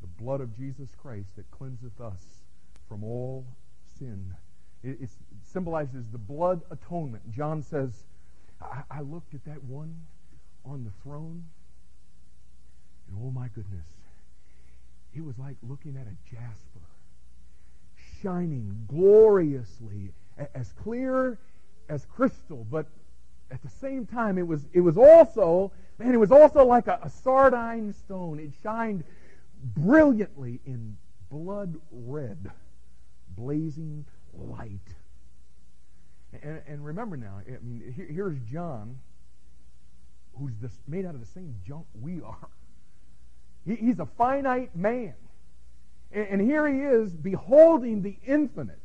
The 0.00 0.06
blood 0.22 0.40
of 0.40 0.56
Jesus 0.56 0.90
Christ 1.00 1.36
that 1.36 1.50
cleanseth 1.50 2.00
us 2.00 2.22
from 2.88 3.02
all 3.02 3.44
sin. 3.98 4.34
It, 4.82 4.98
it 5.00 5.10
symbolizes 5.44 6.04
the 6.10 6.18
blood 6.18 6.62
atonement. 6.70 7.30
John 7.30 7.62
says, 7.62 8.04
I, 8.60 8.82
I 8.90 9.00
looked 9.00 9.34
at 9.34 9.44
that 9.44 9.62
one 9.64 9.94
on 10.64 10.84
the 10.84 10.90
throne, 11.02 11.44
and 13.08 13.18
oh 13.22 13.30
my 13.30 13.48
goodness, 13.48 13.86
it 15.14 15.24
was 15.24 15.38
like 15.38 15.56
looking 15.62 15.96
at 15.96 16.06
a 16.06 16.16
jasper, 16.30 16.80
shining 18.22 18.86
gloriously, 18.88 20.12
as 20.54 20.72
clear 20.72 21.38
as 21.88 22.06
crystal, 22.06 22.66
but 22.70 22.86
at 23.50 23.62
the 23.62 23.68
same 23.68 24.06
time, 24.06 24.38
it 24.38 24.46
was, 24.46 24.66
it 24.72 24.80
was 24.80 24.96
also, 24.96 25.72
man, 25.98 26.14
it 26.14 26.18
was 26.18 26.32
also 26.32 26.64
like 26.64 26.86
a, 26.86 26.98
a 27.02 27.10
sardine 27.10 27.92
stone. 27.92 28.38
It 28.38 28.52
shined 28.62 29.04
brilliantly 29.76 30.60
in 30.64 30.96
blood 31.30 31.76
red, 31.90 32.50
blazing 33.36 34.06
light. 34.34 34.80
And, 36.42 36.62
and 36.66 36.84
remember 36.84 37.16
now, 37.16 37.40
I 37.46 37.58
mean, 37.62 37.92
here, 37.94 38.06
here's 38.10 38.38
John, 38.50 38.98
who's 40.38 40.54
this, 40.60 40.72
made 40.88 41.04
out 41.04 41.14
of 41.14 41.20
the 41.20 41.26
same 41.26 41.56
junk 41.66 41.86
we 42.00 42.20
are. 42.22 42.48
He, 43.66 43.76
he's 43.76 43.98
a 43.98 44.06
finite 44.06 44.74
man. 44.74 45.14
And, 46.10 46.26
and 46.28 46.40
here 46.40 46.66
he 46.66 46.80
is 46.80 47.12
beholding 47.12 48.02
the 48.02 48.16
infinite. 48.26 48.78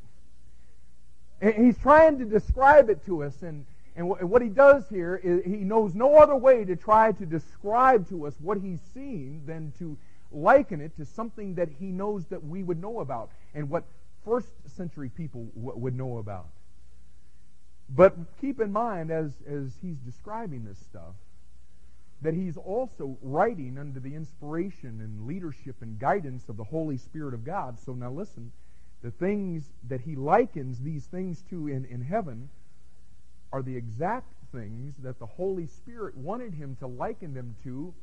And 1.42 1.54
he's 1.66 1.78
trying 1.78 2.18
to 2.20 2.26
describe 2.26 2.90
it 2.90 3.06
to 3.06 3.24
us. 3.24 3.42
And, 3.42 3.66
and 3.96 4.10
what 4.10 4.42
he 4.42 4.50
does 4.50 4.88
here 4.90 5.20
is 5.24 5.44
he 5.46 5.58
knows 5.58 5.96
no 5.96 6.16
other 6.16 6.36
way 6.36 6.66
to 6.66 6.76
try 6.76 7.12
to 7.14 7.26
describe 7.26 8.10
to 8.10 8.28
us 8.28 8.36
what 8.40 8.58
he's 8.60 8.80
seeing 8.94 9.44
than 9.46 9.72
to 9.80 9.98
liken 10.32 10.82
it 10.82 10.96
to 10.98 11.06
something 11.06 11.56
that 11.56 11.70
he 11.80 11.86
knows 11.86 12.26
that 12.26 12.44
we 12.44 12.62
would 12.64 12.82
know 12.82 13.00
about 13.00 13.32
and 13.56 13.70
what 13.70 13.86
first 14.28 14.50
century 14.76 15.10
people 15.10 15.46
w- 15.56 15.78
would 15.78 15.96
know 15.96 16.18
about. 16.18 16.50
But 17.90 18.16
keep 18.42 18.60
in 18.60 18.72
mind, 18.72 19.12
as, 19.12 19.32
as 19.48 19.72
he's 19.82 19.98
describing 19.98 20.66
this 20.66 20.78
stuff, 20.80 21.16
that 22.22 22.34
he's 22.34 22.58
also 22.58 23.18
writing 23.22 23.78
under 23.78 24.00
the 24.00 24.14
inspiration 24.16 25.00
and 25.02 25.28
leadership 25.28 25.76
and 25.82 26.00
guidance 26.00 26.50
of 26.50 26.58
the 26.58 26.64
Holy 26.64 26.98
Spirit 26.98 27.34
of 27.34 27.46
God. 27.46 27.80
So 27.80 27.94
now 27.94 28.12
listen, 28.12 28.52
the 29.04 29.12
things 29.12 29.72
that 29.88 30.02
he 30.02 30.16
likens 30.16 30.80
these 30.80 31.06
things 31.06 31.44
to 31.50 31.68
in, 31.68 31.86
in 31.86 32.02
heaven 32.02 32.50
are 33.54 33.62
the 33.62 33.76
exact 33.76 34.34
things 34.52 34.96
that 35.04 35.20
the 35.20 35.26
Holy 35.26 35.68
Spirit 35.68 36.18
wanted 36.18 36.54
him 36.54 36.76
to 36.80 36.88
liken 36.88 37.34
them 37.34 37.56
to 37.64 37.94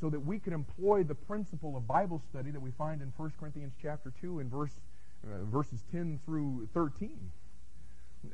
so 0.00 0.10
that 0.10 0.20
we 0.20 0.38
could 0.38 0.52
employ 0.52 1.02
the 1.02 1.14
principle 1.14 1.76
of 1.76 1.86
Bible 1.86 2.22
study 2.30 2.50
that 2.50 2.60
we 2.60 2.70
find 2.72 3.02
in 3.02 3.12
1 3.16 3.32
Corinthians 3.40 3.74
chapter 3.80 4.12
2 4.20 4.40
and 4.40 4.50
verse, 4.50 4.72
uh, 5.26 5.44
verses 5.44 5.82
10 5.92 6.20
through 6.24 6.68
13. 6.74 7.18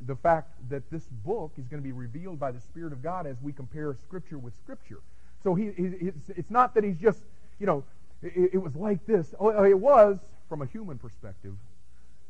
The 0.07 0.17
fact 0.17 0.53
that 0.71 0.91
this 0.91 1.05
book 1.25 1.53
is 1.59 1.67
going 1.69 1.83
to 1.83 1.87
be 1.87 1.93
revealed 1.93 2.39
by 2.39 2.51
the 2.51 2.61
Spirit 2.61 2.93
of 2.93 3.03
God 3.03 3.27
as 3.27 3.37
we 3.43 3.53
compare 3.53 3.95
Scripture 3.95 4.39
with 4.39 4.57
Scripture. 4.57 5.01
So 5.43 5.55
he, 5.55 5.71
he 5.77 5.85
it's, 5.85 6.31
it's, 6.31 6.51
not 6.51 6.75
that 6.75 6.85
he's 6.85 6.97
just, 6.97 7.21
you 7.59 7.67
know, 7.67 7.85
it, 8.23 8.51
it 8.55 8.59
was 8.59 8.75
like 8.77 9.05
this. 9.07 9.35
Oh, 9.39 9.65
it 9.65 9.79
was 9.79 10.19
from 10.49 10.63
a 10.63 10.67
human 10.67 10.99
perspective, 10.99 11.55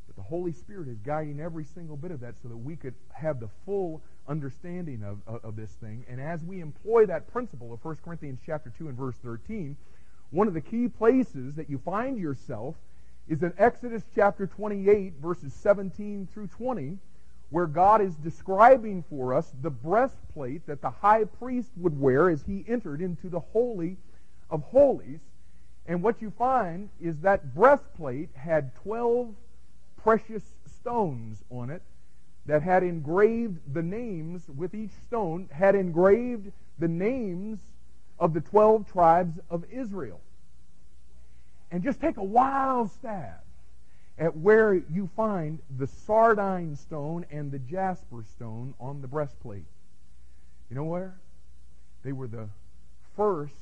but 0.06 0.16
the 0.16 0.22
Holy 0.22 0.52
Spirit 0.52 0.88
is 0.88 0.98
guiding 0.98 1.40
every 1.40 1.64
single 1.64 1.96
bit 1.96 2.10
of 2.10 2.20
that 2.20 2.34
so 2.42 2.48
that 2.48 2.56
we 2.56 2.76
could 2.76 2.94
have 3.12 3.38
the 3.38 3.48
full 3.64 4.02
understanding 4.28 5.02
of, 5.04 5.18
of, 5.26 5.44
of, 5.44 5.56
this 5.56 5.70
thing. 5.72 6.04
And 6.08 6.20
as 6.20 6.42
we 6.42 6.60
employ 6.60 7.06
that 7.06 7.30
principle 7.32 7.72
of 7.72 7.84
1 7.84 7.96
Corinthians 8.04 8.40
chapter 8.44 8.72
2 8.78 8.88
and 8.88 8.96
verse 8.96 9.16
13, 9.22 9.76
one 10.30 10.48
of 10.48 10.54
the 10.54 10.60
key 10.60 10.88
places 10.88 11.56
that 11.56 11.68
you 11.68 11.78
find 11.78 12.18
yourself 12.18 12.76
is 13.28 13.42
in 13.42 13.52
Exodus 13.58 14.02
chapter 14.14 14.46
28, 14.46 15.14
verses 15.20 15.52
17 15.54 16.28
through 16.32 16.48
20, 16.48 16.98
where 17.50 17.66
God 17.66 18.00
is 18.00 18.14
describing 18.16 19.04
for 19.10 19.34
us 19.34 19.52
the 19.62 19.70
breastplate 19.70 20.66
that 20.66 20.80
the 20.80 20.90
high 20.90 21.24
priest 21.24 21.70
would 21.76 22.00
wear 22.00 22.30
as 22.30 22.42
he 22.44 22.64
entered 22.66 23.02
into 23.02 23.28
the 23.28 23.40
Holy 23.40 23.98
of 24.50 24.62
Holies. 24.62 25.20
And 25.86 26.02
what 26.02 26.22
you 26.22 26.30
find 26.30 26.88
is 27.00 27.18
that 27.20 27.54
breastplate 27.54 28.30
had 28.34 28.74
12 28.76 29.34
precious 30.02 30.54
stones 30.66 31.44
on 31.50 31.68
it 31.70 31.82
that 32.46 32.62
had 32.62 32.82
engraved 32.82 33.58
the 33.72 33.82
names 33.82 34.48
with 34.48 34.74
each 34.74 34.92
stone, 35.06 35.48
had 35.52 35.74
engraved 35.74 36.50
the 36.78 36.88
names 36.88 37.60
of 38.18 38.32
the 38.32 38.40
12 38.40 38.90
tribes 38.90 39.38
of 39.50 39.64
Israel. 39.70 40.21
And 41.72 41.82
just 41.82 42.00
take 42.00 42.18
a 42.18 42.22
wild 42.22 42.92
stab 42.92 43.40
at 44.18 44.36
where 44.36 44.74
you 44.74 45.08
find 45.16 45.58
the 45.78 45.86
sardine 45.86 46.76
stone 46.76 47.24
and 47.30 47.50
the 47.50 47.58
jasper 47.58 48.24
stone 48.30 48.74
on 48.78 49.00
the 49.00 49.08
breastplate. 49.08 49.64
You 50.68 50.76
know 50.76 50.84
where? 50.84 51.14
They 52.04 52.12
were 52.12 52.26
the 52.26 52.48
first 53.16 53.54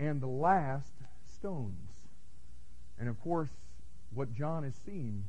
and 0.00 0.22
the 0.22 0.26
last 0.26 0.92
stones. 1.34 1.90
And 2.98 3.10
of 3.10 3.20
course, 3.20 3.50
what 4.14 4.34
John 4.34 4.64
is 4.64 4.74
seeing 4.86 5.24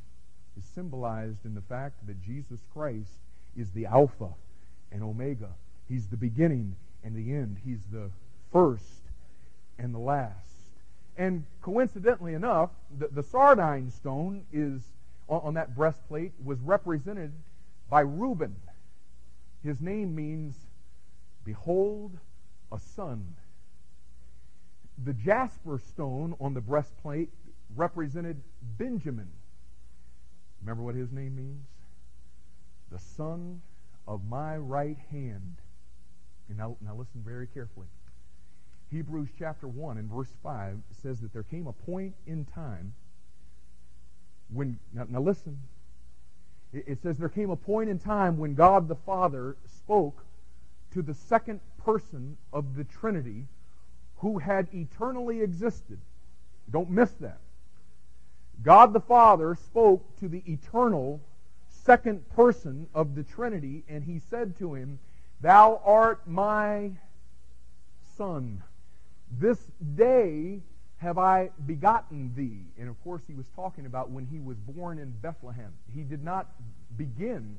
is 0.58 0.63
symbolized 0.74 1.46
in 1.46 1.54
the 1.54 1.62
fact 1.62 2.08
that 2.08 2.24
Jesus 2.24 2.62
Christ 2.74 3.12
is 3.58 3.69
the 3.72 3.88
Alpha 3.88 4.30
and 4.91 5.04
Omega. 5.04 5.50
He's 5.89 6.08
the 6.08 6.17
beginning 6.17 6.78
and 7.04 7.13
the 7.13 7.34
end. 7.34 7.58
He's 7.65 7.84
the 7.91 8.10
first 8.54 9.02
and 9.78 9.93
the 9.93 10.00
last. 10.00 10.53
And 11.17 11.45
coincidentally 11.62 12.34
enough, 12.34 12.71
the, 12.97 13.08
the 13.08 13.23
sardine 13.23 13.91
stone 13.91 14.45
is 14.52 14.82
on, 15.28 15.41
on 15.43 15.54
that 15.56 15.76
breastplate 15.76 16.32
was 16.43 16.60
represented 16.60 17.32
by 17.89 18.02
Reuben. 18.02 18.56
His 19.63 19.80
name 19.80 20.15
means, 20.15 20.56
Behold, 21.45 22.17
a 22.71 22.80
son. 22.80 23.36
The 25.04 25.13
jasper 25.13 25.80
stone 25.80 26.36
on 26.39 26.54
the 26.54 26.62
breastplate 26.62 27.30
represented 27.76 28.41
Benjamin. 28.78 29.30
Remember 30.62 30.84
what 30.84 30.95
his 30.95 31.12
name 31.12 31.36
means? 31.36 31.67
The 32.91 32.99
son 32.99 33.62
of 34.08 34.26
my 34.28 34.58
right 34.58 34.97
hand. 35.12 35.58
And 36.49 36.58
now, 36.58 36.78
now 36.82 36.95
listen 36.95 37.21
very 37.26 37.47
carefully. 37.47 37.88
Hebrews 38.93 39.29
chapter 39.39 39.67
1 39.67 39.97
and 39.97 40.08
verse 40.08 40.32
5 40.43 40.77
says 41.01 41.19
that 41.21 41.34
there 41.34 41.41
came 41.41 41.65
a 41.65 41.73
point 41.73 42.13
in 42.27 42.45
time 42.45 42.93
when, 44.53 44.77
now, 44.93 45.08
now 45.10 45.19
listen, 45.19 45.58
it, 46.71 46.84
it 46.86 47.01
says 47.01 47.17
there 47.17 47.27
came 47.27 47.49
a 47.49 47.56
point 47.56 47.89
in 47.89 47.97
time 47.97 48.38
when 48.38 48.53
God 48.53 48.88
the 48.88 48.95
Father 48.95 49.58
spoke 49.65 50.23
to 50.93 51.01
the 51.01 51.15
second 51.15 51.60
person 51.84 52.38
of 52.53 52.75
the 52.75 52.84
Trinity 52.84 53.47
who 54.17 54.38
had 54.38 54.67
eternally 54.71 55.41
existed. 55.41 55.97
Don't 56.69 56.91
miss 56.91 57.10
that. 57.13 57.39
God 58.62 58.93
the 58.93 59.01
Father 59.01 59.56
spoke 59.56 60.06
to 60.19 60.27
the 60.27 60.43
eternal 60.45 61.19
second 61.67 62.29
person 62.29 62.88
of 62.93 63.15
the 63.15 63.23
Trinity, 63.23 63.84
and 63.89 64.03
he 64.03 64.19
said 64.19 64.56
to 64.60 64.75
him, 64.75 64.99
Thou 65.41 65.82
art 65.84 66.27
my 66.27 66.91
son. 68.17 68.62
This 69.32 69.58
day 69.96 70.62
have 70.98 71.18
I 71.18 71.50
begotten 71.66 72.34
thee. 72.36 72.66
And 72.80 72.90
of 72.90 73.02
course, 73.04 73.22
he 73.28 73.34
was 73.34 73.46
talking 73.56 73.86
about 73.86 74.10
when 74.10 74.26
he 74.26 74.40
was 74.40 74.58
born 74.58 75.00
in 75.00 75.12
Bethlehem. 75.22 75.74
He 75.94 76.04
did 76.04 76.24
not 76.24 76.50
begin 76.98 77.58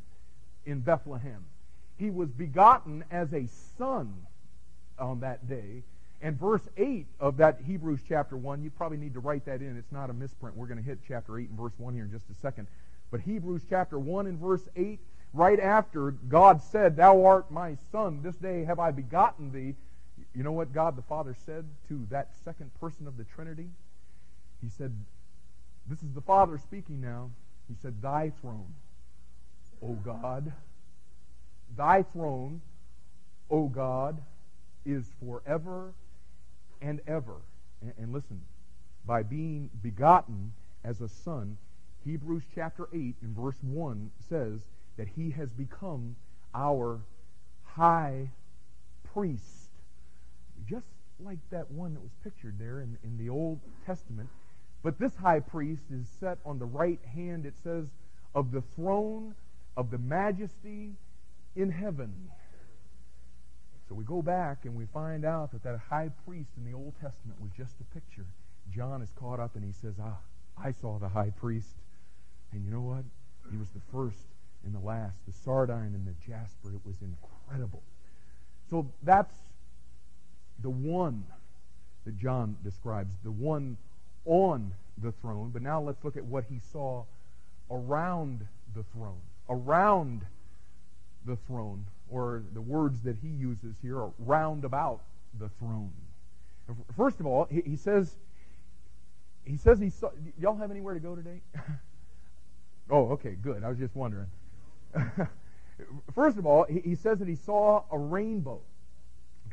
in 0.64 0.80
Bethlehem. 0.80 1.44
He 1.98 2.10
was 2.10 2.30
begotten 2.30 3.04
as 3.10 3.32
a 3.32 3.46
son 3.76 4.14
on 4.98 5.20
that 5.20 5.48
day 5.48 5.82
and 6.24 6.40
verse 6.40 6.62
8 6.78 7.06
of 7.20 7.36
that 7.36 7.58
Hebrews 7.66 8.00
chapter 8.08 8.34
1, 8.34 8.62
you 8.62 8.70
probably 8.70 8.96
need 8.96 9.12
to 9.12 9.20
write 9.20 9.44
that 9.44 9.60
in. 9.60 9.76
It's 9.76 9.92
not 9.92 10.08
a 10.08 10.14
misprint. 10.14 10.56
We're 10.56 10.66
going 10.66 10.78
to 10.78 10.84
hit 10.84 11.00
chapter 11.06 11.38
8 11.38 11.50
and 11.50 11.58
verse 11.58 11.74
1 11.76 11.92
here 11.92 12.04
in 12.04 12.10
just 12.10 12.30
a 12.30 12.34
second. 12.34 12.66
But 13.10 13.20
Hebrews 13.20 13.60
chapter 13.68 13.98
1 13.98 14.26
and 14.26 14.38
verse 14.38 14.66
8, 14.74 14.98
right 15.34 15.60
after 15.60 16.12
God 16.12 16.62
said, 16.62 16.96
Thou 16.96 17.26
art 17.26 17.50
my 17.50 17.76
son, 17.92 18.20
this 18.22 18.36
day 18.36 18.64
have 18.64 18.78
I 18.78 18.90
begotten 18.90 19.52
thee. 19.52 19.74
You 20.34 20.42
know 20.42 20.52
what 20.52 20.72
God 20.72 20.96
the 20.96 21.02
Father 21.02 21.34
said 21.46 21.64
to 21.88 22.06
that 22.10 22.34
second 22.44 22.70
person 22.80 23.06
of 23.06 23.16
the 23.16 23.24
Trinity? 23.24 23.68
He 24.62 24.68
said, 24.68 24.92
This 25.86 26.02
is 26.02 26.12
the 26.12 26.20
Father 26.20 26.58
speaking 26.58 27.00
now. 27.00 27.30
He 27.68 27.74
said, 27.80 28.02
Thy 28.02 28.32
throne, 28.40 28.74
O 29.82 29.92
God, 29.92 30.52
thy 31.76 32.02
throne, 32.02 32.60
O 33.50 33.68
God, 33.68 34.20
is 34.84 35.06
forever 35.24 35.92
and 36.80 37.00
ever. 37.06 37.36
And, 37.80 37.92
and 37.98 38.12
listen, 38.12 38.40
by 39.06 39.22
being 39.22 39.70
begotten 39.82 40.52
as 40.84 41.00
a 41.00 41.08
son, 41.08 41.58
Hebrews 42.04 42.42
chapter 42.54 42.88
8 42.92 43.14
and 43.22 43.36
verse 43.36 43.56
1 43.62 44.10
says 44.28 44.60
that 44.96 45.08
he 45.08 45.30
has 45.30 45.48
become 45.50 46.16
our 46.54 47.00
high 47.64 48.30
priest. 49.12 49.63
Just 50.68 50.86
like 51.20 51.38
that 51.50 51.70
one 51.70 51.94
that 51.94 52.00
was 52.00 52.12
pictured 52.22 52.58
there 52.58 52.80
in, 52.80 52.98
in 53.04 53.16
the 53.16 53.28
Old 53.28 53.60
Testament. 53.86 54.28
But 54.82 54.98
this 54.98 55.14
high 55.16 55.40
priest 55.40 55.84
is 55.90 56.06
set 56.20 56.38
on 56.44 56.58
the 56.58 56.66
right 56.66 57.00
hand, 57.14 57.46
it 57.46 57.54
says, 57.62 57.86
of 58.34 58.52
the 58.52 58.60
throne 58.60 59.34
of 59.76 59.90
the 59.90 59.98
majesty 59.98 60.92
in 61.56 61.70
heaven. 61.70 62.12
So 63.88 63.94
we 63.94 64.04
go 64.04 64.22
back 64.22 64.64
and 64.64 64.74
we 64.74 64.86
find 64.86 65.24
out 65.24 65.52
that 65.52 65.62
that 65.62 65.78
high 65.90 66.10
priest 66.26 66.50
in 66.56 66.70
the 66.70 66.76
Old 66.76 66.94
Testament 67.00 67.40
was 67.40 67.50
just 67.56 67.74
a 67.80 67.94
picture. 67.94 68.26
John 68.74 69.02
is 69.02 69.10
caught 69.14 69.40
up 69.40 69.56
and 69.56 69.64
he 69.64 69.72
says, 69.72 69.94
Ah, 70.00 70.18
I 70.62 70.72
saw 70.72 70.98
the 70.98 71.08
high 71.08 71.30
priest. 71.30 71.76
And 72.52 72.64
you 72.64 72.70
know 72.70 72.80
what? 72.80 73.04
He 73.50 73.56
was 73.56 73.68
the 73.70 73.82
first 73.92 74.26
and 74.64 74.74
the 74.74 74.80
last, 74.80 75.16
the 75.26 75.32
sardine 75.32 75.94
and 75.94 76.06
the 76.06 76.14
jasper. 76.26 76.70
It 76.72 76.80
was 76.84 76.96
incredible. 77.02 77.82
So 78.70 78.90
that's 79.02 79.34
the 80.60 80.70
one 80.70 81.24
that 82.04 82.16
John 82.18 82.56
describes, 82.62 83.14
the 83.22 83.30
one 83.30 83.76
on 84.24 84.72
the 85.02 85.12
throne. 85.12 85.50
But 85.52 85.62
now 85.62 85.80
let's 85.80 86.04
look 86.04 86.16
at 86.16 86.24
what 86.24 86.44
he 86.48 86.60
saw 86.72 87.04
around 87.70 88.46
the 88.74 88.84
throne. 88.92 89.20
Around 89.48 90.22
the 91.26 91.36
throne, 91.46 91.86
or 92.10 92.42
the 92.52 92.60
words 92.60 93.00
that 93.02 93.16
he 93.22 93.28
uses 93.28 93.76
here 93.82 93.98
are 93.98 94.10
round 94.18 94.64
about 94.64 95.00
the 95.38 95.48
throne. 95.58 95.90
First 96.96 97.20
of 97.20 97.26
all, 97.26 97.46
he, 97.50 97.62
he 97.62 97.76
says, 97.76 98.14
he 99.44 99.56
says 99.56 99.78
he 99.78 99.90
saw. 99.90 100.10
Y'all 100.38 100.56
have 100.56 100.70
anywhere 100.70 100.94
to 100.94 101.00
go 101.00 101.14
today? 101.14 101.40
oh, 102.90 103.08
okay, 103.10 103.36
good. 103.42 103.62
I 103.64 103.68
was 103.68 103.78
just 103.78 103.94
wondering. 103.94 104.28
First 106.14 106.38
of 106.38 106.46
all, 106.46 106.64
he, 106.64 106.80
he 106.80 106.94
says 106.94 107.18
that 107.18 107.28
he 107.28 107.36
saw 107.36 107.84
a 107.90 107.98
rainbow. 107.98 108.60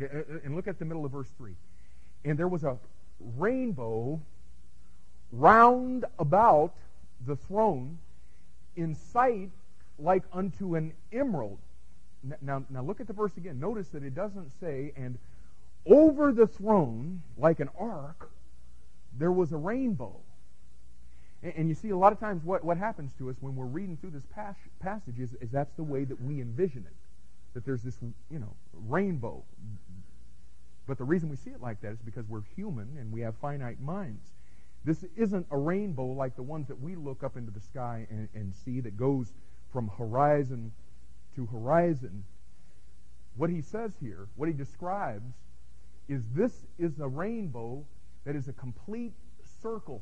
Uh, 0.01 0.05
uh, 0.05 0.39
and 0.43 0.55
look 0.55 0.67
at 0.67 0.79
the 0.79 0.85
middle 0.85 1.05
of 1.05 1.11
verse 1.11 1.29
3. 1.37 1.53
And 2.25 2.37
there 2.37 2.47
was 2.47 2.63
a 2.63 2.77
rainbow 3.37 4.19
round 5.31 6.05
about 6.19 6.73
the 7.25 7.35
throne 7.35 7.97
in 8.75 8.95
sight 8.95 9.51
like 9.99 10.23
unto 10.33 10.75
an 10.75 10.93
emerald. 11.11 11.59
Now, 12.41 12.63
now 12.69 12.83
look 12.83 12.99
at 12.99 13.07
the 13.07 13.13
verse 13.13 13.35
again. 13.37 13.59
Notice 13.59 13.87
that 13.89 14.03
it 14.03 14.13
doesn't 14.13 14.51
say, 14.59 14.91
and 14.95 15.17
over 15.85 16.31
the 16.31 16.47
throne, 16.47 17.21
like 17.37 17.59
an 17.59 17.69
ark, 17.77 18.29
there 19.17 19.31
was 19.31 19.51
a 19.51 19.57
rainbow. 19.57 20.15
And, 21.43 21.53
and 21.55 21.69
you 21.69 21.75
see, 21.75 21.89
a 21.89 21.97
lot 21.97 22.13
of 22.13 22.19
times 22.19 22.43
what, 22.43 22.63
what 22.63 22.77
happens 22.77 23.13
to 23.17 23.29
us 23.29 23.35
when 23.39 23.55
we're 23.55 23.65
reading 23.65 23.97
through 23.97 24.11
this 24.11 24.25
pas- 24.33 24.55
passage 24.79 25.19
is, 25.19 25.33
is 25.41 25.49
that's 25.51 25.73
the 25.75 25.83
way 25.83 26.03
that 26.03 26.21
we 26.21 26.41
envision 26.41 26.85
it. 26.85 26.95
That 27.53 27.65
there's 27.65 27.81
this, 27.81 27.97
you 28.29 28.39
know, 28.39 28.53
rainbow. 28.87 29.43
But 30.91 30.97
the 30.97 31.05
reason 31.05 31.29
we 31.29 31.37
see 31.37 31.51
it 31.51 31.61
like 31.61 31.79
that 31.83 31.93
is 31.93 32.01
because 32.01 32.27
we're 32.27 32.43
human 32.53 32.97
and 32.99 33.13
we 33.13 33.21
have 33.21 33.37
finite 33.37 33.79
minds. 33.79 34.33
This 34.83 35.05
isn't 35.15 35.47
a 35.49 35.57
rainbow 35.57 36.07
like 36.07 36.35
the 36.35 36.43
ones 36.43 36.67
that 36.67 36.81
we 36.81 36.95
look 36.95 37.23
up 37.23 37.37
into 37.37 37.49
the 37.49 37.61
sky 37.61 38.05
and, 38.09 38.27
and 38.33 38.53
see 38.53 38.81
that 38.81 38.97
goes 38.97 39.31
from 39.71 39.87
horizon 39.97 40.73
to 41.37 41.45
horizon. 41.45 42.25
What 43.37 43.49
he 43.49 43.61
says 43.61 43.93
here, 44.01 44.27
what 44.35 44.49
he 44.49 44.53
describes, 44.53 45.31
is 46.09 46.23
this 46.35 46.51
is 46.77 46.99
a 46.99 47.07
rainbow 47.07 47.85
that 48.25 48.35
is 48.35 48.49
a 48.49 48.53
complete 48.53 49.13
circle. 49.61 50.01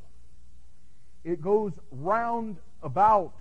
It 1.24 1.40
goes 1.40 1.74
round 1.92 2.58
about 2.82 3.34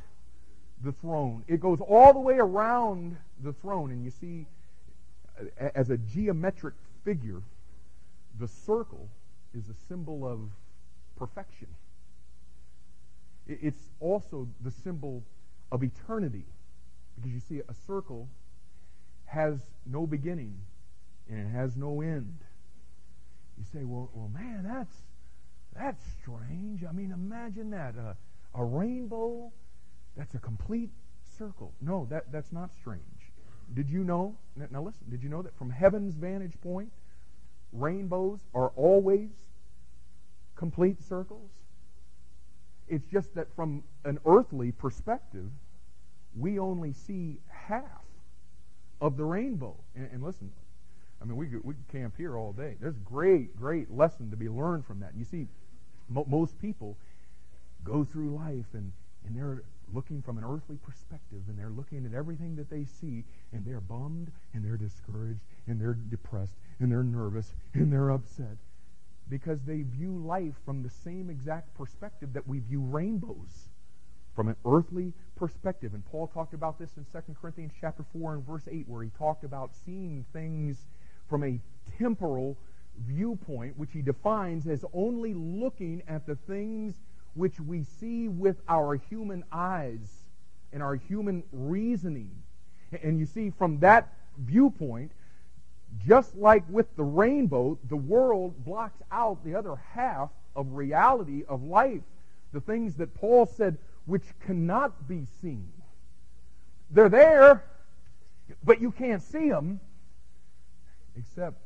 the 0.84 0.92
throne. 0.92 1.44
It 1.48 1.60
goes 1.60 1.78
all 1.80 2.12
the 2.12 2.20
way 2.20 2.36
around 2.36 3.16
the 3.42 3.54
throne. 3.54 3.90
And 3.90 4.04
you 4.04 4.10
see, 4.10 4.44
as 5.74 5.88
a 5.88 5.96
geometric 5.96 6.74
figure, 7.04 7.42
the 8.38 8.48
circle 8.48 9.08
is 9.54 9.68
a 9.68 9.74
symbol 9.88 10.26
of 10.26 10.40
perfection. 11.16 11.68
It's 13.46 13.90
also 14.00 14.48
the 14.62 14.70
symbol 14.70 15.24
of 15.72 15.82
eternity. 15.82 16.44
Because 17.16 17.32
you 17.32 17.40
see, 17.40 17.62
a 17.68 17.74
circle 17.86 18.28
has 19.26 19.58
no 19.86 20.06
beginning 20.06 20.54
and 21.28 21.40
it 21.40 21.50
has 21.50 21.76
no 21.76 22.00
end. 22.00 22.38
You 23.58 23.64
say, 23.72 23.84
well, 23.84 24.10
well 24.12 24.30
man, 24.32 24.64
that's, 24.64 24.94
that's 25.74 26.04
strange. 26.20 26.84
I 26.88 26.92
mean, 26.92 27.12
imagine 27.12 27.70
that. 27.70 27.94
Uh, 27.98 28.14
a 28.54 28.64
rainbow 28.64 29.52
that's 30.16 30.34
a 30.34 30.38
complete 30.38 30.90
circle. 31.38 31.72
No, 31.80 32.06
that, 32.10 32.32
that's 32.32 32.52
not 32.52 32.70
strange. 32.80 33.02
Did 33.74 33.90
you 33.90 34.04
know? 34.04 34.36
Now 34.70 34.82
listen, 34.82 35.04
did 35.10 35.22
you 35.22 35.28
know 35.28 35.42
that 35.42 35.56
from 35.56 35.70
heaven's 35.70 36.14
vantage 36.14 36.60
point, 36.62 36.90
rainbows 37.72 38.40
are 38.54 38.72
always 38.76 39.30
complete 40.56 41.02
circles? 41.02 41.50
It's 42.88 43.06
just 43.06 43.34
that 43.34 43.54
from 43.54 43.82
an 44.04 44.18
earthly 44.24 44.72
perspective, 44.72 45.50
we 46.36 46.58
only 46.58 46.92
see 46.92 47.38
half 47.48 47.82
of 49.00 49.16
the 49.16 49.24
rainbow. 49.24 49.76
And, 49.94 50.08
and 50.12 50.22
listen, 50.22 50.50
I 51.20 51.24
mean, 51.24 51.36
we 51.36 51.46
could, 51.46 51.64
we 51.64 51.74
could 51.74 51.88
camp 51.88 52.14
here 52.16 52.36
all 52.36 52.52
day. 52.52 52.76
There's 52.80 52.98
great, 52.98 53.56
great 53.56 53.90
lesson 53.90 54.30
to 54.30 54.36
be 54.36 54.48
learned 54.48 54.86
from 54.86 55.00
that. 55.00 55.12
You 55.16 55.24
see, 55.24 55.46
mo- 56.08 56.26
most 56.28 56.58
people 56.60 56.96
go 57.84 58.04
through 58.04 58.34
life 58.34 58.66
and, 58.72 58.92
and 59.26 59.36
they're 59.36 59.62
looking 59.92 60.22
from 60.22 60.38
an 60.38 60.44
earthly 60.44 60.76
perspective 60.76 61.42
and 61.48 61.58
they're 61.58 61.70
looking 61.70 62.04
at 62.06 62.14
everything 62.14 62.56
that 62.56 62.70
they 62.70 62.84
see 62.84 63.24
and 63.52 63.64
they're 63.64 63.80
bummed 63.80 64.30
and 64.54 64.64
they're 64.64 64.76
discouraged 64.76 65.40
and 65.66 65.80
they're 65.80 65.94
depressed 65.94 66.54
and 66.80 66.90
they're 66.90 67.02
nervous 67.02 67.54
and 67.74 67.92
they're 67.92 68.10
upset 68.10 68.56
because 69.28 69.60
they 69.62 69.82
view 69.82 70.16
life 70.18 70.54
from 70.64 70.82
the 70.82 70.90
same 70.90 71.30
exact 71.30 71.74
perspective 71.74 72.32
that 72.32 72.46
we 72.46 72.58
view 72.58 72.80
rainbows 72.80 73.68
from 74.34 74.48
an 74.48 74.56
earthly 74.64 75.12
perspective. 75.36 75.94
And 75.94 76.04
Paul 76.06 76.28
talked 76.28 76.54
about 76.54 76.78
this 76.78 76.90
in 76.96 77.04
2 77.12 77.34
Corinthians 77.40 77.72
chapter 77.80 78.04
4 78.12 78.34
and 78.34 78.46
verse 78.46 78.68
8 78.70 78.88
where 78.88 79.02
he 79.02 79.10
talked 79.18 79.44
about 79.44 79.70
seeing 79.84 80.24
things 80.32 80.86
from 81.28 81.44
a 81.44 81.60
temporal 81.98 82.56
viewpoint 83.06 83.76
which 83.76 83.90
he 83.92 84.02
defines 84.02 84.66
as 84.66 84.84
only 84.92 85.34
looking 85.34 86.02
at 86.08 86.26
the 86.26 86.36
things 86.46 86.94
which 87.38 87.60
we 87.60 87.84
see 88.00 88.28
with 88.28 88.56
our 88.68 88.96
human 88.96 89.44
eyes 89.52 90.24
and 90.72 90.82
our 90.82 90.96
human 90.96 91.44
reasoning. 91.52 92.30
And 93.02 93.18
you 93.18 93.26
see 93.26 93.50
from 93.50 93.78
that 93.80 94.12
viewpoint 94.38 95.12
just 96.06 96.36
like 96.36 96.64
with 96.68 96.94
the 96.96 97.04
rainbow, 97.04 97.78
the 97.88 97.96
world 97.96 98.64
blocks 98.64 99.00
out 99.10 99.42
the 99.44 99.54
other 99.54 99.76
half 99.92 100.30
of 100.54 100.72
reality 100.72 101.44
of 101.48 101.62
life. 101.62 102.02
The 102.52 102.60
things 102.60 102.94
that 102.96 103.14
Paul 103.14 103.46
said 103.46 103.78
which 104.04 104.24
cannot 104.40 105.06
be 105.06 105.26
seen. 105.40 105.70
They're 106.90 107.08
there, 107.08 107.64
but 108.64 108.80
you 108.80 108.90
can't 108.90 109.22
see 109.22 109.48
them 109.48 109.80
except 111.16 111.56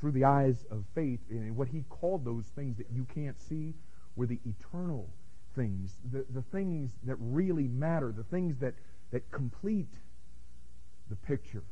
through 0.00 0.12
the 0.12 0.24
eyes 0.24 0.64
of 0.70 0.84
faith. 0.94 1.20
And 1.30 1.56
what 1.56 1.68
he 1.68 1.84
called 1.88 2.24
those 2.24 2.44
things 2.54 2.76
that 2.76 2.86
you 2.94 3.06
can't 3.14 3.40
see 3.40 3.74
were 4.18 4.26
the 4.26 4.40
eternal 4.44 5.08
things, 5.54 5.94
the, 6.12 6.26
the 6.34 6.42
things 6.42 6.90
that 7.04 7.16
really 7.20 7.68
matter, 7.68 8.12
the 8.14 8.24
things 8.24 8.58
that, 8.58 8.74
that 9.12 9.30
complete 9.30 9.86
the 11.08 11.16
picture 11.16 11.62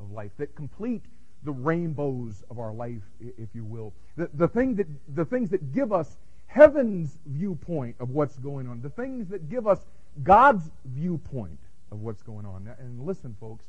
of 0.00 0.10
life, 0.10 0.32
that 0.36 0.54
complete 0.56 1.02
the 1.44 1.52
rainbows 1.52 2.42
of 2.50 2.58
our 2.58 2.74
life, 2.74 3.02
if 3.20 3.54
you 3.54 3.64
will. 3.64 3.94
The, 4.16 4.28
the, 4.34 4.48
thing 4.48 4.74
that, 4.74 4.86
the 5.14 5.24
things 5.24 5.48
that 5.50 5.72
give 5.72 5.92
us 5.92 6.16
heaven's 6.48 7.18
viewpoint 7.26 7.94
of 8.00 8.10
what's 8.10 8.36
going 8.38 8.66
on, 8.66 8.82
the 8.82 8.90
things 8.90 9.28
that 9.28 9.48
give 9.48 9.66
us 9.66 9.78
God's 10.22 10.68
viewpoint 10.84 11.60
of 11.92 12.00
what's 12.00 12.22
going 12.22 12.46
on. 12.46 12.68
And 12.80 13.06
listen, 13.06 13.36
folks, 13.38 13.64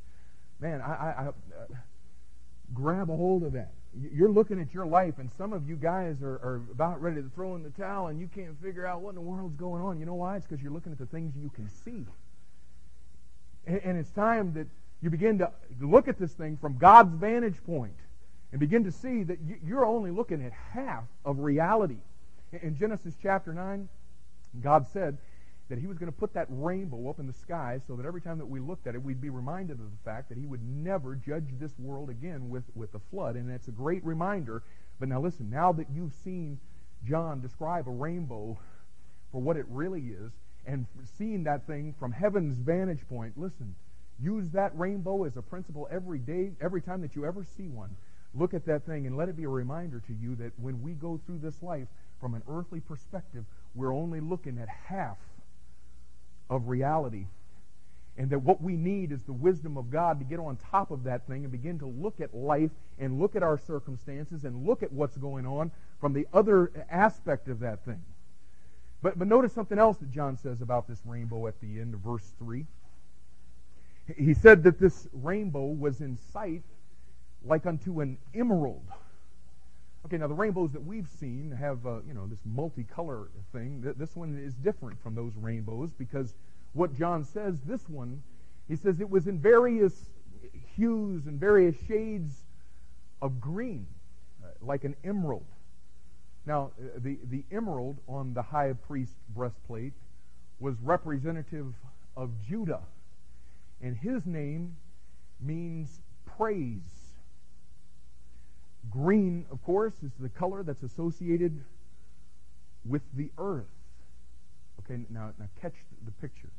man, 0.60 0.82
I, 0.82 0.86
I, 0.86 1.08
I 1.08 1.27
uh, 1.27 1.32
grab 2.73 3.12
a 3.12 3.15
hold 3.15 3.43
of 3.43 3.53
that. 3.53 3.73
You're 4.00 4.30
looking 4.30 4.60
at 4.60 4.74
your 4.74 4.86
life, 4.86 5.16
and 5.18 5.32
some 5.38 5.54
of 5.54 5.68
you 5.68 5.76
guys 5.76 6.22
are, 6.22 6.36
are 6.36 6.62
about 6.72 7.02
ready 7.02 7.22
to 7.22 7.30
throw 7.30 7.56
in 7.56 7.64
the 7.64 7.70
towel, 7.72 8.08
and 8.08 8.20
you 8.20 8.30
can't 8.34 8.62
figure 8.62 8.86
out 8.86 9.02
what 9.02 9.10
in 9.10 9.16
the 9.16 9.22
world's 9.22 9.56
going 9.56 9.82
on. 9.82 10.00
You 10.00 10.06
know 10.06 10.16
why? 10.16 10.38
It's 10.38 10.46
because 10.46 10.62
you're 10.62 10.72
looking 10.72 10.92
at 10.92 11.00
the 11.00 11.06
things 11.06 11.34
you 11.36 11.50
can 11.50 11.70
see. 11.70 12.06
And, 13.66 13.82
and 13.84 13.98
it's 13.98 14.12
time 14.12 14.54
that 14.54 14.68
you 15.02 15.10
begin 15.10 15.38
to 15.40 15.52
look 15.80 16.08
at 16.08 16.18
this 16.18 16.34
thing 16.34 16.58
from 16.58 16.78
God's 16.78 17.14
vantage 17.16 17.56
and 17.68 18.60
begin 18.60 18.84
to 18.86 18.92
see 18.92 19.24
that 19.24 19.40
you're 19.66 19.86
only 19.86 20.12
looking 20.12 20.44
at 20.44 20.52
half 20.52 21.04
of 21.26 21.40
reality. 21.40 21.98
In 22.62 22.78
Genesis 22.78 23.16
chapter 23.22 23.54
9, 23.54 23.90
God 24.62 24.88
said 24.88 25.18
that 25.69 25.80
he 25.80 25.88
was 25.88 25.97
going 25.97 26.12
to 26.12 26.17
put 26.17 26.34
that 26.34 26.47
rainbow 26.49 27.10
up 27.10 27.19
in 27.19 27.27
the 27.27 27.34
sky 27.34 27.82
so 27.88 27.95
that 27.95 28.06
every 28.06 28.21
time 28.21 28.38
that 28.38 28.45
we 28.45 28.60
looked 28.60 28.88
at 28.88 28.95
it, 28.95 29.03
we'd 29.03 29.19
be 29.19 29.30
reminded 29.30 29.80
of 29.80 29.91
the 29.91 30.03
fact 30.06 30.30
that 30.30 30.38
he 30.38 30.45
would 30.45 30.63
never 30.63 31.15
judge 31.15 31.47
this 31.60 31.77
world 31.77 32.10
again 32.10 32.49
with, 32.49 32.63
with 32.73 32.93
a 32.95 32.99
flood. 33.12 33.36
And 33.36 33.49
that's 33.49 33.67
a 33.67 33.71
great 33.71 34.03
reminder. 34.06 34.63
But 34.99 35.10
now 35.10 35.19
listen, 35.19 35.49
now 35.49 35.73
that 35.73 35.88
you've 35.93 36.13
seen 36.13 36.60
John 37.06 37.41
describe 37.41 37.88
a 37.88 37.91
rainbow 37.91 38.58
for 39.32 39.41
what 39.41 39.58
it 39.58 39.65
really 39.69 40.08
is, 40.08 40.32
and 40.65 40.86
seeing 41.17 41.43
that 41.43 41.67
thing 41.67 41.93
from 41.99 42.12
heaven's 42.12 42.58
vantage 42.60 43.08
point, 43.08 43.34
listen, 43.38 43.75
use 44.19 44.49
that 44.51 44.77
rainbow 44.77 45.23
as 45.23 45.38
a 45.38 45.41
principle 45.41 45.88
every 45.91 46.19
day, 46.19 46.51
every 46.62 46.82
time 46.82 47.01
that 47.01 47.15
you 47.15 47.25
ever 47.25 47.43
see 47.43 47.67
one. 47.67 47.95
Look 48.34 48.53
at 48.53 48.65
that 48.65 48.86
thing 48.86 49.08
and 49.08 49.15
let 49.15 49.30
it 49.30 49.38
be 49.38 49.45
a 49.45 49.49
reminder 49.49 50.01
to 50.08 50.13
you 50.13 50.36
that 50.36 50.51
when 50.60 50.82
we 50.82 50.93
go 50.93 51.19
through 51.25 51.39
this 51.39 51.62
life 51.62 51.88
from 52.19 52.34
an 52.36 52.43
earthly 52.49 52.80
perspective, 52.80 53.45
we're 53.75 53.93
only 53.93 54.19
looking 54.19 54.58
at 54.60 54.67
half 54.67 55.17
of 56.50 56.68
reality. 56.68 57.28
And 58.18 58.32
that 58.32 58.40
what 58.40 58.62
we 58.62 58.76
need 58.76 59.12
is 59.12 59.22
the 59.24 59.34
wisdom 59.34 59.78
of 59.78 59.92
God 59.92 60.20
to 60.20 60.26
get 60.26 60.40
on 60.40 60.58
top 60.72 60.90
of 60.90 61.04
that 61.04 61.28
thing 61.28 61.44
and 61.44 61.52
begin 61.52 61.78
to 61.80 61.86
look 61.86 62.20
at 62.20 62.34
life 62.34 62.72
and 62.98 63.20
look 63.20 63.36
at 63.36 63.44
our 63.44 63.60
circumstances 63.60 64.44
and 64.44 64.66
look 64.66 64.82
at 64.82 64.92
what's 64.92 65.18
going 65.18 65.46
on 65.46 65.72
from 66.02 66.14
the 66.14 66.28
other 66.34 66.72
aspect 66.90 67.48
of 67.48 67.60
that 67.60 67.86
thing. 67.86 68.02
But, 69.04 69.20
but 69.20 69.28
notice 69.28 69.54
something 69.54 69.78
else 69.78 69.98
that 69.98 70.12
John 70.12 70.36
says 70.38 70.62
about 70.62 70.88
this 70.88 71.00
rainbow 71.06 71.46
at 71.46 71.60
the 71.62 71.80
end 71.80 71.94
of 71.94 72.00
verse 72.00 72.34
3. 72.40 72.66
He 74.18 74.34
said 74.34 74.64
that 74.64 74.80
this 74.80 75.08
rainbow 75.14 75.66
was 75.66 76.02
in 76.02 76.18
sight 76.34 76.64
like 77.46 77.66
unto 77.66 78.02
an 78.02 78.18
emerald. 78.34 78.86
Okay, 80.08 80.17
now 80.17 80.28
the 80.28 80.34
rainbows 80.34 80.72
that 80.72 80.86
we've 80.86 81.10
seen 81.20 81.52
have, 81.52 81.86
uh, 81.86 82.00
you 82.08 82.13
know, 82.13 82.28
this 82.28 82.39
multicolor 82.50 83.28
thing. 83.52 83.82
This 83.98 84.15
one 84.15 84.41
is 84.41 84.54
different 84.54 85.04
from 85.04 85.15
those 85.15 85.34
rainbows 85.36 85.91
because 85.91 86.34
what 86.72 86.98
John 86.98 87.26
says, 87.26 87.60
this 87.65 87.89
one, 87.89 88.24
he 88.70 88.78
says 88.78 89.02
it 89.02 89.10
was 89.10 89.28
in 89.28 89.38
various 89.38 90.10
hues 90.78 91.26
and 91.28 91.38
various 91.38 91.76
shades 91.89 92.46
of 93.22 93.41
green, 93.41 93.86
uh, 94.41 94.48
like 94.62 94.86
an 94.86 94.96
emerald. 95.04 95.43
Now, 96.46 96.72
uh, 96.80 97.00
the, 97.00 97.20
the 97.26 97.43
emerald 97.52 97.98
on 98.08 98.34
the 98.34 98.43
high 98.43 98.72
priest 98.88 99.12
breastplate 99.36 99.91
was 100.62 100.76
representative 100.82 101.74
of 102.15 102.30
Judah. 102.48 102.84
And 103.82 103.98
his 103.98 104.26
name 104.26 104.78
means 105.41 106.00
praise. 106.38 106.97
Green, 108.89 109.45
of 109.52 109.63
course, 109.63 109.93
is 110.04 110.12
the 110.19 110.30
color 110.30 110.63
that's 110.63 110.84
associated 110.84 111.63
with 112.86 113.02
the 113.15 113.30
earth. 113.38 113.65
Okay, 114.80 115.02
now, 115.10 115.32
now 115.39 115.47
catch 115.62 115.76
the 116.06 116.12
picture. 116.12 116.50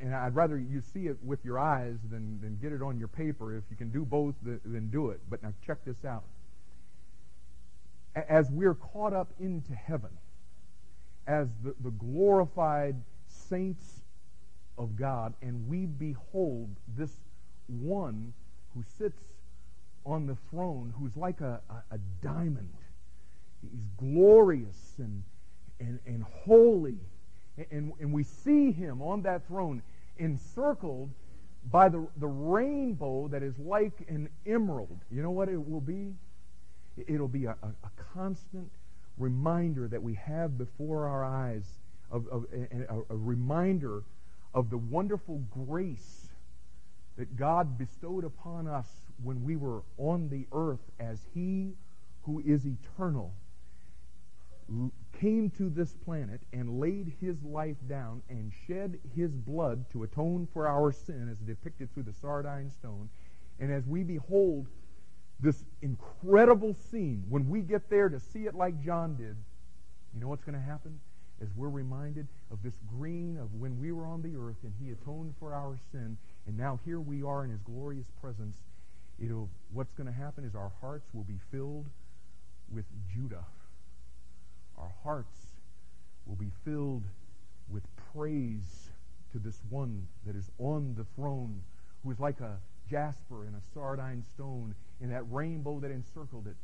And 0.00 0.14
I'd 0.14 0.34
rather 0.34 0.58
you 0.58 0.80
see 0.80 1.06
it 1.06 1.16
with 1.22 1.44
your 1.44 1.58
eyes 1.58 1.96
than, 2.10 2.40
than 2.40 2.58
get 2.62 2.72
it 2.72 2.82
on 2.82 2.98
your 2.98 3.08
paper. 3.08 3.56
If 3.56 3.64
you 3.70 3.76
can 3.76 3.90
do 3.90 4.04
both, 4.04 4.34
then 4.42 4.88
do 4.90 5.10
it. 5.10 5.20
But 5.28 5.42
now 5.42 5.52
check 5.64 5.84
this 5.84 6.04
out 6.04 6.24
as 8.14 8.50
we're 8.50 8.74
caught 8.74 9.12
up 9.12 9.32
into 9.40 9.74
heaven, 9.74 10.10
as 11.26 11.48
the, 11.62 11.74
the 11.82 11.90
glorified 11.90 12.96
saints 13.26 14.00
of 14.76 14.96
God, 14.96 15.34
and 15.42 15.66
we 15.68 15.86
behold 15.86 16.68
this 16.96 17.12
one 17.66 18.32
who 18.74 18.82
sits 18.98 19.18
on 20.04 20.26
the 20.26 20.36
throne, 20.50 20.92
who's 20.98 21.16
like 21.16 21.40
a, 21.40 21.60
a, 21.70 21.94
a 21.94 21.98
diamond. 22.22 22.72
He's 23.62 23.86
glorious 23.96 24.94
and, 24.98 25.22
and, 25.78 25.98
and 26.06 26.24
holy. 26.24 26.98
And, 27.70 27.92
and 28.00 28.12
we 28.12 28.24
see 28.24 28.72
him 28.72 29.02
on 29.02 29.22
that 29.22 29.46
throne 29.46 29.82
encircled 30.18 31.10
by 31.70 31.88
the, 31.88 32.06
the 32.16 32.26
rainbow 32.26 33.28
that 33.28 33.42
is 33.42 33.58
like 33.58 33.92
an 34.08 34.28
emerald. 34.46 34.98
You 35.10 35.22
know 35.22 35.30
what 35.30 35.48
it 35.48 35.68
will 35.68 35.80
be? 35.80 36.14
It'll 37.06 37.28
be 37.28 37.44
a, 37.44 37.56
a, 37.62 37.68
a 37.84 37.90
constant 38.14 38.70
reminder 39.18 39.86
that 39.88 40.02
we 40.02 40.14
have 40.14 40.58
before 40.58 41.06
our 41.06 41.24
eyes, 41.24 41.64
of, 42.10 42.26
of 42.28 42.46
a, 42.52 43.14
a 43.14 43.16
reminder 43.16 44.02
of 44.54 44.70
the 44.70 44.78
wonderful 44.78 45.38
grace 45.50 46.28
that 47.16 47.36
God 47.36 47.78
bestowed 47.78 48.24
upon 48.24 48.66
us 48.66 48.88
when 49.22 49.44
we 49.44 49.56
were 49.56 49.82
on 49.98 50.28
the 50.28 50.46
earth 50.52 50.90
as 51.00 51.20
He 51.34 51.72
who 52.22 52.42
is 52.44 52.66
eternal 52.66 53.32
came 55.20 55.50
to 55.50 55.68
this 55.68 55.94
planet 56.04 56.40
and 56.52 56.80
laid 56.80 57.12
his 57.20 57.42
life 57.44 57.76
down 57.88 58.22
and 58.28 58.52
shed 58.66 58.98
his 59.14 59.36
blood 59.36 59.84
to 59.92 60.02
atone 60.02 60.48
for 60.52 60.66
our 60.66 60.90
sin 60.92 61.28
as 61.30 61.38
depicted 61.38 61.92
through 61.92 62.02
the 62.04 62.12
sardine 62.12 62.70
stone. 62.70 63.08
And 63.60 63.72
as 63.72 63.86
we 63.86 64.02
behold 64.02 64.66
this 65.40 65.64
incredible 65.82 66.74
scene, 66.90 67.24
when 67.28 67.48
we 67.48 67.60
get 67.60 67.90
there 67.90 68.08
to 68.08 68.18
see 68.18 68.46
it 68.46 68.54
like 68.54 68.82
John 68.82 69.16
did, 69.16 69.36
you 70.14 70.20
know 70.20 70.28
what's 70.28 70.44
going 70.44 70.58
to 70.58 70.64
happen? 70.64 70.98
As 71.40 71.48
we're 71.56 71.68
reminded 71.68 72.26
of 72.50 72.62
this 72.62 72.78
green 72.98 73.36
of 73.36 73.52
when 73.54 73.78
we 73.78 73.92
were 73.92 74.06
on 74.06 74.22
the 74.22 74.36
earth 74.36 74.58
and 74.62 74.72
he 74.80 74.90
atoned 74.90 75.34
for 75.38 75.54
our 75.54 75.76
sin, 75.90 76.16
and 76.46 76.56
now 76.56 76.78
here 76.84 77.00
we 77.00 77.22
are 77.22 77.44
in 77.44 77.50
his 77.50 77.60
glorious 77.62 78.06
presence. 78.20 78.56
It'll, 79.22 79.48
what's 79.72 79.92
going 79.92 80.08
to 80.08 80.12
happen 80.12 80.44
is 80.44 80.54
our 80.54 80.72
hearts 80.80 81.08
will 81.14 81.22
be 81.22 81.38
filled 81.50 81.86
with 82.72 82.84
Judah. 83.14 83.44
Our 84.76 84.92
hearts 85.04 85.46
will 86.26 86.36
be 86.36 86.50
filled 86.64 87.04
with 87.70 87.84
praise 88.12 88.90
to 89.32 89.38
this 89.38 89.60
one 89.70 90.08
that 90.26 90.34
is 90.34 90.50
on 90.58 90.94
the 90.96 91.04
throne, 91.16 91.62
who 92.02 92.10
is 92.10 92.18
like 92.18 92.40
a 92.40 92.56
jasper 92.90 93.44
and 93.44 93.54
a 93.54 93.60
sardine 93.72 94.24
stone, 94.34 94.74
and 95.00 95.12
that 95.12 95.22
rainbow 95.30 95.78
that 95.80 95.90
encircled 95.90 96.46
it 96.46 96.56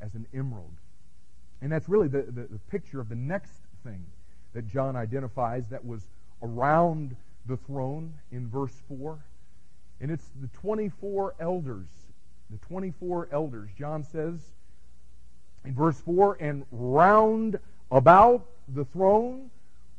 as 0.00 0.14
an 0.14 0.26
emerald. 0.34 0.74
And 1.60 1.70
that's 1.70 1.88
really 1.88 2.08
the, 2.08 2.22
the, 2.22 2.46
the 2.50 2.60
picture 2.70 3.00
of 3.00 3.08
the 3.08 3.16
next 3.16 3.52
thing 3.84 4.04
that 4.54 4.66
John 4.66 4.96
identifies 4.96 5.68
that 5.68 5.84
was 5.84 6.02
around 6.42 7.16
the 7.46 7.56
throne 7.56 8.14
in 8.32 8.48
verse 8.48 8.74
4. 8.88 9.18
And 10.00 10.10
it's 10.10 10.30
the 10.40 10.48
24 10.48 11.34
elders. 11.40 11.88
The 12.50 12.58
24 12.58 13.28
elders. 13.32 13.70
John 13.78 14.04
says 14.04 14.40
in 15.64 15.74
verse 15.74 16.00
4 16.00 16.38
And 16.40 16.64
round 16.70 17.58
about 17.90 18.46
the 18.68 18.84
throne 18.84 19.50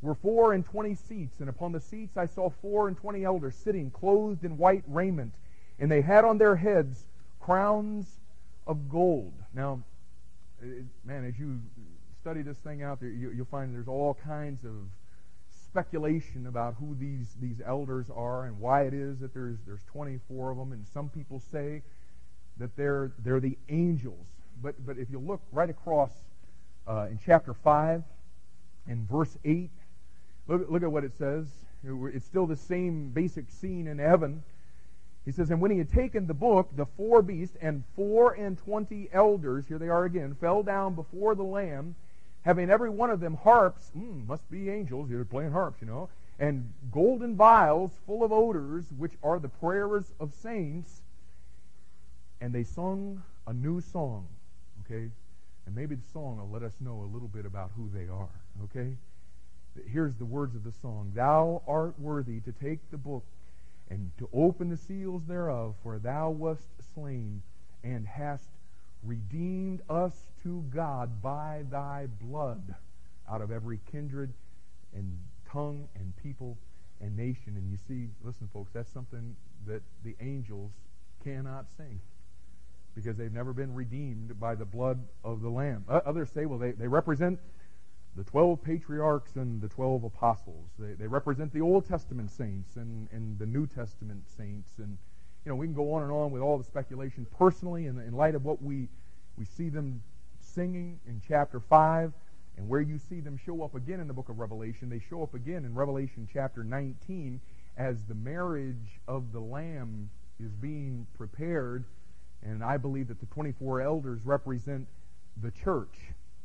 were 0.02 0.14
four 0.14 0.54
and 0.54 0.64
twenty 0.64 0.94
seats, 0.94 1.40
and 1.40 1.50
upon 1.50 1.72
the 1.72 1.80
seats 1.80 2.16
I 2.16 2.26
saw 2.26 2.48
four 2.48 2.88
and 2.88 2.96
twenty 2.96 3.24
elders 3.24 3.54
sitting, 3.54 3.90
clothed 3.90 4.44
in 4.44 4.56
white 4.56 4.82
raiment, 4.86 5.34
and 5.78 5.90
they 5.90 6.00
had 6.00 6.24
on 6.24 6.38
their 6.38 6.56
heads 6.56 7.04
crowns 7.38 8.06
of 8.66 8.88
gold. 8.88 9.32
Now, 9.54 9.82
uh, 10.62 10.66
man, 11.04 11.24
as 11.24 11.38
you 11.38 11.60
study 12.20 12.42
this 12.42 12.58
thing 12.58 12.82
out 12.82 13.00
there, 13.00 13.10
you, 13.10 13.34
will 13.36 13.44
find 13.46 13.74
there's 13.74 13.88
all 13.88 14.16
kinds 14.24 14.64
of 14.64 14.72
speculation 15.64 16.46
about 16.46 16.74
who 16.78 16.94
these, 16.98 17.34
these 17.40 17.60
elders 17.64 18.06
are 18.14 18.44
and 18.44 18.58
why 18.58 18.82
it 18.82 18.94
is 18.94 19.20
that 19.20 19.32
there's, 19.32 19.56
there's 19.66 19.82
24 19.92 20.50
of 20.50 20.58
them. 20.58 20.72
And 20.72 20.86
some 20.92 21.08
people 21.08 21.40
say 21.50 21.82
that 22.60 22.76
they're, 22.76 23.12
they're 23.18 23.40
the 23.40 23.58
angels. 23.68 24.26
But, 24.62 24.74
but 24.86 24.98
if 24.98 25.10
you 25.10 25.18
look 25.18 25.40
right 25.50 25.68
across 25.68 26.10
uh, 26.86 27.08
in 27.10 27.18
chapter 27.24 27.54
5 27.54 28.02
and 28.86 29.08
verse 29.08 29.36
8, 29.44 29.70
look, 30.46 30.70
look 30.70 30.82
at 30.82 30.92
what 30.92 31.04
it 31.04 31.12
says. 31.18 31.46
It's 31.82 32.26
still 32.26 32.46
the 32.46 32.56
same 32.56 33.08
basic 33.08 33.50
scene 33.50 33.86
in 33.86 33.98
heaven. 33.98 34.42
He 35.24 35.32
says, 35.32 35.50
And 35.50 35.60
when 35.60 35.70
he 35.70 35.78
had 35.78 35.90
taken 35.90 36.26
the 36.26 36.34
book, 36.34 36.68
the 36.76 36.86
four 36.96 37.22
beasts 37.22 37.56
and 37.60 37.84
four 37.96 38.32
and 38.32 38.58
twenty 38.58 39.08
elders, 39.12 39.66
here 39.66 39.78
they 39.78 39.88
are 39.88 40.04
again, 40.04 40.36
fell 40.40 40.62
down 40.62 40.94
before 40.94 41.34
the 41.34 41.42
Lamb, 41.42 41.94
having 42.42 42.70
every 42.70 42.90
one 42.90 43.10
of 43.10 43.20
them 43.20 43.34
harps, 43.34 43.90
mm, 43.96 44.26
must 44.26 44.50
be 44.50 44.70
angels, 44.70 45.08
they're 45.08 45.24
playing 45.24 45.52
harps, 45.52 45.80
you 45.80 45.86
know, 45.86 46.08
and 46.38 46.72
golden 46.90 47.36
vials 47.36 47.90
full 48.06 48.24
of 48.24 48.32
odors, 48.32 48.84
which 48.96 49.12
are 49.22 49.38
the 49.38 49.48
prayers 49.48 50.12
of 50.18 50.32
saints. 50.32 51.02
And 52.40 52.54
they 52.54 52.64
sung 52.64 53.22
a 53.46 53.52
new 53.52 53.80
song, 53.80 54.26
okay? 54.84 55.10
And 55.66 55.74
maybe 55.74 55.94
the 55.94 56.06
song 56.12 56.38
will 56.38 56.48
let 56.48 56.62
us 56.62 56.74
know 56.80 57.02
a 57.02 57.08
little 57.12 57.28
bit 57.28 57.44
about 57.44 57.70
who 57.76 57.90
they 57.92 58.08
are, 58.08 58.28
okay? 58.64 58.96
Here's 59.86 60.14
the 60.16 60.24
words 60.24 60.54
of 60.54 60.64
the 60.64 60.72
song 60.72 61.12
Thou 61.14 61.62
art 61.66 61.98
worthy 61.98 62.40
to 62.40 62.52
take 62.52 62.78
the 62.90 62.96
book 62.96 63.24
and 63.88 64.10
to 64.18 64.28
open 64.32 64.70
the 64.70 64.76
seals 64.76 65.22
thereof, 65.26 65.74
for 65.82 65.98
thou 65.98 66.30
wast 66.30 66.68
slain 66.94 67.42
and 67.82 68.06
hast 68.06 68.48
redeemed 69.02 69.80
us 69.88 70.12
to 70.42 70.64
God 70.74 71.22
by 71.22 71.64
thy 71.70 72.06
blood 72.20 72.74
out 73.28 73.40
of 73.40 73.50
every 73.50 73.80
kindred 73.90 74.32
and 74.94 75.18
tongue 75.50 75.88
and 75.94 76.12
people 76.22 76.56
and 77.00 77.16
nation. 77.16 77.56
And 77.56 77.70
you 77.70 77.78
see, 77.88 78.08
listen, 78.22 78.48
folks, 78.52 78.70
that's 78.72 78.92
something 78.92 79.34
that 79.66 79.82
the 80.04 80.14
angels 80.20 80.72
cannot 81.24 81.66
sing. 81.76 82.00
Because 82.94 83.16
they've 83.16 83.32
never 83.32 83.52
been 83.52 83.74
redeemed 83.74 84.38
by 84.38 84.54
the 84.54 84.64
blood 84.64 85.00
of 85.24 85.40
the 85.42 85.48
Lamb. 85.48 85.84
Others 85.88 86.30
say, 86.30 86.46
well, 86.46 86.58
they, 86.58 86.72
they 86.72 86.88
represent 86.88 87.38
the 88.16 88.24
12 88.24 88.62
patriarchs 88.62 89.36
and 89.36 89.60
the 89.60 89.68
12 89.68 90.04
apostles. 90.04 90.68
They, 90.78 90.94
they 90.94 91.06
represent 91.06 91.52
the 91.52 91.60
Old 91.60 91.86
Testament 91.86 92.30
saints 92.30 92.76
and, 92.76 93.08
and 93.12 93.38
the 93.38 93.46
New 93.46 93.66
Testament 93.66 94.24
saints. 94.36 94.70
And, 94.78 94.98
you 95.44 95.50
know, 95.50 95.56
we 95.56 95.66
can 95.66 95.74
go 95.74 95.92
on 95.94 96.02
and 96.02 96.12
on 96.12 96.32
with 96.32 96.42
all 96.42 96.58
the 96.58 96.64
speculation. 96.64 97.26
Personally, 97.38 97.86
in, 97.86 97.98
in 98.00 98.12
light 98.12 98.34
of 98.34 98.44
what 98.44 98.60
we, 98.62 98.88
we 99.38 99.44
see 99.44 99.68
them 99.68 100.02
singing 100.40 100.98
in 101.06 101.22
chapter 101.26 101.60
5, 101.60 102.12
and 102.56 102.68
where 102.68 102.80
you 102.80 102.98
see 102.98 103.20
them 103.20 103.38
show 103.38 103.62
up 103.62 103.74
again 103.74 104.00
in 104.00 104.06
the 104.06 104.12
book 104.12 104.28
of 104.28 104.38
Revelation, 104.38 104.90
they 104.90 105.00
show 105.08 105.22
up 105.22 105.34
again 105.34 105.64
in 105.64 105.74
Revelation 105.74 106.28
chapter 106.30 106.62
19 106.62 107.40
as 107.78 108.02
the 108.04 108.14
marriage 108.14 109.00
of 109.08 109.32
the 109.32 109.40
Lamb 109.40 110.10
is 110.38 110.52
being 110.52 111.06
prepared. 111.16 111.84
And 112.42 112.64
I 112.64 112.76
believe 112.76 113.08
that 113.08 113.20
the 113.20 113.26
24 113.26 113.82
elders 113.82 114.20
represent 114.24 114.86
the 115.42 115.50
church 115.50 115.94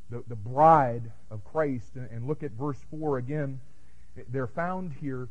the, 0.09 0.23
the 0.27 0.35
bride 0.35 1.11
of 1.31 1.43
Christ. 1.43 1.95
And 1.95 2.27
look 2.27 2.43
at 2.43 2.51
verse 2.51 2.77
4 2.91 3.17
again. 3.17 3.59
They're 4.29 4.47
found 4.47 4.93
here 5.01 5.27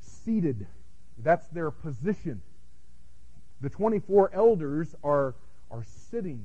seated. 0.00 0.66
That's 1.18 1.46
their 1.48 1.70
position. 1.70 2.42
The 3.60 3.70
24 3.70 4.30
elders 4.34 4.94
are, 5.02 5.34
are 5.70 5.84
sitting. 6.10 6.44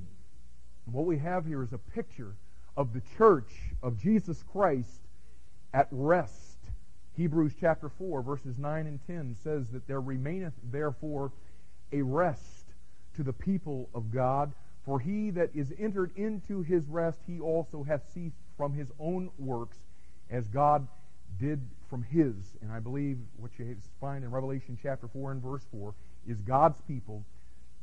And 0.85 0.95
what 0.95 1.05
we 1.05 1.17
have 1.17 1.45
here 1.45 1.63
is 1.63 1.73
a 1.73 1.77
picture 1.77 2.35
of 2.77 2.93
the 2.93 3.01
church 3.17 3.51
of 3.83 4.01
Jesus 4.01 4.43
Christ 4.51 5.01
at 5.73 5.87
rest. 5.91 6.57
Hebrews 7.17 7.53
chapter 7.59 7.89
4, 7.89 8.21
verses 8.21 8.57
9 8.57 8.87
and 8.87 8.99
10 9.05 9.35
says 9.43 9.67
that 9.69 9.87
there 9.87 9.99
remaineth 9.99 10.53
therefore 10.71 11.31
a 11.91 12.01
rest 12.01 12.58
to 13.19 13.23
the 13.23 13.33
people 13.33 13.89
of 13.93 14.11
God 14.13 14.53
for 14.85 14.99
he 14.99 15.29
that 15.31 15.51
is 15.53 15.73
entered 15.77 16.11
into 16.15 16.61
his 16.61 16.87
rest, 16.87 17.19
he 17.27 17.39
also 17.39 17.83
hath 17.83 18.01
ceased 18.13 18.37
from 18.57 18.73
his 18.73 18.91
own 18.97 19.29
works, 19.37 19.77
as 20.29 20.47
God 20.47 20.87
did 21.37 21.61
from 21.89 22.01
his. 22.01 22.33
And 22.61 22.71
I 22.71 22.79
believe 22.79 23.17
what 23.37 23.51
you 23.59 23.75
find 23.99 24.23
in 24.23 24.31
Revelation 24.31 24.79
chapter 24.81 25.07
4 25.07 25.33
and 25.33 25.43
verse 25.43 25.63
4 25.71 25.93
is 26.27 26.41
God's 26.41 26.81
people, 26.87 27.23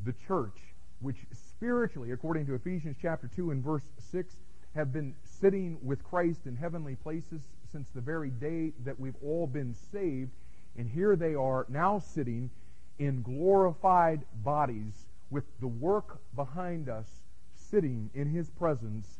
the 0.04 0.14
church, 0.26 0.58
which 1.00 1.18
spiritually, 1.32 2.12
according 2.12 2.46
to 2.46 2.54
Ephesians 2.54 2.96
chapter 3.00 3.30
2 3.36 3.50
and 3.50 3.62
verse 3.62 3.84
6, 4.10 4.34
have 4.74 4.92
been 4.92 5.14
sitting 5.22 5.78
with 5.82 6.02
Christ 6.02 6.40
in 6.46 6.56
heavenly 6.56 6.96
places 6.96 7.42
since 7.70 7.88
the 7.90 8.00
very 8.00 8.30
day 8.30 8.72
that 8.84 8.98
we've 8.98 9.14
all 9.22 9.46
been 9.46 9.74
saved. 9.92 10.32
And 10.76 10.88
here 10.88 11.14
they 11.14 11.34
are 11.34 11.66
now 11.68 11.98
sitting 11.98 12.50
in 12.98 13.22
glorified 13.22 14.24
bodies 14.42 15.06
with 15.30 15.44
the 15.60 15.66
work 15.66 16.20
behind 16.34 16.88
us 16.88 17.06
sitting 17.54 18.10
in 18.14 18.28
his 18.28 18.50
presence 18.50 19.18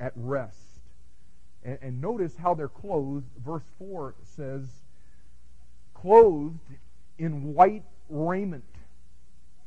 at 0.00 0.12
rest. 0.16 0.80
And, 1.62 1.78
and, 1.80 2.00
notice 2.00 2.36
how 2.36 2.54
they're 2.54 2.68
clothed. 2.68 3.26
Verse 3.44 3.64
4 3.78 4.14
says, 4.22 4.68
clothed 5.94 6.58
in 7.18 7.54
white 7.54 7.84
raiment. 8.08 8.64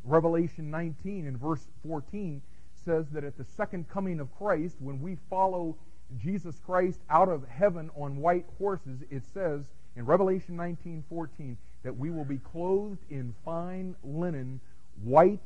Revelation 0.03 0.69
19 0.69 1.27
and 1.27 1.39
verse 1.39 1.67
14 1.87 2.41
says 2.85 3.07
that 3.11 3.23
at 3.23 3.37
the 3.37 3.43
second 3.43 3.89
coming 3.89 4.19
of 4.19 4.33
Christ, 4.37 4.77
when 4.79 5.01
we 5.01 5.17
follow 5.29 5.75
Jesus 6.17 6.59
Christ 6.65 6.99
out 7.09 7.27
of 7.27 7.45
heaven 7.47 7.89
on 7.95 8.17
white 8.17 8.45
horses, 8.57 9.03
it 9.09 9.23
says 9.33 9.65
in 9.95 10.05
Revelation 10.05 10.55
19:14 10.55 11.57
that 11.83 11.97
we 11.97 12.09
will 12.09 12.23
be 12.23 12.37
clothed 12.37 13.03
in 13.09 13.33
fine 13.43 13.95
linen, 14.03 14.61
white 15.03 15.41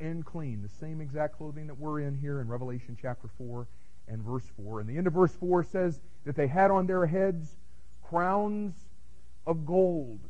and 0.00 0.24
clean. 0.24 0.62
The 0.62 0.86
same 0.86 1.00
exact 1.00 1.36
clothing 1.36 1.66
that 1.66 1.78
we're 1.78 2.00
in 2.00 2.14
here 2.14 2.40
in 2.40 2.48
Revelation 2.48 2.96
chapter 3.00 3.28
4 3.38 3.66
and 4.08 4.22
verse 4.22 4.44
4. 4.64 4.80
And 4.80 4.88
the 4.88 4.96
end 4.96 5.06
of 5.06 5.12
verse 5.12 5.34
4 5.34 5.64
says 5.64 6.00
that 6.24 6.36
they 6.36 6.46
had 6.46 6.70
on 6.70 6.86
their 6.86 7.06
heads 7.06 7.56
crowns 8.02 8.74
of 9.46 9.66
gold. 9.66 10.20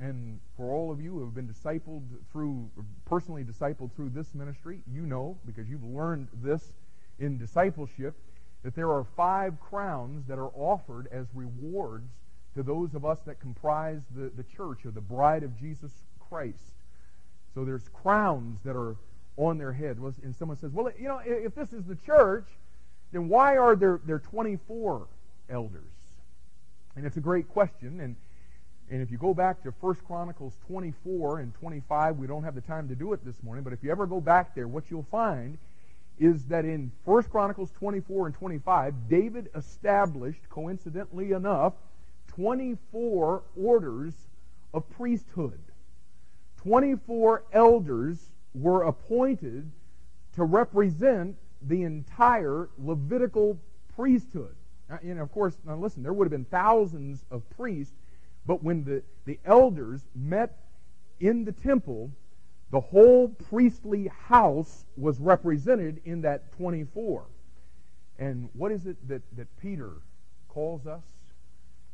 And 0.00 0.40
for 0.56 0.72
all 0.72 0.90
of 0.90 1.00
you 1.00 1.12
who 1.12 1.20
have 1.24 1.34
been 1.34 1.48
discipled 1.48 2.02
through, 2.32 2.68
personally 3.04 3.44
discipled 3.44 3.92
through 3.94 4.10
this 4.10 4.34
ministry, 4.34 4.80
you 4.90 5.02
know, 5.02 5.38
because 5.46 5.68
you've 5.68 5.84
learned 5.84 6.28
this 6.42 6.72
in 7.18 7.38
discipleship, 7.38 8.14
that 8.62 8.74
there 8.74 8.90
are 8.90 9.04
five 9.16 9.60
crowns 9.60 10.26
that 10.26 10.38
are 10.38 10.50
offered 10.54 11.08
as 11.12 11.26
rewards 11.34 12.10
to 12.54 12.62
those 12.62 12.94
of 12.94 13.04
us 13.04 13.18
that 13.26 13.40
comprise 13.40 14.00
the, 14.14 14.30
the 14.36 14.44
church 14.44 14.84
or 14.84 14.90
the 14.90 15.00
bride 15.00 15.42
of 15.42 15.58
Jesus 15.58 15.92
Christ. 16.28 16.74
So 17.54 17.64
there's 17.64 17.88
crowns 17.88 18.58
that 18.64 18.76
are 18.76 18.96
on 19.36 19.58
their 19.58 19.72
head. 19.72 19.98
And 20.22 20.34
someone 20.36 20.58
says, 20.58 20.72
well, 20.72 20.90
you 20.98 21.08
know, 21.08 21.20
if 21.24 21.54
this 21.54 21.72
is 21.72 21.84
the 21.84 21.96
church, 21.96 22.46
then 23.12 23.28
why 23.28 23.56
are 23.56 23.76
there, 23.76 24.00
there 24.04 24.18
24 24.18 25.06
elders? 25.48 25.82
And 26.96 27.06
it's 27.06 27.16
a 27.16 27.20
great 27.20 27.48
question. 27.48 28.00
And, 28.00 28.16
and 28.90 29.00
if 29.00 29.10
you 29.10 29.18
go 29.18 29.32
back 29.34 29.62
to 29.62 29.70
1 29.70 29.94
Chronicles 30.06 30.56
24 30.66 31.40
and 31.40 31.54
25, 31.54 32.18
we 32.18 32.26
don't 32.26 32.44
have 32.44 32.54
the 32.54 32.60
time 32.60 32.88
to 32.88 32.94
do 32.94 33.12
it 33.12 33.24
this 33.24 33.42
morning, 33.42 33.64
but 33.64 33.72
if 33.72 33.82
you 33.82 33.90
ever 33.90 34.06
go 34.06 34.20
back 34.20 34.54
there, 34.54 34.68
what 34.68 34.84
you'll 34.90 35.06
find 35.10 35.58
is 36.18 36.44
that 36.44 36.64
in 36.64 36.92
1 37.04 37.22
Chronicles 37.24 37.70
24 37.78 38.26
and 38.26 38.34
25, 38.36 39.08
David 39.08 39.48
established, 39.54 40.40
coincidentally 40.50 41.32
enough, 41.32 41.72
24 42.28 43.42
orders 43.56 44.14
of 44.74 44.88
priesthood. 44.90 45.58
24 46.58 47.42
elders 47.52 48.18
were 48.54 48.82
appointed 48.82 49.70
to 50.34 50.44
represent 50.44 51.36
the 51.62 51.82
entire 51.82 52.68
Levitical 52.78 53.58
priesthood. 53.94 54.54
And 55.02 55.18
of 55.18 55.32
course, 55.32 55.56
now 55.64 55.76
listen, 55.76 56.02
there 56.02 56.12
would 56.12 56.24
have 56.24 56.30
been 56.30 56.44
thousands 56.44 57.24
of 57.30 57.48
priests, 57.50 57.94
but 58.46 58.62
when 58.62 58.84
the, 58.84 59.02
the 59.24 59.38
elders 59.44 60.02
met 60.14 60.58
in 61.20 61.44
the 61.44 61.52
temple, 61.52 62.10
the 62.70 62.80
whole 62.80 63.28
priestly 63.28 64.08
house 64.08 64.84
was 64.96 65.20
represented 65.20 66.00
in 66.04 66.22
that 66.22 66.52
24. 66.52 67.24
And 68.18 68.48
what 68.54 68.72
is 68.72 68.86
it 68.86 68.96
that, 69.08 69.22
that 69.36 69.46
Peter 69.60 69.92
calls 70.48 70.86
us 70.86 71.04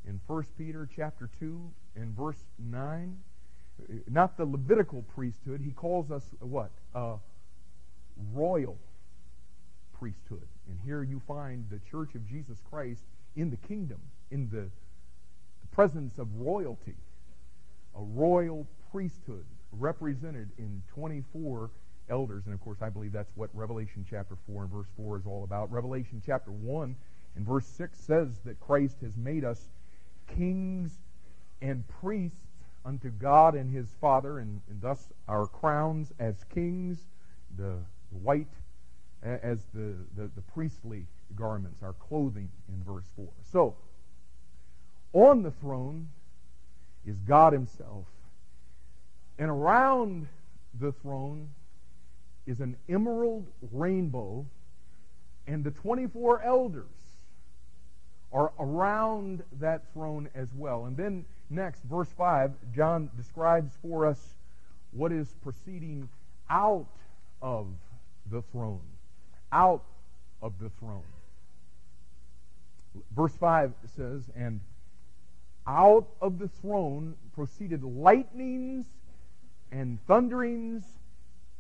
in 0.07 0.21
1 0.27 0.45
Peter 0.57 0.89
chapter 0.95 1.29
2 1.39 1.71
and 1.97 2.17
verse 2.17 2.45
9? 2.59 3.17
Not 4.09 4.37
the 4.37 4.45
Levitical 4.45 5.03
priesthood. 5.15 5.61
He 5.65 5.71
calls 5.71 6.11
us 6.11 6.25
what? 6.41 6.71
A 6.95 7.15
royal 8.33 8.79
priesthood. 9.99 10.47
And 10.69 10.79
here 10.85 11.03
you 11.03 11.21
find 11.27 11.65
the 11.71 11.81
church 11.91 12.15
of 12.15 12.27
Jesus 12.29 12.59
Christ 12.71 13.03
in 13.37 13.51
the 13.51 13.57
kingdom, 13.57 14.01
in 14.31 14.49
the, 14.51 14.63
the 15.61 15.69
presence 15.73 16.19
of 16.19 16.29
royalty. 16.37 16.97
A 17.97 18.03
royal 18.03 18.67
priesthood 18.93 19.45
represented 19.73 20.51
in 20.59 20.83
24 20.95 21.71
elders. 22.11 22.45
And 22.47 22.55
of 22.55 22.61
course, 22.61 22.79
I 22.81 22.89
believe 22.89 23.13
that's 23.13 23.33
what 23.35 23.51
Revelation 23.55 24.05
chapter 24.09 24.37
4 24.47 24.63
and 24.63 24.73
verse 24.73 24.89
4 24.97 25.19
is 25.19 25.27
all 25.27 25.45
about. 25.45 25.71
Revelation 25.71 26.23
chapter 26.25 26.51
1 26.51 26.97
and 27.37 27.47
verse 27.47 27.67
6 27.67 27.99
says 27.99 28.29
that 28.45 28.61
Christ 28.61 28.97
has 29.03 29.17
made 29.17 29.45
us 29.45 29.69
kings 30.37 30.93
and 31.61 31.85
priests 32.01 32.48
unto 32.85 33.11
God 33.11 33.55
and 33.55 33.71
his 33.71 33.89
Father, 34.01 34.39
and, 34.39 34.61
and 34.71 34.81
thus 34.81 35.09
our 35.29 35.47
crowns 35.47 36.13
as 36.19 36.45
kings, 36.55 36.99
the, 37.57 37.77
the 38.13 38.19
white 38.23 38.47
as 39.23 39.65
the, 39.75 39.95
the, 40.17 40.31
the 40.35 40.43
priestly 40.53 41.07
garments, 41.35 41.83
our 41.83 41.93
clothing 41.95 42.49
in 42.69 42.83
verse 42.85 43.05
4. 43.17 43.27
So, 43.53 43.75
on 45.13 45.43
the 45.43 45.51
throne 45.51 46.09
is 47.07 47.17
God 47.27 47.53
himself, 47.53 48.07
and 49.39 49.51
around 49.51 50.29
the 50.79 50.93
throne 50.93 51.49
is 52.47 52.61
an 52.61 52.77
emerald 52.89 53.47
rainbow, 53.73 54.47
and 55.47 55.65
the 55.65 55.71
24 55.71 56.43
elders 56.43 56.85
are 58.33 58.53
around 58.59 59.43
that 59.59 59.83
throne 59.93 60.29
as 60.35 60.49
well. 60.55 60.85
And 60.85 60.97
then 60.97 61.25
Next, 61.51 61.83
verse 61.85 62.09
5, 62.17 62.53
John 62.75 63.11
describes 63.17 63.73
for 63.81 64.07
us 64.07 64.35
what 64.93 65.13
is 65.13 65.29
proceeding 65.43 66.09
out 66.51 66.87
of 67.41 67.67
the 68.31 68.43
throne. 68.53 68.81
Out 69.51 69.83
of 70.43 70.59
the 70.61 70.71
throne. 70.79 71.03
Verse 73.15 73.35
5 73.37 73.73
says, 73.97 74.23
And 74.37 74.61
out 75.67 76.07
of 76.21 76.39
the 76.39 76.49
throne 76.49 77.15
proceeded 77.35 77.83
lightnings 77.83 78.87
and 79.71 79.99
thunderings 80.07 80.85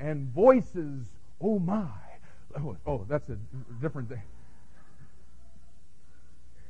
and 0.01 0.29
voices. 0.29 1.07
Oh 1.41 1.59
my. 1.59 1.89
Oh, 2.57 2.77
oh 2.87 3.07
that's 3.09 3.29
a 3.29 3.39
different 3.81 4.09
thing. 4.09 4.23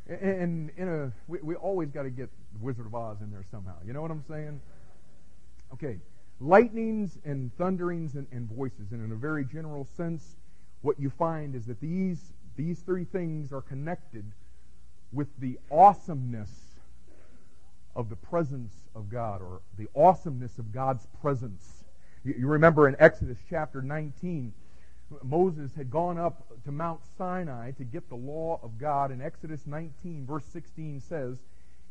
And 0.09 0.71
in 0.77 0.89
a, 0.89 1.13
we, 1.29 1.39
we 1.43 1.55
always 1.57 1.91
got 1.91 2.05
to 2.05 2.11
get 2.11 2.31
Wizard 2.61 2.87
of 2.87 2.95
Oz 2.95 3.19
in 3.23 3.31
there 3.31 3.45
somehow. 3.51 3.75
You 3.87 3.93
know 3.93 4.03
what 4.03 4.11
I'm 4.11 4.25
saying? 4.29 4.61
Okay. 5.75 5.99
lightnings 6.41 7.19
and 7.25 7.57
thunderings 7.57 8.15
and, 8.15 8.27
and 8.33 8.49
voices. 8.51 8.93
And 8.93 9.05
in 9.05 9.13
a 9.13 9.17
very 9.17 9.45
general 9.45 9.87
sense, 9.97 10.37
what 10.83 11.01
you 11.01 11.11
find 11.11 11.55
is 11.55 11.67
that 11.67 11.81
these, 11.81 12.33
these 12.57 12.81
three 12.81 13.05
things 13.05 13.53
are 13.53 13.63
connected 13.63 14.25
with 15.13 15.29
the 15.41 15.59
awesomeness 15.71 16.51
of 17.97 18.09
the 18.11 18.17
presence 18.17 18.75
of 18.95 19.11
God 19.11 19.43
or 19.43 19.61
the 19.79 19.89
awesomeness 19.97 20.59
of 20.59 20.73
God's 20.73 21.07
presence. 21.21 21.85
You, 22.25 22.35
you 22.39 22.47
remember 22.49 22.89
in 22.89 22.97
Exodus 23.01 23.39
chapter 23.51 23.83
19, 23.83 24.53
Moses 25.23 25.75
had 25.75 25.91
gone 25.91 26.19
up 26.19 26.47
to 26.65 26.73
Mount 26.73 27.01
Sinai 27.17 27.73
to 27.73 27.85
get 27.85 28.09
the 28.09 28.15
law 28.17 28.61
of 28.63 28.79
God. 28.79 29.11
And 29.11 29.23
Exodus 29.23 29.67
19, 29.67 30.27
verse 30.27 30.45
16 30.53 31.01
says, 31.01 31.39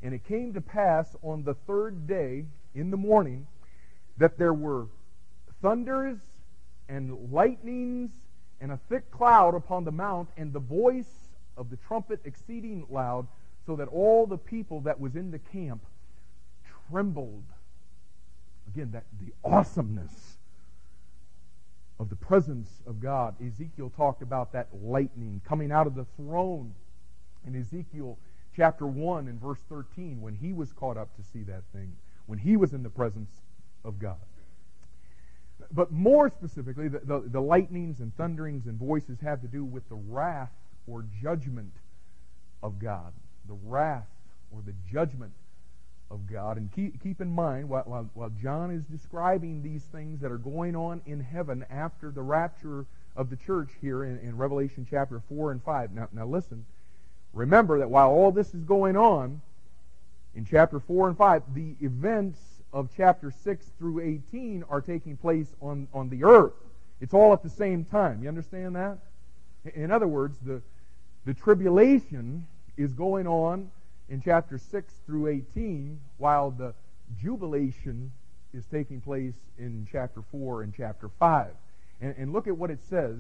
And 0.04 0.14
it 0.14 0.24
came 0.26 0.54
to 0.54 0.62
pass 0.62 1.16
on 1.24 1.44
the 1.44 1.54
third 1.54 2.08
day 2.08 2.46
in 2.76 2.92
the 2.92 2.98
morning 2.98 3.48
that 4.18 4.38
there 4.38 4.54
were 4.54 4.88
thunders 5.62 6.18
and 6.90 7.32
lightnings 7.32 8.12
and 8.60 8.72
a 8.72 8.80
thick 8.90 9.10
cloud 9.12 9.56
upon 9.56 9.84
the 9.84 9.92
mount, 9.92 10.30
and 10.36 10.52
the 10.52 10.60
voice 10.60 11.30
of 11.58 11.70
the 11.70 11.78
trumpet 11.88 12.20
exceeding 12.26 12.86
loud, 12.90 13.28
so 13.66 13.76
that 13.76 13.88
all 13.90 14.26
the 14.26 14.38
people 14.38 14.82
that 14.82 15.00
was 15.00 15.16
in 15.16 15.30
the 15.30 15.38
camp 15.38 15.84
trembled. 16.90 17.44
Again, 18.68 18.92
that 18.92 19.04
the 19.20 19.34
awesomeness 19.44 20.27
of 22.00 22.10
the 22.10 22.16
presence 22.16 22.82
of 22.86 23.00
God. 23.00 23.36
Ezekiel 23.46 23.92
talked 23.96 24.22
about 24.22 24.52
that 24.54 24.68
lightning 24.84 25.42
coming 25.48 25.72
out 25.72 25.88
of 25.88 25.96
the 25.96 26.06
throne 26.16 26.74
in 27.46 27.56
Ezekiel 27.56 28.18
chapter 28.56 28.86
1 28.86 29.28
and 29.28 29.40
verse 29.40 29.60
13 29.70 30.22
when 30.22 30.36
he 30.36 30.54
was 30.54 30.72
caught 30.74 30.98
up 30.98 31.16
to 31.16 31.24
see 31.24 31.44
that 31.44 31.64
thing, 31.74 31.96
when 32.26 32.40
he 32.40 32.58
was 32.58 32.74
in 32.74 32.84
the 32.84 32.90
presence 32.90 33.32
of 33.84 34.00
God. 34.00 34.18
But 35.72 35.92
more 35.92 36.30
specifically, 36.30 36.88
the, 36.88 37.00
the, 37.00 37.24
the 37.26 37.42
lightnings 37.42 38.00
and 38.00 38.16
thunderings 38.16 38.68
and 38.68 38.78
voices 38.78 39.20
have 39.22 39.42
to 39.42 39.48
do 39.48 39.64
with 39.64 39.88
the 39.90 39.96
wrath 39.96 40.52
or 40.88 41.04
judgment 41.22 41.74
of 42.62 42.80
God. 42.80 43.14
The 43.48 43.58
wrath 43.66 44.08
or 44.52 44.62
the 44.66 44.74
judgment 44.92 45.34
of 46.10 46.28
God. 46.32 46.58
And 46.58 46.72
keep, 46.72 47.02
keep 47.02 47.22
in 47.22 47.30
mind, 47.30 47.70
while, 47.70 47.84
while, 47.86 48.10
while 48.14 48.32
John 48.42 48.72
is 48.72 48.84
describing 48.84 49.62
these 49.62 49.84
things 49.84 50.20
that 50.22 50.32
are 50.32 50.38
going 50.38 50.76
on 50.76 51.02
in 51.06 51.20
heaven 51.20 51.66
after 51.70 52.12
the 52.12 52.22
rapture 52.22 52.86
of 53.16 53.30
the 53.30 53.36
church 53.36 53.70
here 53.82 54.04
in, 54.04 54.20
in 54.20 54.38
Revelation 54.38 54.86
chapter 54.90 55.22
4 55.28 55.52
and 55.52 55.64
5. 55.64 55.94
Now, 55.94 56.08
now 56.14 56.26
listen, 56.26 56.66
remember 57.34 57.80
that 57.80 57.90
while 57.90 58.10
all 58.10 58.32
this 58.32 58.54
is 58.54 58.64
going 58.64 58.96
on 58.96 59.42
in 60.36 60.46
chapter 60.46 60.80
4 60.80 61.10
and 61.10 61.18
5, 61.18 61.44
the 61.54 61.76
events 61.82 62.40
of 62.72 62.90
chapter 62.96 63.32
6 63.32 63.66
through 63.80 64.02
18 64.02 64.64
are 64.70 64.82
taking 64.82 65.18
place 65.18 65.48
on, 65.62 65.88
on 65.94 66.10
the 66.10 66.24
earth. 66.24 66.54
It's 67.02 67.14
all 67.14 67.34
at 67.34 67.44
the 67.44 67.50
same 67.50 67.84
time. 67.84 68.22
You 68.22 68.30
understand 68.30 68.76
that? 68.76 68.98
In 69.76 69.92
other 69.92 70.08
words, 70.08 70.38
the, 70.46 70.62
the 71.26 71.34
tribulation 71.34 72.46
is 72.78 72.94
going 72.94 73.28
on 73.28 73.72
in 74.10 74.22
chapter 74.22 74.58
6 74.58 74.94
through 75.06 75.28
18, 75.28 76.00
while 76.18 76.52
the 76.52 76.74
jubilation 77.22 78.12
is 78.54 78.66
taking 78.66 79.02
place 79.02 79.36
in 79.58 79.88
chapter 79.92 80.22
4 80.32 80.64
and 80.64 80.74
chapter 80.76 81.10
5. 81.20 81.48
And, 82.02 82.16
and 82.18 82.34
look 82.34 82.48
at 82.48 82.58
what 82.58 82.72
it 82.72 82.80
says. 82.90 83.18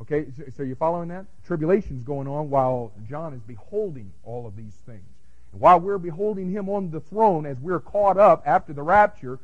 Okay, 0.00 0.26
so, 0.36 0.44
so 0.56 0.62
you're 0.62 0.76
following 0.76 1.08
that? 1.08 1.26
Tribulation's 1.46 2.04
going 2.04 2.28
on 2.28 2.50
while 2.50 2.92
John 3.08 3.34
is 3.34 3.42
beholding 3.42 4.12
all 4.24 4.46
of 4.46 4.56
these 4.56 4.74
things. 4.86 5.04
And 5.52 5.60
while 5.60 5.80
we're 5.80 5.98
beholding 5.98 6.50
him 6.50 6.68
on 6.68 6.90
the 6.90 7.00
throne 7.00 7.46
as 7.46 7.58
we're 7.58 7.80
caught 7.80 8.18
up 8.18 8.42
after 8.46 8.72
the 8.72 8.82
rapture, 8.82 9.38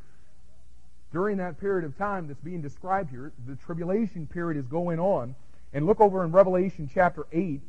during 1.11 1.37
that 1.37 1.59
period 1.59 1.85
of 1.85 1.97
time 1.97 2.27
that's 2.27 2.41
being 2.41 2.61
described 2.61 3.09
here, 3.09 3.31
the 3.47 3.55
tribulation 3.55 4.27
period 4.27 4.59
is 4.59 4.67
going 4.67 4.99
on. 4.99 5.35
And 5.73 5.85
look 5.85 5.99
over 5.99 6.23
in 6.23 6.31
Revelation 6.31 6.89
chapter 6.93 7.25
8 7.33 7.61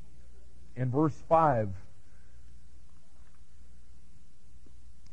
and 0.77 0.93
verse 0.93 1.17
5. 1.29 1.71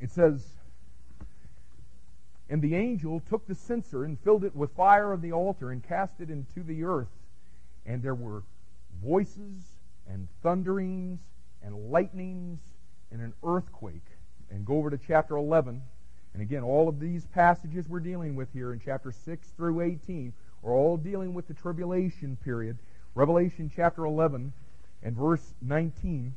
It 0.04 0.12
says, 0.12 0.46
And 2.50 2.62
the 2.62 2.76
angel 2.76 3.22
took 3.22 3.48
the 3.48 3.56
censer 3.56 4.04
and 4.04 4.20
filled 4.20 4.44
it 4.44 4.54
with 4.54 4.76
fire 4.76 5.14
of 5.14 5.22
the 5.22 5.32
altar 5.32 5.72
and 5.72 5.82
cast 5.82 6.20
it 6.20 6.30
into 6.30 6.62
the 6.62 6.84
earth. 6.84 7.08
And 7.86 8.04
there 8.04 8.14
were 8.14 8.44
voices 9.02 9.64
and 10.06 10.28
thunderings 10.42 11.22
and 11.64 11.90
lightnings 11.90 12.60
and 13.14 13.22
an 13.22 13.34
earthquake. 13.46 14.06
And 14.52 14.66
go 14.66 14.76
over 14.76 14.90
to 14.90 14.98
chapter 14.98 15.38
11. 15.38 15.82
And 16.34 16.42
again, 16.42 16.64
all 16.64 16.90
of 16.90 17.00
these 17.00 17.26
passages 17.28 17.88
we're 17.88 18.02
dealing 18.02 18.36
with 18.36 18.52
here 18.52 18.74
in 18.74 18.82
chapter 18.84 19.14
6 19.14 19.48
through 19.56 19.80
18 19.80 20.34
are 20.66 20.74
all 20.74 20.98
dealing 20.98 21.34
with 21.34 21.48
the 21.48 21.54
tribulation 21.54 22.38
period. 22.44 22.78
Revelation 23.16 23.72
chapter 23.74 24.04
11 24.04 24.52
and 25.02 25.16
verse 25.16 25.54
19. 25.62 26.34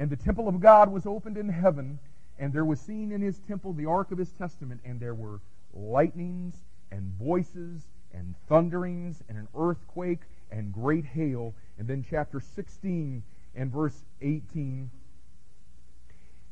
And 0.00 0.08
the 0.08 0.16
temple 0.16 0.48
of 0.48 0.60
God 0.60 0.90
was 0.90 1.04
opened 1.04 1.36
in 1.36 1.50
heaven, 1.50 1.98
and 2.38 2.54
there 2.54 2.64
was 2.64 2.80
seen 2.80 3.12
in 3.12 3.20
his 3.20 3.38
temple 3.40 3.74
the 3.74 3.84
ark 3.84 4.10
of 4.10 4.16
his 4.16 4.32
testament, 4.32 4.80
and 4.82 4.98
there 4.98 5.12
were 5.12 5.40
lightnings 5.74 6.54
and 6.90 7.12
voices 7.18 7.82
and 8.14 8.34
thunderings 8.48 9.22
and 9.28 9.36
an 9.36 9.46
earthquake 9.54 10.20
and 10.50 10.72
great 10.72 11.04
hail. 11.04 11.54
And 11.78 11.86
then 11.86 12.02
chapter 12.08 12.40
16 12.40 13.22
and 13.54 13.70
verse 13.70 14.02
18. 14.22 14.90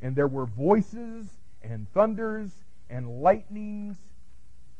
And 0.02 0.14
there 0.14 0.28
were 0.28 0.44
voices 0.44 1.26
and 1.62 1.90
thunders 1.94 2.50
and 2.90 3.22
lightnings, 3.22 3.96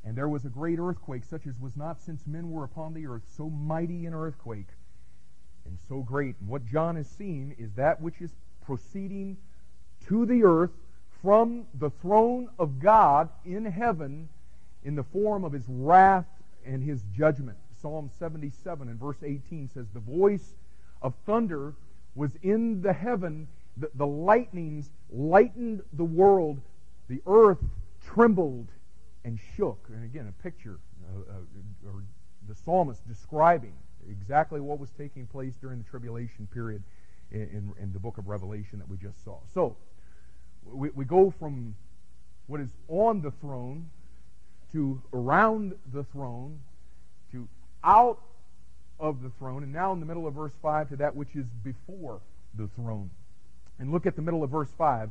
and 0.05 0.15
there 0.15 0.29
was 0.29 0.45
a 0.45 0.51
great 0.51 0.79
earthquake, 0.79 1.25
such 1.25 1.47
as 1.47 1.59
was 1.59 1.75
not 1.75 2.03
since 2.03 2.27
men 2.27 2.51
were 2.51 2.65
upon 2.65 2.93
the 2.93 3.07
earth, 3.07 3.25
so 3.35 3.49
mighty 3.49 4.05
an 4.05 4.13
earthquake 4.13 4.69
and 5.65 5.79
so 5.89 6.01
great. 6.03 6.37
And 6.41 6.51
what 6.51 6.67
John 6.67 6.99
is 6.99 7.09
seeing 7.09 7.55
is 7.59 7.73
that 7.73 8.03
which 8.03 8.21
is 8.21 8.31
proceeding 8.69 9.35
to 10.07 10.27
the 10.27 10.45
earth 10.45 10.71
from 11.23 11.65
the 11.81 11.89
throne 11.89 12.51
of 12.59 12.79
God 12.79 13.31
in 13.47 13.65
heaven 13.65 14.29
in 14.85 14.95
the 14.95 15.03
form 15.03 15.43
of 15.43 15.53
his 15.53 15.65
wrath 15.69 16.27
and 16.67 16.83
his 16.83 17.03
judgment. 17.17 17.57
Psalm 17.81 18.11
77 18.19 18.89
and 18.89 19.01
verse 19.01 19.17
18 19.25 19.71
says, 19.73 19.87
The 19.95 20.01
voice 20.01 20.53
of 21.01 21.15
thunder 21.25 21.75
was 22.15 22.31
in 22.43 22.83
the 22.83 22.93
heaven, 22.93 23.49
the, 23.79 23.91
the 23.95 24.07
lightnings 24.07 24.91
lightened 25.11 25.81
the 25.95 26.05
world, 26.05 26.61
the 27.09 27.23
earth 27.27 27.65
trembled 28.05 28.69
and 29.25 29.41
shook. 29.57 29.89
And 29.89 30.05
again, 30.05 30.27
a 30.29 30.43
picture, 30.43 30.79
uh, 31.11 31.21
uh, 31.21 31.91
or 31.91 32.03
the 32.47 32.55
psalmist 32.55 33.09
describing 33.09 33.73
exactly 34.11 34.61
what 34.61 34.79
was 34.79 34.91
taking 34.91 35.27
place 35.27 35.55
during 35.57 35.79
the 35.79 35.89
tribulation 35.89 36.47
period 36.53 36.83
in, 37.31 37.73
in, 37.81 37.93
the 37.93 37.99
book 37.99 38.19
of 38.19 38.29
Revelation 38.29 38.79
that 38.79 38.89
we 38.89 38.97
just 38.97 39.23
saw. 39.25 39.39
So, 39.53 39.77
we, 40.65 40.91
we 40.91 41.05
go 41.05 41.31
from 41.31 41.75
what 42.47 42.61
is 42.61 42.71
on 42.89 43.21
the 43.21 43.31
throne 43.31 43.91
to 44.73 45.01
around 45.13 45.75
the 45.93 46.05
throne 46.05 46.61
to 47.33 47.49
out 47.85 48.21
of 48.99 49.23
the 49.23 49.31
throne, 49.39 49.63
and 49.63 49.73
now 49.73 49.93
in 49.93 50.01
the 50.01 50.07
middle 50.07 50.27
of 50.27 50.35
verse 50.35 50.53
5 50.61 50.91
to 50.91 50.97
that 50.97 51.15
which 51.15 51.35
is 51.35 51.47
before 51.63 52.21
the 52.55 52.69
throne. 52.75 53.11
And 53.79 53.93
look 53.93 54.07
at 54.07 54.17
the 54.17 54.23
middle 54.23 54.43
of 54.43 54.51
verse 54.51 54.71
5. 54.77 55.11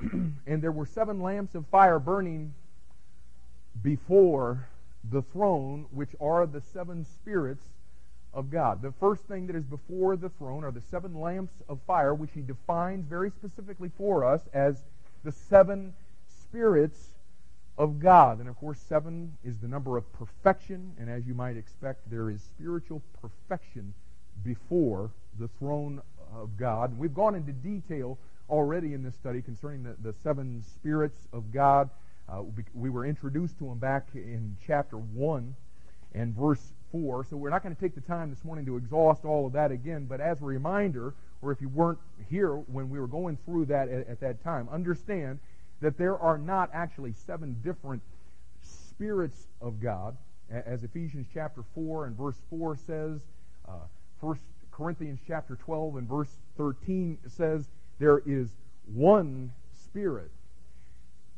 and 0.00 0.62
there 0.62 0.72
were 0.72 0.86
seven 0.86 1.20
lamps 1.20 1.54
of 1.54 1.66
fire 1.68 1.98
burning 1.98 2.54
before 3.82 4.68
the 5.08 5.22
throne, 5.22 5.86
which 5.90 6.10
are 6.20 6.46
the 6.46 6.60
seven 6.60 7.04
spirits 7.04 7.64
of 8.38 8.50
God. 8.50 8.80
The 8.80 8.92
first 8.92 9.24
thing 9.24 9.48
that 9.48 9.56
is 9.56 9.64
before 9.64 10.16
the 10.16 10.28
throne 10.28 10.62
are 10.62 10.70
the 10.70 10.80
seven 10.80 11.20
lamps 11.20 11.54
of 11.68 11.80
fire, 11.88 12.14
which 12.14 12.30
he 12.32 12.40
defines 12.40 13.04
very 13.04 13.30
specifically 13.30 13.90
for 13.98 14.24
us 14.24 14.42
as 14.54 14.84
the 15.24 15.32
seven 15.32 15.92
spirits 16.28 17.10
of 17.76 17.98
God. 17.98 18.38
And 18.38 18.48
of 18.48 18.56
course, 18.56 18.78
seven 18.78 19.36
is 19.44 19.58
the 19.58 19.66
number 19.66 19.96
of 19.96 20.10
perfection, 20.12 20.94
and 21.00 21.10
as 21.10 21.26
you 21.26 21.34
might 21.34 21.56
expect, 21.56 22.08
there 22.08 22.30
is 22.30 22.40
spiritual 22.40 23.02
perfection 23.20 23.92
before 24.44 25.10
the 25.40 25.48
throne 25.58 26.00
of 26.32 26.56
God. 26.56 26.90
And 26.90 26.98
we've 27.00 27.14
gone 27.14 27.34
into 27.34 27.50
detail 27.50 28.18
already 28.48 28.94
in 28.94 29.02
this 29.02 29.16
study 29.16 29.42
concerning 29.42 29.82
the, 29.82 29.96
the 30.00 30.14
seven 30.22 30.62
spirits 30.62 31.26
of 31.32 31.52
God. 31.52 31.90
Uh, 32.28 32.42
we 32.72 32.88
were 32.88 33.04
introduced 33.04 33.58
to 33.58 33.64
them 33.64 33.78
back 33.78 34.06
in 34.14 34.56
chapter 34.64 34.96
1 34.96 35.56
and 36.14 36.36
verse 36.36 36.72
4. 36.92 37.24
So 37.24 37.36
we're 37.36 37.50
not 37.50 37.62
going 37.62 37.74
to 37.74 37.80
take 37.80 37.94
the 37.94 38.00
time 38.00 38.30
this 38.30 38.44
morning 38.44 38.66
to 38.66 38.76
exhaust 38.76 39.24
all 39.24 39.46
of 39.46 39.52
that 39.52 39.70
again, 39.70 40.06
but 40.06 40.20
as 40.20 40.40
a 40.40 40.44
reminder, 40.44 41.14
or 41.42 41.52
if 41.52 41.60
you 41.60 41.68
weren't 41.68 41.98
here 42.28 42.54
when 42.54 42.90
we 42.90 42.98
were 42.98 43.06
going 43.06 43.38
through 43.44 43.66
that 43.66 43.88
at, 43.88 44.08
at 44.08 44.20
that 44.20 44.42
time, 44.42 44.68
understand 44.70 45.38
that 45.80 45.96
there 45.96 46.18
are 46.18 46.38
not 46.38 46.70
actually 46.72 47.12
seven 47.12 47.56
different 47.62 48.02
spirits 48.62 49.46
of 49.60 49.80
God. 49.80 50.16
As 50.50 50.82
Ephesians 50.82 51.26
chapter 51.32 51.62
4 51.74 52.06
and 52.06 52.16
verse 52.16 52.40
4 52.50 52.76
says, 52.76 53.20
uh, 53.68 53.72
1 54.20 54.38
Corinthians 54.72 55.20
chapter 55.26 55.56
12 55.56 55.96
and 55.96 56.08
verse 56.08 56.30
13 56.56 57.18
says, 57.28 57.68
there 57.98 58.22
is 58.26 58.48
one 58.94 59.52
spirit. 59.84 60.30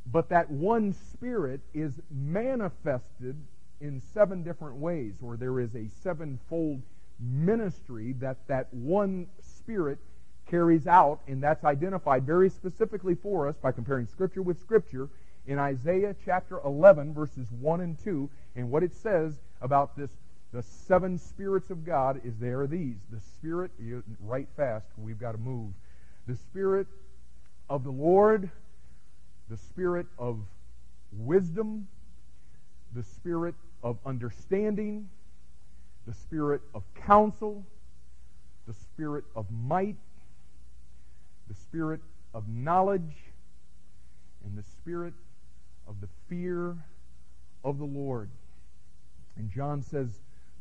but 0.06 0.28
that 0.30 0.50
one 0.50 0.92
Spirit 1.12 1.60
is 1.74 1.92
manifested 2.10 3.36
in 3.80 4.00
seven 4.12 4.42
different 4.42 4.76
ways, 4.76 5.14
or 5.22 5.36
there 5.36 5.60
is 5.60 5.74
a 5.74 5.88
sevenfold 6.02 6.82
ministry 7.18 8.14
that 8.14 8.36
that 8.48 8.72
one 8.72 9.26
Spirit 9.40 9.98
carries 10.46 10.86
out, 10.86 11.20
and 11.28 11.42
that's 11.42 11.64
identified 11.64 12.26
very 12.26 12.50
specifically 12.50 13.14
for 13.14 13.48
us 13.48 13.56
by 13.56 13.72
comparing 13.72 14.06
Scripture 14.06 14.42
with 14.42 14.60
Scripture 14.60 15.08
in 15.46 15.58
Isaiah 15.58 16.14
chapter 16.24 16.60
11, 16.64 17.14
verses 17.14 17.48
1 17.60 17.80
and 17.80 17.98
2. 18.02 18.28
And 18.56 18.70
what 18.70 18.82
it 18.82 18.94
says 18.94 19.34
about 19.60 19.96
this, 19.96 20.10
the 20.52 20.62
seven 20.62 21.18
spirits 21.18 21.70
of 21.70 21.84
God, 21.84 22.20
is 22.24 22.36
there 22.38 22.60
are 22.62 22.66
these. 22.66 22.96
The 23.10 23.20
Spirit, 23.20 23.70
write 24.20 24.48
fast, 24.56 24.86
we've 24.98 25.20
got 25.20 25.32
to 25.32 25.38
move. 25.38 25.72
The 26.26 26.36
Spirit 26.36 26.86
of 27.68 27.84
the 27.84 27.92
Lord, 27.92 28.50
the 29.48 29.56
Spirit 29.56 30.06
of 30.18 30.40
wisdom, 31.12 31.86
the 32.92 33.04
Spirit 33.04 33.54
of 33.82 33.98
understanding, 34.04 35.08
the 36.06 36.14
Spirit 36.14 36.60
of 36.74 36.82
counsel, 37.06 37.64
the 38.66 38.74
Spirit 38.74 39.24
of 39.34 39.46
might, 39.50 39.96
the 41.48 41.54
Spirit 41.54 42.00
of 42.34 42.48
knowledge, 42.48 43.16
and 44.44 44.56
the 44.56 44.62
Spirit 44.62 45.14
of 45.88 46.00
the 46.00 46.08
fear 46.28 46.76
of 47.64 47.78
the 47.78 47.84
Lord. 47.84 48.30
And 49.36 49.50
John 49.50 49.82
says 49.82 50.08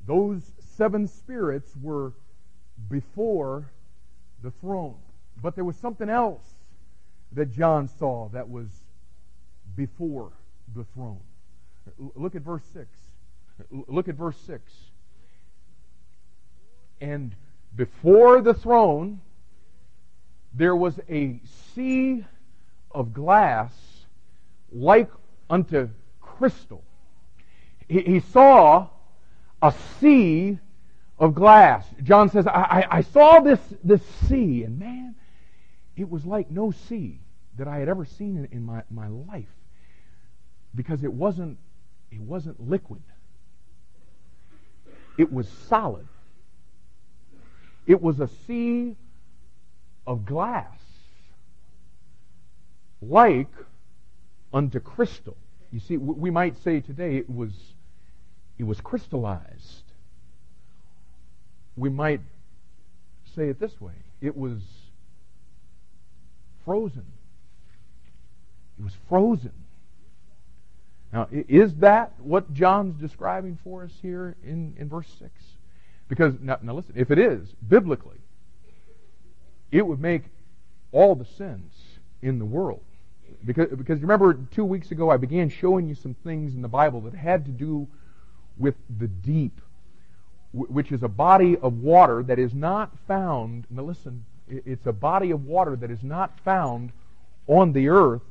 those 0.07 0.41
seven 0.77 1.07
spirits 1.07 1.73
were 1.81 2.13
before 2.89 3.69
the 4.41 4.51
throne. 4.51 4.95
But 5.41 5.55
there 5.55 5.65
was 5.65 5.75
something 5.77 6.09
else 6.09 6.43
that 7.33 7.51
John 7.51 7.87
saw 7.87 8.29
that 8.29 8.49
was 8.49 8.67
before 9.75 10.31
the 10.75 10.83
throne. 10.93 11.19
Look 12.15 12.35
at 12.35 12.41
verse 12.41 12.63
6. 12.73 12.87
Look 13.69 14.07
at 14.07 14.15
verse 14.15 14.37
6. 14.45 14.71
And 17.01 17.35
before 17.75 18.41
the 18.41 18.53
throne, 18.53 19.21
there 20.53 20.75
was 20.75 20.99
a 21.09 21.39
sea 21.73 22.25
of 22.91 23.13
glass 23.13 23.73
like 24.71 25.09
unto 25.49 25.89
crystal. 26.21 26.83
He, 27.87 28.19
saw 28.19 28.87
a 29.61 29.73
sea 29.99 30.59
of 31.17 31.33
glass. 31.33 31.85
John 32.03 32.29
says, 32.29 32.45
I, 32.45 32.51
I, 32.51 32.97
I 32.97 33.01
saw 33.01 33.39
this, 33.39 33.59
this 33.83 34.01
sea, 34.27 34.63
and 34.63 34.77
man, 34.77 35.15
it 35.95 36.07
was 36.07 36.23
like 36.23 36.51
no 36.51 36.71
sea 36.71 37.19
that 37.57 37.67
I 37.67 37.77
had 37.77 37.89
ever 37.89 38.05
seen 38.05 38.37
in, 38.37 38.57
in 38.57 38.63
my, 38.63 38.83
my 38.91 39.07
life 39.07 39.49
because 40.75 41.03
it 41.03 41.11
wasn't, 41.11 41.57
it 42.11 42.21
wasn't 42.21 42.69
liquid. 42.69 43.01
It 45.19 45.33
was 45.33 45.49
solid. 45.67 46.07
It 47.85 48.01
was 48.01 48.21
a 48.21 48.29
sea 48.47 48.95
of 50.07 50.25
glass, 50.25 50.79
like 53.01 53.51
unto 54.53 54.79
crystal. 54.79 55.35
You 55.73 55.81
see, 55.81 55.97
we 55.97 56.31
might 56.31 56.57
say 56.63 56.79
today 56.79 57.17
it 57.17 57.29
was, 57.29 57.51
it 58.57 58.63
was 58.63 58.79
crystallized. 58.79 59.83
We 61.75 61.89
might 61.89 62.21
say 63.35 63.49
it 63.49 63.59
this 63.59 63.81
way 63.81 63.95
it 64.21 64.37
was 64.37 64.61
frozen. 66.63 67.05
It 68.79 68.85
was 68.85 68.93
frozen. 69.09 69.51
Now, 71.11 71.27
is 71.31 71.75
that 71.77 72.13
what 72.19 72.53
John's 72.53 72.99
describing 72.99 73.57
for 73.63 73.83
us 73.83 73.91
here 74.01 74.35
in, 74.43 74.75
in 74.77 74.89
verse 74.89 75.07
6? 75.17 75.31
Because, 76.07 76.35
now, 76.39 76.57
now 76.61 76.73
listen, 76.73 76.93
if 76.95 77.09
it 77.09 77.17
is, 77.17 77.49
biblically, 77.67 78.17
it 79.71 79.85
would 79.85 79.99
make 79.99 80.23
all 80.91 81.15
the 81.15 81.25
sins 81.25 81.73
in 82.21 82.39
the 82.39 82.45
world. 82.45 82.83
Because, 83.45 83.69
because 83.69 84.01
remember, 84.01 84.33
two 84.51 84.65
weeks 84.65 84.91
ago 84.91 85.09
I 85.09 85.17
began 85.17 85.49
showing 85.49 85.87
you 85.87 85.95
some 85.95 86.13
things 86.13 86.53
in 86.55 86.61
the 86.61 86.67
Bible 86.67 87.01
that 87.01 87.13
had 87.13 87.45
to 87.45 87.51
do 87.51 87.87
with 88.57 88.75
the 88.99 89.07
deep, 89.07 89.61
which 90.51 90.91
is 90.91 91.03
a 91.03 91.07
body 91.07 91.57
of 91.57 91.81
water 91.81 92.23
that 92.23 92.39
is 92.39 92.53
not 92.53 92.91
found. 93.07 93.65
Now 93.69 93.83
listen, 93.83 94.25
it's 94.47 94.85
a 94.85 94.91
body 94.91 95.31
of 95.31 95.45
water 95.45 95.75
that 95.75 95.91
is 95.91 96.03
not 96.03 96.39
found 96.39 96.91
on 97.47 97.73
the 97.73 97.87
earth, 97.87 98.21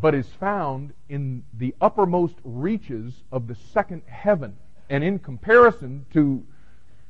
but 0.00 0.14
is 0.14 0.26
found 0.38 0.92
in 1.08 1.42
the 1.54 1.74
uppermost 1.80 2.34
reaches 2.44 3.14
of 3.32 3.46
the 3.46 3.54
second 3.54 4.02
heaven. 4.06 4.56
And 4.90 5.02
in 5.02 5.18
comparison 5.18 6.04
to 6.12 6.44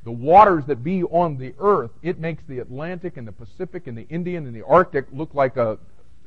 the 0.03 0.11
waters 0.11 0.65
that 0.65 0.83
be 0.83 1.03
on 1.03 1.37
the 1.37 1.53
earth, 1.59 1.91
it 2.01 2.19
makes 2.19 2.43
the 2.47 2.59
Atlantic 2.59 3.17
and 3.17 3.27
the 3.27 3.31
Pacific 3.31 3.87
and 3.87 3.97
the 3.97 4.07
Indian 4.09 4.47
and 4.47 4.55
the 4.55 4.65
Arctic 4.65 5.05
look 5.11 5.33
like 5.33 5.57
a, 5.57 5.77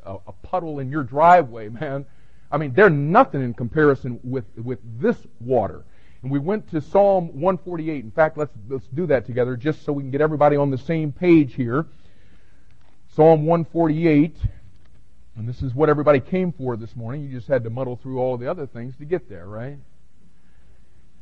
a, 0.04 0.16
a 0.26 0.32
puddle 0.42 0.80
in 0.80 0.90
your 0.90 1.02
driveway, 1.02 1.68
man. 1.80 2.04
I 2.52 2.58
mean, 2.58 2.72
they're 2.72 2.90
nothing 2.90 3.42
in 3.42 3.54
comparison 3.54 4.20
with, 4.22 4.44
with 4.56 4.80
this 5.00 5.16
water. 5.40 5.84
And 6.22 6.30
we 6.30 6.38
went 6.38 6.68
to 6.72 6.80
Psalm 6.80 7.28
148. 7.28 8.04
In 8.04 8.10
fact, 8.10 8.36
let's, 8.36 8.52
let's 8.68 8.86
do 8.88 9.06
that 9.06 9.24
together 9.24 9.56
just 9.56 9.84
so 9.84 9.92
we 9.92 10.02
can 10.02 10.10
get 10.10 10.20
everybody 10.20 10.56
on 10.56 10.70
the 10.70 10.78
same 10.78 11.12
page 11.12 11.54
here. 11.54 11.86
Psalm 13.14 13.46
148. 13.46 14.36
And 15.36 15.48
this 15.48 15.62
is 15.62 15.74
what 15.74 15.88
everybody 15.88 16.20
came 16.20 16.52
for 16.52 16.76
this 16.76 16.94
morning. 16.96 17.22
You 17.22 17.30
just 17.30 17.48
had 17.48 17.64
to 17.64 17.70
muddle 17.70 17.96
through 17.96 18.18
all 18.18 18.36
the 18.36 18.50
other 18.50 18.66
things 18.66 18.96
to 18.98 19.04
get 19.04 19.28
there, 19.28 19.46
right? 19.46 19.78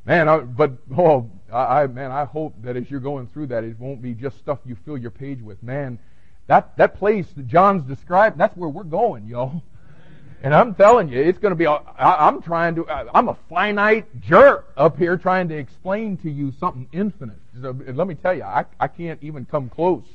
Man, 0.06 0.28
I, 0.28 0.38
but 0.38 0.72
oh, 0.96 1.30
I, 1.52 1.86
man, 1.86 2.10
I 2.10 2.24
hope 2.24 2.54
that 2.62 2.76
as 2.76 2.90
you're 2.90 3.00
going 3.00 3.26
through 3.28 3.48
that, 3.48 3.64
it 3.64 3.78
won't 3.78 4.00
be 4.00 4.14
just 4.14 4.38
stuff 4.38 4.58
you 4.64 4.76
fill 4.84 4.96
your 4.96 5.10
page 5.10 5.42
with. 5.42 5.62
Man, 5.62 5.98
that 6.46 6.76
that 6.78 6.96
place 6.96 7.26
that 7.36 7.46
John's 7.46 7.82
described, 7.84 8.38
that's 8.38 8.56
where 8.56 8.70
we're 8.70 8.84
going, 8.84 9.26
y'all. 9.26 9.62
And 10.42 10.54
I'm 10.54 10.74
telling 10.74 11.08
you, 11.08 11.20
it's 11.20 11.38
going 11.38 11.50
to 11.50 11.56
be. 11.56 11.66
I, 11.66 11.80
I'm 11.98 12.40
trying 12.40 12.76
to. 12.76 12.86
I'm 12.88 13.28
a 13.28 13.36
finite 13.48 14.20
jerk 14.20 14.72
up 14.76 14.96
here 14.96 15.16
trying 15.16 15.48
to 15.48 15.56
explain 15.56 16.16
to 16.18 16.30
you 16.30 16.52
something 16.58 16.88
infinite. 16.92 17.40
So, 17.60 17.76
let 17.88 18.06
me 18.06 18.14
tell 18.14 18.34
you, 18.34 18.44
I, 18.44 18.64
I 18.78 18.86
can't 18.86 19.22
even 19.22 19.44
come 19.44 19.68
close 19.68 20.06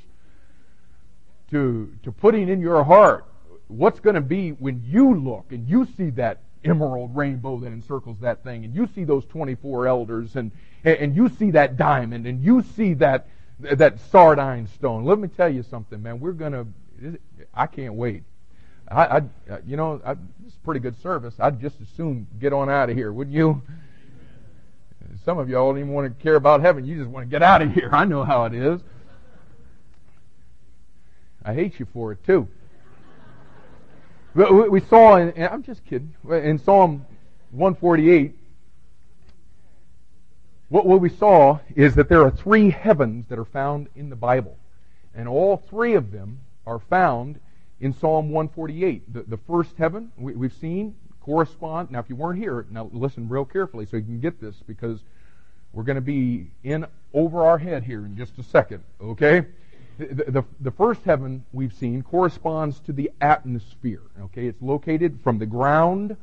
to 1.52 1.94
to 2.04 2.12
putting 2.12 2.48
in 2.48 2.62
your 2.62 2.84
heart 2.84 3.26
what's 3.68 4.00
going 4.00 4.16
to 4.16 4.22
be 4.22 4.52
when 4.52 4.82
you 4.86 5.16
look 5.16 5.52
and 5.52 5.68
you 5.68 5.88
see 5.98 6.10
that 6.12 6.40
emerald 6.66 7.16
rainbow 7.16 7.60
that 7.60 7.68
encircles 7.68 8.18
that 8.22 8.44
thing, 8.44 8.66
and 8.66 8.74
you 8.74 8.88
see 8.96 9.04
those 9.04 9.26
24 9.26 9.88
elders, 9.88 10.36
and, 10.36 10.52
and 10.84 11.16
you 11.16 11.30
see 11.30 11.52
that 11.52 11.78
diamond, 11.78 12.26
and 12.26 12.42
you 12.44 12.64
see 12.76 12.94
that, 12.96 13.28
that 13.60 14.00
sardine 14.12 14.68
stone. 14.68 15.04
Let 15.04 15.20
me 15.20 15.28
tell 15.28 15.50
you 15.50 15.64
something, 15.64 16.02
man. 16.02 16.20
We're 16.20 16.32
going 16.32 16.54
to, 16.54 17.20
I 17.54 17.68
can't 17.68 17.96
wait. 17.96 18.24
I, 18.90 19.18
I 19.18 19.22
you 19.66 19.78
know, 19.78 20.02
I, 20.06 20.16
it's 20.46 20.58
pretty 20.64 20.80
good 20.80 21.02
service. 21.02 21.36
I'd 21.40 21.60
just 21.60 21.80
as 21.82 21.88
soon 21.96 22.28
get 22.40 22.54
on 22.54 22.70
out 22.70 22.90
of 22.90 22.96
here, 22.96 23.12
wouldn't 23.12 23.36
you? 23.36 23.62
Some 25.26 25.38
of 25.38 25.50
y'all 25.50 25.72
don't 25.72 25.80
even 25.80 25.94
want 25.94 26.18
to 26.18 26.24
care 26.24 26.36
about 26.36 26.62
heaven. 26.62 26.86
You 26.86 26.98
just 26.98 27.10
want 27.10 27.26
to 27.26 27.30
get 27.30 27.44
out 27.44 27.62
of 27.62 27.72
here. 27.74 27.90
I 27.92 28.06
know 28.06 28.24
how 28.24 28.46
it 28.46 28.54
is. 28.54 28.82
I 31.46 31.54
hate 31.54 31.80
you 31.80 31.88
for 31.94 32.12
it, 32.12 32.24
too. 32.26 32.48
We 34.36 34.80
saw, 34.82 35.18
in, 35.18 35.34
I'm 35.44 35.62
just 35.62 35.86
kidding, 35.86 36.14
in 36.28 36.58
Psalm 36.58 37.06
148, 37.52 38.36
what, 40.70 40.88
what 40.88 41.02
we 41.02 41.10
saw 41.10 41.60
is 41.76 41.94
that 41.96 42.10
there 42.10 42.24
are 42.24 42.32
three 42.32 42.72
heavens 42.72 43.28
that 43.28 43.38
are 43.38 43.46
found 43.46 43.90
in 43.96 44.10
the 44.10 44.16
Bible. 44.16 44.58
And 45.14 45.28
all 45.28 45.58
three 45.58 45.94
of 45.94 46.12
them 46.12 46.40
are 46.66 46.80
found 46.80 47.40
in 47.80 47.94
Psalm 47.94 48.32
148. 48.32 49.14
The, 49.14 49.22
the 49.22 49.38
first 49.38 49.78
heaven 49.78 50.12
we, 50.18 50.34
we've 50.34 50.54
seen 50.54 50.96
correspond. 51.22 51.92
Now, 51.92 52.00
if 52.00 52.10
you 52.10 52.16
weren't 52.16 52.40
here, 52.40 52.66
now 52.72 52.90
listen 52.92 53.30
real 53.30 53.46
carefully 53.46 53.86
so 53.86 53.98
you 53.98 54.04
can 54.04 54.20
get 54.20 54.42
this 54.42 54.56
because 54.66 55.00
we're 55.74 55.84
going 55.84 55.96
to 55.96 56.02
be 56.02 56.48
in 56.64 56.88
over 57.14 57.46
our 57.46 57.60
head 57.60 57.84
here 57.84 58.04
in 58.04 58.18
just 58.18 58.40
a 58.40 58.44
second, 58.44 58.84
okay? 59.00 59.46
The, 59.98 60.32
the, 60.32 60.46
the, 60.60 60.72
first 60.72 61.04
heaven 61.04 61.46
we've 61.54 61.74
seen 61.74 62.02
corresponds 62.02 62.80
to 62.82 62.94
the 62.94 63.12
atmosphere. 63.22 64.02
Okay, 64.24 64.48
it's 64.48 64.62
located 64.62 65.20
from 65.24 65.38
the 65.38 65.46
ground 65.46 66.18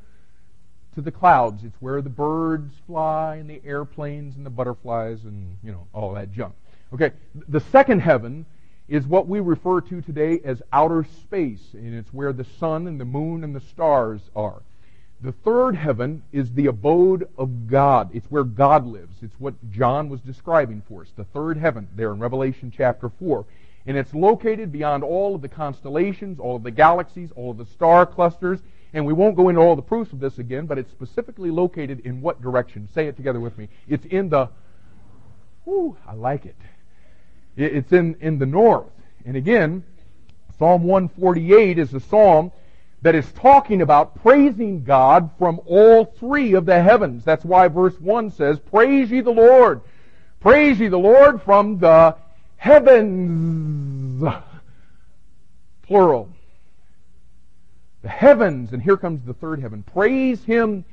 to 0.95 1.01
the 1.01 1.13
clouds. 1.13 1.63
It's 1.63 1.77
where 1.81 2.03
the 2.03 2.11
birds 2.11 2.75
fly 2.87 3.37
and 3.37 3.49
the 3.49 3.61
airplanes 3.65 4.37
and 4.37 4.45
the 4.45 4.51
butterflies 4.51 5.25
and 5.25 5.57
you 5.63 5.71
know 5.71 5.87
all 5.93 6.15
that 6.15 6.33
junk. 6.33 6.55
Okay, 6.93 7.13
the 7.49 7.61
second 7.61 8.01
heaven 8.01 8.45
is 8.89 9.07
what 9.07 9.29
we 9.29 9.39
refer 9.39 9.81
to 9.81 10.01
today 10.03 10.41
as 10.45 10.61
outer 10.73 11.07
space, 11.23 11.63
and 11.75 11.95
it's 11.95 12.13
where 12.13 12.33
the 12.33 12.45
sun 12.59 12.89
and 12.89 13.01
the 13.01 13.05
moon 13.05 13.45
and 13.45 13.55
the 13.55 13.61
stars 13.61 14.21
are. 14.35 14.63
The 15.23 15.33
third 15.33 15.77
heaven 15.77 16.23
is 16.33 16.53
the 16.53 16.67
abode 16.67 17.29
of 17.37 17.69
God. 17.69 18.11
It's 18.15 18.27
where 18.31 18.43
God 18.43 18.87
lives. 18.87 19.17
It's 19.23 19.39
what 19.39 19.55
John 19.71 20.09
was 20.09 20.21
describing 20.23 20.83
for 20.89 21.03
us. 21.03 21.13
The 21.15 21.25
third 21.25 21.59
heaven 21.59 21.89
there 21.95 22.13
in 22.13 22.19
Revelation 22.19 22.73
chapter 22.75 23.11
4 23.11 23.45
and 23.87 23.97
it's 23.97 24.13
located 24.15 24.71
beyond 24.71 25.03
all 25.03 25.35
of 25.35 25.43
the 25.43 25.49
constellations, 25.49 26.39
all 26.39 26.57
of 26.57 26.63
the 26.63 26.71
galaxies, 26.71 27.31
all 27.35 27.51
of 27.51 27.59
the 27.59 27.67
star 27.67 28.07
clusters. 28.07 28.61
and 28.93 29.07
we 29.07 29.13
won't 29.13 29.37
go 29.37 29.49
into 29.49 29.61
all 29.61 29.77
the 29.77 29.83
proofs 29.83 30.13
of 30.13 30.19
this 30.19 30.39
again, 30.39 30.67
but 30.67 30.77
it's 30.77 30.91
specifically 30.91 31.51
located 31.51 32.01
in 32.01 32.21
what 32.21 32.43
direction? 32.43 32.89
Say 32.93 33.07
it 33.07 33.17
together 33.17 33.39
with 33.39 33.57
me. 33.57 33.69
It's 33.89 34.05
in 34.07 34.29
the, 34.29 34.49
whew, 35.65 35.97
I 36.07 36.15
like 36.15 36.45
it. 36.45 36.57
It's 37.57 37.93
in, 37.93 38.17
in 38.21 38.39
the 38.39 38.47
north. 38.47 38.91
And 39.25 39.37
again, 39.37 39.85
Psalm 40.59 40.83
148 40.83 41.79
is 41.79 41.95
a 41.95 42.01
psalm 42.01 42.53
that 43.03 43.15
is 43.15 43.31
talking 43.33 43.81
about 43.81 44.21
praising 44.23 44.85
God 44.85 45.31
from 45.39 45.61
all 45.65 46.05
three 46.05 46.55
of 46.55 46.67
the 46.67 46.83
heavens. 46.83 47.25
That's 47.25 47.45
why 47.45 47.69
verse 47.69 47.99
1 47.99 48.31
says, 48.33 48.59
Praise 48.59 49.11
ye 49.11 49.21
the 49.21 49.31
Lord. 49.31 49.81
Praise 50.41 50.79
ye 50.79 50.89
the 50.89 50.99
Lord 50.99 51.43
from 51.43 51.79
the 51.79 52.17
heavens. 52.61 54.23
Plural. 55.83 56.29
The 58.03 58.09
heavens, 58.09 58.73
and 58.75 58.83
here 58.83 58.99
comes 58.99 59.25
the 59.25 59.33
third 59.33 59.61
heaven. 59.61 59.83
Praise 59.83 60.45
him 60.45 60.85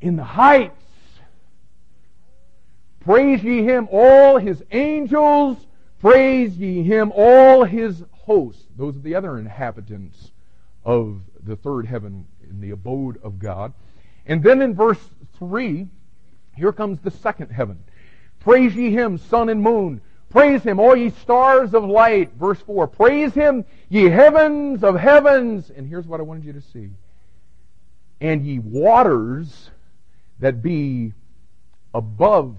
in 0.00 0.16
the 0.16 0.24
heights. 0.24 0.74
Praise 3.00 3.44
ye 3.44 3.62
him, 3.62 3.88
all 3.92 4.38
his 4.38 4.62
angels. 4.72 5.56
Praise 6.00 6.56
ye 6.58 6.82
him, 6.82 7.12
all 7.14 7.64
his 7.64 8.02
hosts. 8.10 8.64
Those 8.76 8.96
are 8.96 9.00
the 9.00 9.14
other 9.14 9.38
inhabitants 9.38 10.32
of 10.84 11.20
the 11.44 11.54
third 11.54 11.86
heaven 11.86 12.26
in 12.50 12.60
the 12.60 12.70
abode 12.70 13.22
of 13.22 13.38
God. 13.38 13.72
And 14.26 14.42
then 14.42 14.62
in 14.62 14.74
verse 14.74 14.98
3, 15.38 15.86
here 16.56 16.72
comes 16.72 16.98
the 17.00 17.12
second 17.12 17.50
heaven. 17.50 17.84
Praise 18.40 18.74
ye 18.74 18.90
him, 18.90 19.18
sun 19.18 19.48
and 19.48 19.62
moon. 19.62 20.00
Praise 20.34 20.64
him, 20.64 20.80
all 20.80 20.96
ye 20.96 21.10
stars 21.10 21.74
of 21.74 21.84
light. 21.84 22.32
Verse 22.32 22.58
4. 22.62 22.88
Praise 22.88 23.32
him, 23.32 23.64
ye 23.88 24.06
heavens 24.06 24.82
of 24.82 24.96
heavens. 24.96 25.70
And 25.70 25.86
here's 25.86 26.08
what 26.08 26.18
I 26.18 26.24
wanted 26.24 26.44
you 26.44 26.52
to 26.54 26.60
see. 26.60 26.90
And 28.20 28.44
ye 28.44 28.58
waters 28.58 29.70
that 30.40 30.60
be 30.60 31.12
above 31.94 32.56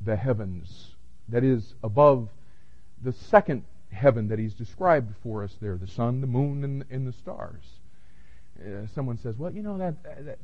the 0.00 0.16
heavens. 0.16 0.96
That 1.28 1.44
is, 1.44 1.72
above 1.84 2.28
the 3.00 3.12
second 3.12 3.62
heaven 3.92 4.26
that 4.26 4.40
he's 4.40 4.54
described 4.54 5.14
for 5.22 5.44
us 5.44 5.54
there 5.60 5.76
the 5.76 5.86
sun, 5.86 6.20
the 6.20 6.26
moon, 6.26 6.64
and, 6.64 6.84
and 6.90 7.06
the 7.06 7.12
stars. 7.12 7.62
Uh, 8.60 8.88
someone 8.92 9.18
says, 9.18 9.36
well, 9.36 9.52
you 9.52 9.62
know, 9.62 9.78
that, 9.78 10.02
that, 10.24 10.38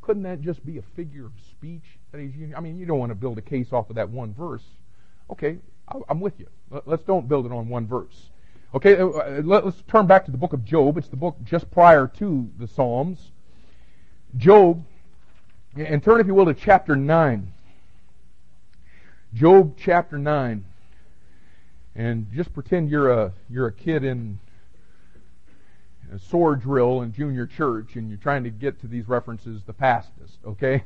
couldn't 0.00 0.24
that 0.24 0.40
just 0.40 0.66
be 0.66 0.78
a 0.78 0.82
figure 0.96 1.26
of 1.26 1.32
speech 1.52 1.84
that 2.10 2.20
he's? 2.20 2.32
I 2.56 2.60
mean, 2.60 2.76
you 2.76 2.86
don't 2.86 2.98
want 2.98 3.10
to 3.10 3.16
build 3.16 3.38
a 3.38 3.42
case 3.42 3.72
off 3.72 3.88
of 3.88 3.94
that 3.96 4.10
one 4.10 4.34
verse. 4.34 4.64
Okay, 5.30 5.58
I'm 6.08 6.20
with 6.20 6.38
you. 6.38 6.46
Let's 6.86 7.02
don't 7.02 7.28
build 7.28 7.46
it 7.46 7.52
on 7.52 7.68
one 7.68 7.86
verse. 7.86 8.30
Okay, 8.74 8.96
uh, 8.96 9.42
let's 9.42 9.82
turn 9.86 10.06
back 10.06 10.24
to 10.24 10.30
the 10.30 10.38
book 10.38 10.52
of 10.52 10.64
Job. 10.64 10.98
It's 10.98 11.08
the 11.08 11.16
book 11.16 11.36
just 11.44 11.70
prior 11.70 12.08
to 12.18 12.50
the 12.58 12.66
Psalms. 12.66 13.30
Job, 14.36 14.84
and 15.76 16.02
turn, 16.02 16.20
if 16.20 16.26
you 16.26 16.34
will, 16.34 16.46
to 16.46 16.54
chapter 16.54 16.96
9. 16.96 17.52
Job 19.32 19.76
chapter 19.78 20.18
9 20.18 20.64
and 21.96 22.26
just 22.32 22.52
pretend 22.52 22.90
you're 22.90 23.10
a 23.10 23.32
you're 23.48 23.66
a 23.66 23.72
kid 23.72 24.04
in 24.04 24.38
a 26.12 26.18
sword 26.18 26.60
drill 26.60 27.02
in 27.02 27.12
junior 27.12 27.46
church 27.46 27.96
and 27.96 28.08
you're 28.08 28.18
trying 28.18 28.44
to 28.44 28.50
get 28.50 28.80
to 28.80 28.86
these 28.86 29.08
references 29.08 29.62
the 29.64 29.72
fastest, 29.72 30.38
okay? 30.46 30.84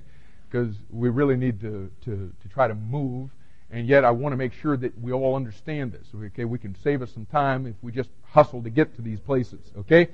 Because 0.49 0.77
we 0.91 1.09
really 1.09 1.37
need 1.37 1.61
to, 1.61 1.91
to, 2.05 2.33
to 2.41 2.49
try 2.49 2.69
to 2.69 2.75
move, 2.75 3.31
and 3.71 3.87
yet 3.87 4.05
I 4.05 4.11
want 4.11 4.33
to 4.33 4.37
make 4.37 4.53
sure 4.53 4.77
that 4.77 4.99
we 5.01 5.13
all 5.13 5.35
understand 5.35 5.93
this, 5.93 6.07
okay? 6.15 6.45
We 6.45 6.59
can 6.59 6.75
save 6.83 7.03
us 7.03 7.13
some 7.13 7.27
time 7.27 7.67
if 7.67 7.75
we 7.83 7.93
just 7.93 8.11
hustle 8.23 8.63
to 8.63 8.71
get 8.71 8.97
to 8.97 9.03
these 9.03 9.21
places, 9.21 9.61
okay? 9.79 10.09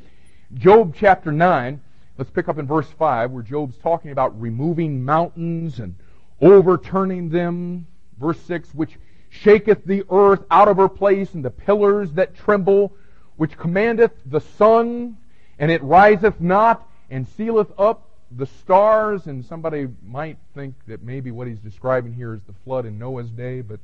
Job 0.55 0.95
chapter 0.97 1.31
9, 1.31 1.81
let's 2.19 2.31
pick 2.31 2.49
up 2.49 2.59
in 2.59 2.67
verse 2.67 2.89
5, 2.99 3.31
where 3.31 3.43
Job's 3.43 3.77
talking 3.77 4.11
about 4.11 4.41
removing 4.41 5.05
mountains 5.05 5.79
and 5.79 5.95
overturning 6.41 7.31
them. 7.31 7.87
Verse 8.19 8.41
6, 8.43 8.75
which 8.75 8.99
shaketh 9.31 9.85
the 9.85 10.05
earth 10.11 10.45
out 10.51 10.69
of 10.69 10.77
her 10.77 10.89
place, 10.89 11.35
and 11.35 11.45
the 11.45 11.51
pillars 11.51 12.13
that 12.13 12.37
tremble, 12.37 12.95
which 13.37 13.57
commandeth 13.57 14.13
the 14.27 14.41
sun, 14.41 15.17
and 15.59 15.71
it 15.71 15.83
riseth 15.83 16.41
not, 16.41 16.89
and 17.11 17.27
sealeth 17.37 17.73
up 17.79 18.09
the 18.37 18.47
stars. 18.47 19.27
And 19.27 19.45
somebody 19.45 19.89
might 20.05 20.39
think 20.55 20.75
that 20.87 21.03
maybe 21.03 21.31
what 21.31 21.47
he's 21.47 21.59
describing 21.59 22.13
here 22.13 22.35
is 22.35 22.43
the 22.47 22.55
flood 22.65 22.87
in 22.87 22.99
Noah's 22.99 23.31
day, 23.31 23.61
but 23.61 23.81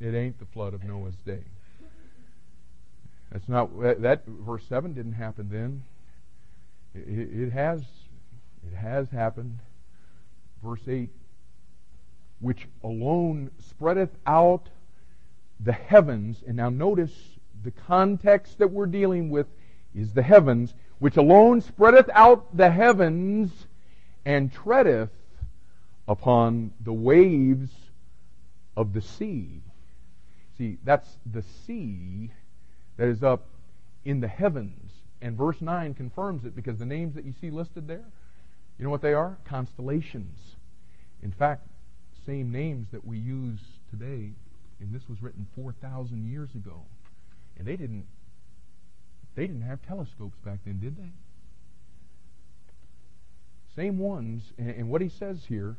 it 0.00 0.14
ain't 0.14 0.38
the 0.38 0.46
flood 0.46 0.74
of 0.74 0.84
Noah's 0.84 1.16
day. 1.24 1.44
That's 3.32 3.48
not 3.48 3.70
that 3.80 4.24
verse 4.26 4.64
seven 4.68 4.92
didn't 4.92 5.14
happen 5.14 5.48
then. 5.50 5.84
It, 6.94 7.48
it 7.48 7.52
has 7.52 7.82
it 8.66 8.74
has 8.76 9.10
happened. 9.10 9.58
Verse 10.62 10.86
eight 10.88 11.10
which 12.40 12.68
alone 12.84 13.50
spreadeth 13.58 14.16
out 14.26 14.68
the 15.60 15.72
heavens. 15.72 16.42
And 16.46 16.56
now 16.56 16.68
notice 16.68 17.12
the 17.62 17.70
context 17.70 18.58
that 18.58 18.70
we're 18.70 18.86
dealing 18.86 19.30
with 19.30 19.46
is 19.94 20.12
the 20.12 20.22
heavens, 20.22 20.74
which 20.98 21.16
alone 21.16 21.60
spreadeth 21.60 22.10
out 22.12 22.56
the 22.56 22.70
heavens 22.70 23.65
and 24.26 24.52
treadeth 24.52 25.08
upon 26.08 26.72
the 26.80 26.92
waves 26.92 27.70
of 28.76 28.92
the 28.92 29.00
sea. 29.00 29.62
See, 30.58 30.78
that's 30.84 31.08
the 31.24 31.42
sea 31.66 32.32
that 32.96 33.08
is 33.08 33.22
up 33.22 33.46
in 34.04 34.20
the 34.20 34.28
heavens. 34.28 34.90
And 35.22 35.38
verse 35.38 35.60
9 35.60 35.94
confirms 35.94 36.44
it 36.44 36.56
because 36.56 36.78
the 36.78 36.84
names 36.84 37.14
that 37.14 37.24
you 37.24 37.34
see 37.40 37.50
listed 37.50 37.86
there, 37.86 38.04
you 38.78 38.84
know 38.84 38.90
what 38.90 39.00
they 39.00 39.14
are? 39.14 39.38
Constellations. 39.44 40.56
In 41.22 41.30
fact, 41.30 41.66
same 42.26 42.50
names 42.50 42.88
that 42.90 43.06
we 43.06 43.18
use 43.18 43.60
today, 43.90 44.32
and 44.80 44.92
this 44.92 45.08
was 45.08 45.22
written 45.22 45.46
4,000 45.54 46.28
years 46.28 46.50
ago. 46.54 46.82
And 47.58 47.66
they 47.66 47.76
didn't 47.76 48.06
they 49.36 49.46
didn't 49.46 49.62
have 49.62 49.82
telescopes 49.86 50.38
back 50.44 50.60
then, 50.64 50.80
did 50.80 50.96
they? 50.96 51.10
Same 53.76 53.98
ones, 53.98 54.42
and, 54.58 54.70
and 54.70 54.88
what 54.88 55.02
he 55.02 55.08
says 55.08 55.44
here 55.48 55.76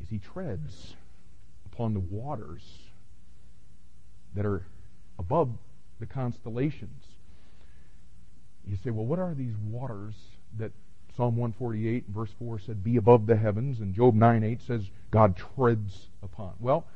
is 0.00 0.08
he 0.08 0.18
treads 0.18 0.94
upon 1.66 1.92
the 1.92 2.00
waters 2.00 2.62
that 4.34 4.46
are 4.46 4.64
above 5.18 5.50
the 5.98 6.06
constellations. 6.06 7.02
You 8.66 8.76
say, 8.82 8.90
well, 8.90 9.04
what 9.04 9.18
are 9.18 9.34
these 9.34 9.54
waters 9.68 10.14
that 10.56 10.70
Psalm 11.16 11.36
148, 11.36 12.04
verse 12.08 12.30
4 12.38 12.58
said, 12.58 12.82
Be 12.82 12.96
above 12.96 13.26
the 13.26 13.36
heavens, 13.36 13.80
and 13.80 13.94
Job 13.94 14.14
9 14.14 14.42
8 14.42 14.62
says, 14.62 14.82
God 15.10 15.36
treads 15.36 16.08
upon. 16.22 16.54
Well, 16.58 16.86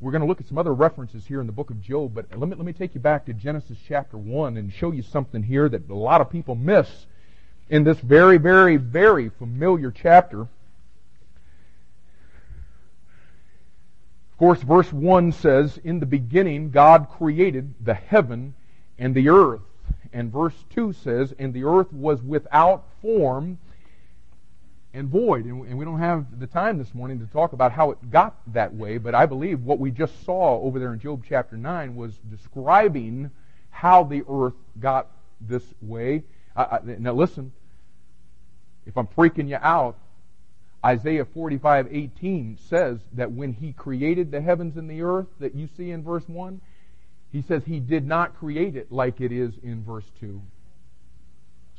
we're 0.00 0.10
going 0.10 0.22
to 0.22 0.26
look 0.26 0.40
at 0.40 0.48
some 0.48 0.58
other 0.58 0.74
references 0.74 1.26
here 1.26 1.40
in 1.40 1.46
the 1.46 1.52
book 1.52 1.70
of 1.70 1.80
Job, 1.80 2.14
but 2.14 2.26
let 2.36 2.48
me, 2.48 2.56
let 2.56 2.64
me 2.64 2.72
take 2.72 2.94
you 2.94 3.00
back 3.00 3.26
to 3.26 3.32
Genesis 3.32 3.78
chapter 3.86 4.16
1 4.16 4.56
and 4.56 4.72
show 4.72 4.92
you 4.92 5.02
something 5.02 5.42
here 5.42 5.68
that 5.68 5.88
a 5.88 5.94
lot 5.94 6.20
of 6.20 6.30
people 6.30 6.54
miss 6.54 7.06
in 7.70 7.84
this 7.84 7.98
very, 7.98 8.38
very, 8.38 8.76
very 8.76 9.28
familiar 9.28 9.90
chapter. 9.90 10.42
Of 10.42 10.48
course, 14.38 14.62
verse 14.62 14.92
1 14.92 15.32
says, 15.32 15.78
In 15.82 16.00
the 16.00 16.06
beginning, 16.06 16.70
God 16.70 17.08
created 17.10 17.74
the 17.84 17.94
heaven 17.94 18.54
and 18.98 19.14
the 19.14 19.28
earth. 19.28 19.60
And 20.12 20.32
verse 20.32 20.54
2 20.70 20.92
says, 20.92 21.34
And 21.38 21.52
the 21.52 21.64
earth 21.64 21.92
was 21.92 22.22
without 22.22 22.84
form 23.02 23.58
and 24.94 25.08
void. 25.08 25.44
And 25.44 25.76
we 25.76 25.84
don't 25.84 25.98
have 25.98 26.38
the 26.38 26.46
time 26.46 26.78
this 26.78 26.94
morning 26.94 27.18
to 27.18 27.26
talk 27.26 27.52
about 27.52 27.72
how 27.72 27.90
it 27.90 28.10
got 28.10 28.36
that 28.52 28.74
way, 28.74 28.98
but 28.98 29.14
I 29.14 29.26
believe 29.26 29.60
what 29.62 29.78
we 29.78 29.90
just 29.90 30.24
saw 30.24 30.60
over 30.60 30.78
there 30.78 30.92
in 30.92 31.00
Job 31.00 31.24
chapter 31.28 31.56
9 31.56 31.94
was 31.94 32.18
describing 32.30 33.30
how 33.70 34.04
the 34.04 34.22
earth 34.28 34.54
got 34.80 35.08
this 35.40 35.64
way. 35.82 36.24
Now 36.98 37.12
listen, 37.12 37.52
if 38.86 38.96
I'm 38.96 39.06
freaking 39.06 39.48
you 39.48 39.58
out, 39.60 39.96
Isaiah 40.84 41.24
45:18 41.24 42.58
says 42.68 43.00
that 43.12 43.32
when 43.32 43.52
he 43.52 43.72
created 43.72 44.30
the 44.30 44.40
heavens 44.40 44.76
and 44.76 44.88
the 44.88 45.02
earth 45.02 45.26
that 45.40 45.54
you 45.54 45.68
see 45.76 45.90
in 45.90 46.02
verse 46.02 46.28
1, 46.28 46.60
he 47.30 47.42
says 47.42 47.64
he 47.64 47.80
did 47.80 48.06
not 48.06 48.36
create 48.38 48.76
it 48.76 48.90
like 48.90 49.20
it 49.20 49.32
is 49.32 49.54
in 49.62 49.82
verse 49.82 50.10
2. 50.20 50.40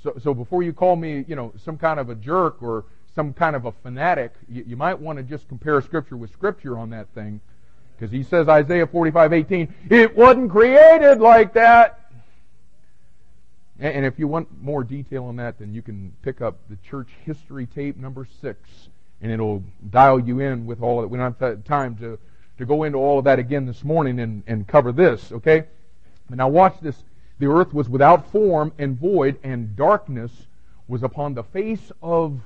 So, 0.04 0.14
so 0.22 0.34
before 0.34 0.64
you 0.64 0.74
call 0.74 0.96
me, 0.96 1.26
you 1.28 1.36
know, 1.36 1.54
some 1.58 1.78
kind 1.78 2.00
of 2.00 2.10
a 2.10 2.16
jerk 2.16 2.62
or 2.62 2.86
some 3.16 3.34
kind 3.34 3.56
of 3.56 3.66
a 3.66 3.72
fanatic, 3.72 4.34
you, 4.48 4.64
you 4.68 4.78
might 4.78 5.00
want 5.00 5.18
to 5.18 5.24
just 5.24 5.48
compare 5.48 5.82
Scripture 5.82 6.16
with 6.16 6.32
Scripture 6.32 6.78
on 6.78 6.90
that 6.92 7.10
thing. 7.10 7.42
Because 7.96 8.12
he 8.12 8.24
says, 8.24 8.48
Isaiah 8.48 8.88
45, 8.88 9.34
18, 9.34 9.74
it 9.90 10.16
wasn't 10.16 10.52
created 10.52 11.20
like 11.20 11.54
that. 11.54 11.99
And, 13.82 14.06
if 14.06 14.20
you 14.20 14.28
want 14.28 14.62
more 14.62 14.84
detail 14.84 15.26
on 15.26 15.38
that, 15.38 15.60
then 15.60 15.74
you 15.74 15.82
can 15.82 16.14
pick 16.22 16.42
up 16.42 16.58
the 16.70 16.76
church 16.90 17.08
history 17.26 17.66
tape 17.66 17.96
number 17.96 18.28
six, 18.42 18.90
and 19.22 19.32
it'll 19.32 19.64
dial 19.90 20.20
you 20.20 20.42
in 20.42 20.66
with 20.66 20.82
all 20.82 21.00
of 21.00 21.06
it. 21.06 21.08
We 21.10 21.18
don't 21.18 21.40
have 21.40 21.64
time 21.64 21.96
to, 21.98 22.20
to 22.58 22.66
go 22.66 22.84
into 22.84 22.98
all 22.98 23.20
of 23.20 23.26
that 23.26 23.40
again 23.40 23.66
this 23.66 23.84
morning 23.86 24.20
and, 24.20 24.44
and 24.48 24.68
cover 24.68 24.92
this, 24.92 25.32
okay? 25.32 25.64
Now 26.30 26.50
watch 26.50 26.76
this, 26.82 27.02
the 27.40 27.48
earth 27.48 27.74
was 27.74 27.88
without 27.88 28.30
form 28.32 28.74
and 28.78 29.00
void, 29.00 29.40
and 29.44 29.78
darkness 29.78 30.32
was 30.90 31.02
upon 31.02 31.34
the 31.34 31.44
face 31.44 31.92
of 32.04 32.42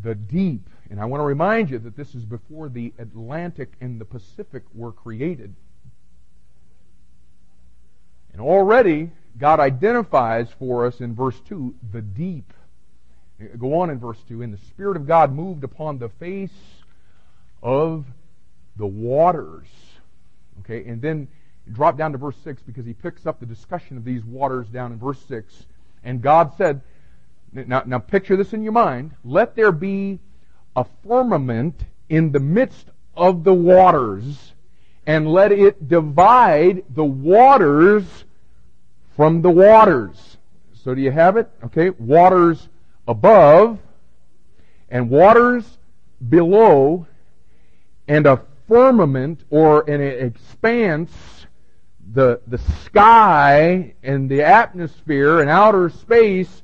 the 0.00 0.14
deep. 0.14 0.68
And 0.88 1.00
I 1.00 1.06
want 1.06 1.20
to 1.20 1.24
remind 1.24 1.70
you 1.70 1.80
that 1.80 1.96
this 1.96 2.14
is 2.14 2.24
before 2.24 2.68
the 2.68 2.92
Atlantic 2.98 3.72
and 3.80 4.00
the 4.00 4.04
Pacific 4.04 4.62
were 4.72 4.92
created. 4.92 5.54
And 8.32 8.40
already, 8.40 9.10
God 9.38 9.60
identifies 9.60 10.48
for 10.58 10.86
us 10.86 11.00
in 11.00 11.14
verse 11.14 11.40
2 11.48 11.74
the 11.92 12.00
deep. 12.00 12.52
Go 13.58 13.80
on 13.80 13.90
in 13.90 13.98
verse 13.98 14.18
2. 14.28 14.42
And 14.42 14.52
the 14.52 14.64
Spirit 14.66 14.96
of 14.96 15.06
God 15.06 15.32
moved 15.32 15.64
upon 15.64 15.98
the 15.98 16.08
face 16.08 16.50
of 17.62 18.04
the 18.76 18.86
waters. 18.86 19.66
Okay, 20.60 20.84
and 20.88 21.02
then 21.02 21.28
drop 21.72 21.96
down 21.96 22.12
to 22.12 22.18
verse 22.18 22.36
6 22.44 22.62
because 22.62 22.86
he 22.86 22.92
picks 22.92 23.26
up 23.26 23.40
the 23.40 23.46
discussion 23.46 23.96
of 23.96 24.04
these 24.04 24.24
waters 24.24 24.68
down 24.68 24.92
in 24.92 24.98
verse 24.98 25.20
6. 25.26 25.66
And 26.04 26.22
God 26.22 26.52
said, 26.56 26.82
now, 27.52 27.82
now 27.86 27.98
picture 27.98 28.36
this 28.36 28.52
in 28.52 28.62
your 28.62 28.72
mind. 28.72 29.12
Let 29.24 29.56
there 29.56 29.72
be 29.72 30.18
a 30.76 30.84
firmament 31.06 31.80
in 32.08 32.32
the 32.32 32.40
midst 32.40 32.86
of 33.16 33.44
the 33.44 33.54
waters, 33.54 34.52
and 35.06 35.30
let 35.30 35.52
it 35.52 35.88
divide 35.88 36.82
the 36.90 37.04
waters 37.04 38.24
from 39.16 39.42
the 39.42 39.50
waters. 39.50 40.36
So 40.82 40.94
do 40.94 41.00
you 41.00 41.10
have 41.10 41.36
it? 41.36 41.48
Okay, 41.64 41.90
waters 41.90 42.68
above 43.06 43.78
and 44.88 45.10
waters 45.10 45.64
below 46.28 47.06
and 48.06 48.26
a 48.26 48.42
firmament 48.68 49.44
or 49.50 49.88
an 49.88 50.00
expanse, 50.00 51.10
the, 52.12 52.40
the 52.46 52.58
sky 52.84 53.94
and 54.02 54.30
the 54.30 54.42
atmosphere 54.42 55.40
and 55.40 55.50
outer 55.50 55.88
space 55.88 56.62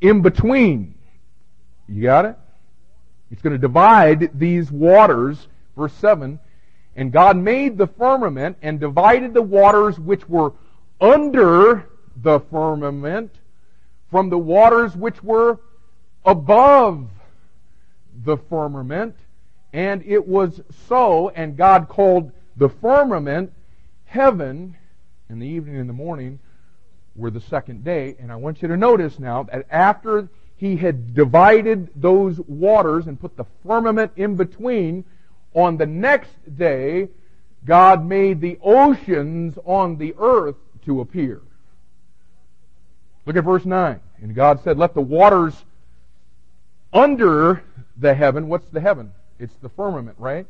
in 0.00 0.22
between. 0.22 0.94
You 1.88 2.02
got 2.02 2.24
it? 2.24 2.36
It's 3.30 3.42
going 3.42 3.52
to 3.52 3.58
divide 3.58 4.38
these 4.38 4.70
waters. 4.70 5.46
Verse 5.76 5.92
7. 5.94 6.38
And 6.96 7.12
God 7.12 7.36
made 7.36 7.78
the 7.78 7.86
firmament 7.86 8.56
and 8.62 8.80
divided 8.80 9.34
the 9.34 9.42
waters 9.42 9.98
which 9.98 10.28
were 10.28 10.52
under 11.00 11.88
the 12.16 12.40
firmament 12.40 13.34
from 14.10 14.30
the 14.30 14.38
waters 14.38 14.96
which 14.96 15.22
were 15.22 15.58
above 16.24 17.08
the 18.24 18.36
firmament. 18.36 19.14
And 19.72 20.02
it 20.04 20.26
was 20.26 20.60
so, 20.88 21.28
and 21.30 21.56
God 21.56 21.88
called 21.88 22.32
the 22.56 22.68
firmament 22.68 23.52
heaven, 24.06 24.76
in 25.28 25.38
the 25.38 25.46
evening 25.46 25.76
and 25.76 25.88
the 25.88 25.94
morning 25.94 26.38
were 27.14 27.30
the 27.30 27.40
second 27.40 27.84
day. 27.84 28.16
And 28.18 28.32
I 28.32 28.36
want 28.36 28.62
you 28.62 28.68
to 28.68 28.76
notice 28.76 29.18
now 29.18 29.42
that 29.44 29.66
after 29.70 30.28
he 30.56 30.76
had 30.76 31.14
divided 31.14 31.90
those 31.94 32.40
waters 32.40 33.06
and 33.06 33.20
put 33.20 33.36
the 33.36 33.44
firmament 33.66 34.12
in 34.16 34.36
between, 34.36 35.04
on 35.54 35.76
the 35.76 35.86
next 35.86 36.32
day, 36.56 37.08
God 37.64 38.04
made 38.04 38.40
the 38.40 38.58
oceans 38.62 39.58
on 39.64 39.98
the 39.98 40.14
earth 40.18 40.56
to 40.88 41.02
appear. 41.02 41.42
Look 43.26 43.36
at 43.36 43.44
verse 43.44 43.66
9. 43.66 44.00
And 44.22 44.34
God 44.34 44.64
said, 44.64 44.78
Let 44.78 44.94
the 44.94 45.02
waters 45.02 45.54
under 46.92 47.62
the 47.98 48.14
heaven, 48.14 48.48
what's 48.48 48.68
the 48.70 48.80
heaven? 48.80 49.12
It's 49.38 49.54
the 49.60 49.68
firmament, 49.68 50.16
right? 50.18 50.46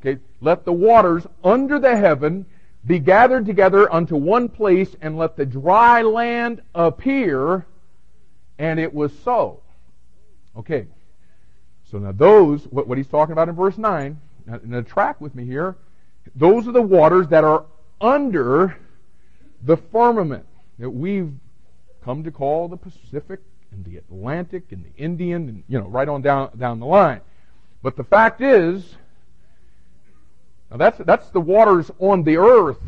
Okay, 0.00 0.18
let 0.40 0.64
the 0.64 0.72
waters 0.72 1.26
under 1.44 1.78
the 1.78 1.94
heaven 1.94 2.46
be 2.86 2.98
gathered 2.98 3.44
together 3.46 3.92
unto 3.92 4.16
one 4.16 4.48
place, 4.48 4.96
and 5.02 5.16
let 5.16 5.36
the 5.36 5.46
dry 5.46 6.02
land 6.02 6.62
appear. 6.74 7.66
And 8.58 8.80
it 8.80 8.92
was 8.92 9.12
so. 9.24 9.60
Okay. 10.56 10.86
So 11.90 11.98
now 11.98 12.12
those, 12.12 12.64
what, 12.64 12.88
what 12.88 12.96
he's 12.96 13.06
talking 13.06 13.32
about 13.32 13.50
in 13.50 13.54
verse 13.54 13.76
9, 13.76 14.18
now, 14.46 14.60
now 14.64 14.80
track 14.80 15.20
with 15.20 15.34
me 15.34 15.44
here. 15.44 15.76
Those 16.34 16.66
are 16.66 16.72
the 16.72 16.82
waters 16.82 17.28
that 17.28 17.44
are 17.44 17.66
under 18.00 18.76
the 19.62 19.76
firmament 19.76 20.46
that 20.78 20.90
we've 20.90 21.32
come 22.04 22.24
to 22.24 22.30
call 22.30 22.68
the 22.68 22.76
Pacific 22.76 23.40
and 23.70 23.84
the 23.84 23.96
Atlantic 23.96 24.72
and 24.72 24.84
the 24.84 25.02
Indian 25.02 25.48
and, 25.48 25.64
you 25.68 25.78
know, 25.78 25.86
right 25.86 26.08
on 26.08 26.22
down, 26.22 26.50
down 26.58 26.80
the 26.80 26.86
line. 26.86 27.20
But 27.82 27.96
the 27.96 28.04
fact 28.04 28.40
is, 28.40 28.96
now 30.70 30.76
that's, 30.76 30.98
that's 30.98 31.28
the 31.30 31.40
waters 31.40 31.90
on 31.98 32.22
the 32.24 32.36
earth 32.36 32.82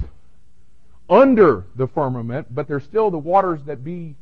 under 1.08 1.66
the 1.76 1.86
firmament, 1.86 2.54
but 2.54 2.66
there's 2.66 2.84
still 2.84 3.10
the 3.10 3.18
waters 3.18 3.62
that 3.64 3.84
be 3.84 4.14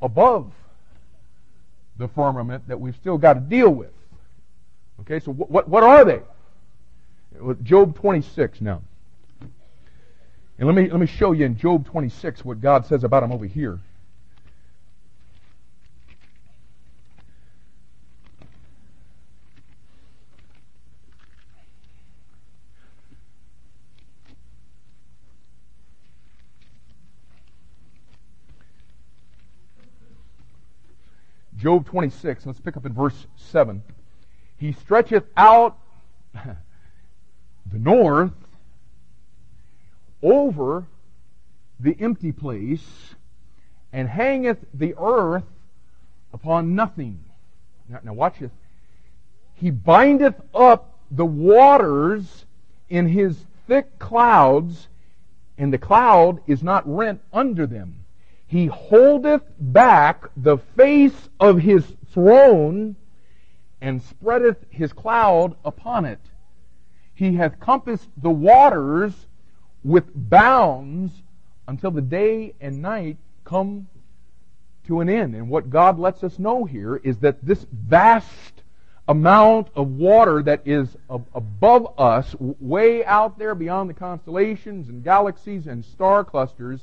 above 0.00 0.52
the 1.98 2.08
firmament 2.08 2.68
that 2.68 2.80
we've 2.80 2.96
still 2.96 3.18
got 3.18 3.34
to 3.34 3.40
deal 3.40 3.70
with. 3.70 3.92
Okay, 5.00 5.20
so 5.20 5.32
what, 5.32 5.68
what 5.68 5.82
are 5.82 6.04
they? 6.04 6.20
Job 7.62 7.96
26 7.96 8.60
now. 8.60 8.82
And 10.58 10.66
let 10.66 10.74
me, 10.74 10.88
let 10.88 11.00
me 11.00 11.06
show 11.06 11.32
you 11.32 11.44
in 11.44 11.58
Job 11.58 11.86
26 11.86 12.44
what 12.44 12.60
God 12.60 12.86
says 12.86 13.04
about 13.04 13.22
him 13.22 13.32
over 13.32 13.44
here. 13.44 13.78
Job 31.58 31.86
26, 31.86 32.46
let's 32.46 32.60
pick 32.60 32.76
up 32.76 32.86
in 32.86 32.92
verse 32.92 33.26
7. 33.36 33.82
He 34.56 34.72
stretcheth 34.72 35.24
out 35.36 35.76
the 36.34 37.78
north 37.78 38.30
over 40.22 40.86
the 41.80 41.96
empty 42.00 42.32
place 42.32 43.14
and 43.92 44.08
hangeth 44.08 44.58
the 44.74 44.94
earth 44.98 45.44
upon 46.32 46.74
nothing. 46.74 47.24
Now, 47.88 48.00
now 48.02 48.12
watch 48.12 48.38
this. 48.38 48.50
He 49.54 49.70
bindeth 49.70 50.40
up 50.54 50.98
the 51.10 51.24
waters 51.24 52.44
in 52.88 53.08
his 53.08 53.46
thick 53.66 53.98
clouds, 53.98 54.88
and 55.56 55.72
the 55.72 55.78
cloud 55.78 56.40
is 56.46 56.62
not 56.62 56.86
rent 56.86 57.20
under 57.32 57.66
them. 57.66 58.04
He 58.46 58.66
holdeth 58.66 59.42
back 59.58 60.28
the 60.36 60.58
face 60.58 61.28
of 61.40 61.58
his 61.58 61.84
throne 62.10 62.96
and 63.80 64.02
spreadeth 64.02 64.64
his 64.70 64.92
cloud 64.92 65.56
upon 65.64 66.04
it. 66.04 66.20
He 67.14 67.34
hath 67.34 67.58
compassed 67.58 68.08
the 68.16 68.30
waters 68.30 69.25
with 69.86 70.04
bounds 70.14 71.12
until 71.68 71.92
the 71.92 72.02
day 72.02 72.52
and 72.60 72.82
night 72.82 73.16
come 73.44 73.86
to 74.88 75.00
an 75.00 75.08
end. 75.08 75.36
And 75.36 75.48
what 75.48 75.70
God 75.70 75.96
lets 75.96 76.24
us 76.24 76.40
know 76.40 76.64
here 76.64 76.96
is 76.96 77.18
that 77.18 77.44
this 77.46 77.64
vast 77.72 78.62
amount 79.06 79.68
of 79.76 79.88
water 79.92 80.42
that 80.42 80.62
is 80.64 80.96
above 81.08 81.94
us, 81.98 82.34
way 82.40 83.04
out 83.04 83.38
there 83.38 83.54
beyond 83.54 83.88
the 83.88 83.94
constellations 83.94 84.88
and 84.88 85.04
galaxies 85.04 85.68
and 85.68 85.84
star 85.84 86.24
clusters, 86.24 86.80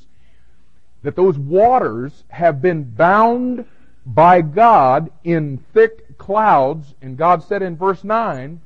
that 1.01 1.17
those 1.17 1.37
waters 1.37 2.23
have 2.29 2.61
been 2.61 2.85
bound 2.85 3.65
by 4.05 4.39
God 4.39 5.11
in 5.25 5.57
thick 5.73 6.17
clouds, 6.17 6.95
and 7.01 7.17
God 7.17 7.43
said 7.43 7.61
in 7.61 7.75
verse 7.75 8.05
9 8.05 8.61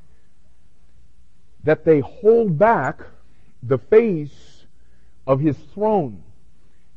that 1.63 1.83
they 1.83 2.01
hold 2.01 2.59
back 2.59 3.01
the 3.63 3.77
face 3.77 4.65
of 5.25 5.39
his 5.39 5.57
throne. 5.73 6.23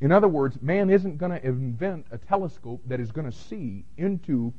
In 0.01 0.13
other 0.13 0.29
words, 0.29 0.61
man 0.63 0.89
isn't 0.89 1.19
going 1.19 1.33
to 1.33 1.47
invent 1.47 2.07
a 2.11 2.19
telescope 2.19 2.81
that 2.87 3.01
is 3.01 3.13
going 3.13 3.31
to 3.31 3.37
see 3.37 3.85
into 3.97 4.53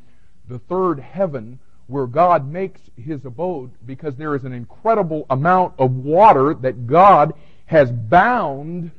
the 0.48 0.60
third 0.60 1.00
heaven 1.00 1.60
where 1.88 2.06
God 2.06 2.50
makes 2.50 2.80
his 2.96 3.26
abode 3.26 3.72
because 3.86 4.16
there 4.16 4.36
is 4.36 4.46
an 4.46 4.54
incredible 4.54 5.26
amount 5.30 5.74
of 5.78 5.92
water 5.92 6.54
that 6.54 6.88
God 6.88 7.34
has 7.66 7.92
bound 7.92 8.92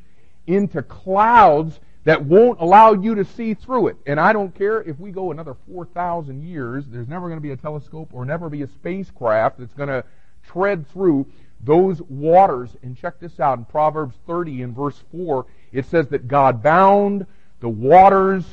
into 0.47 0.83
clouds 0.83 1.79
that 2.05 2.25
won't 2.25 2.61
allow 2.61 2.93
you 2.93 3.15
to 3.15 3.25
see 3.25 3.55
through 3.55 3.89
it. 3.89 3.97
And 4.07 4.19
I 4.19 4.33
don't 4.33 4.55
care 4.55 4.83
if 4.83 4.99
we 4.99 5.13
go 5.13 5.31
another 5.31 5.55
4,000 5.73 6.43
years, 6.43 6.85
there's 6.89 7.09
never 7.09 7.29
going 7.29 7.39
to 7.39 7.43
be 7.43 7.53
a 7.53 7.57
telescope 7.57 8.11
or 8.13 8.25
never 8.25 8.49
be 8.49 8.63
a 8.63 8.67
spacecraft 8.67 9.59
that's 9.59 9.75
going 9.75 9.89
to 9.89 10.05
tread 10.43 10.89
through 10.91 11.27
those 11.63 12.03
waters. 12.03 12.71
And 12.83 12.97
check 12.97 13.21
this 13.21 13.39
out 13.41 13.59
in 13.59 13.65
Proverbs 13.65 14.17
30 14.27 14.63
in 14.63 14.75
verse 14.75 15.01
4, 15.13 15.47
it 15.73 15.87
says 15.87 16.09
that 16.09 16.29
God 16.29 16.63
bound 16.63 17.27
the 17.61 17.69
waters 17.69 18.45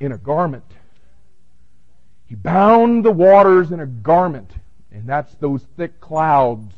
in 0.00 0.12
a 0.12 0.18
garment. 0.18 0.64
He 2.26 2.34
bound 2.34 3.04
the 3.04 3.12
waters 3.12 3.70
in 3.70 3.80
a 3.80 3.86
garment, 3.86 4.50
and 4.90 5.08
that's 5.08 5.34
those 5.36 5.62
thick 5.76 6.00
clouds. 6.00 6.74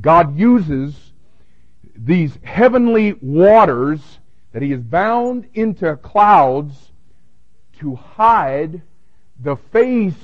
God 0.00 0.38
uses 0.38 1.12
these 1.94 2.38
heavenly 2.42 3.12
waters 3.20 4.00
that 4.52 4.62
he 4.62 4.70
has 4.70 4.80
bound 4.80 5.46
into 5.52 5.94
clouds 5.96 6.74
to 7.80 7.94
hide 7.94 8.80
the 9.38 9.56
face 9.56 10.14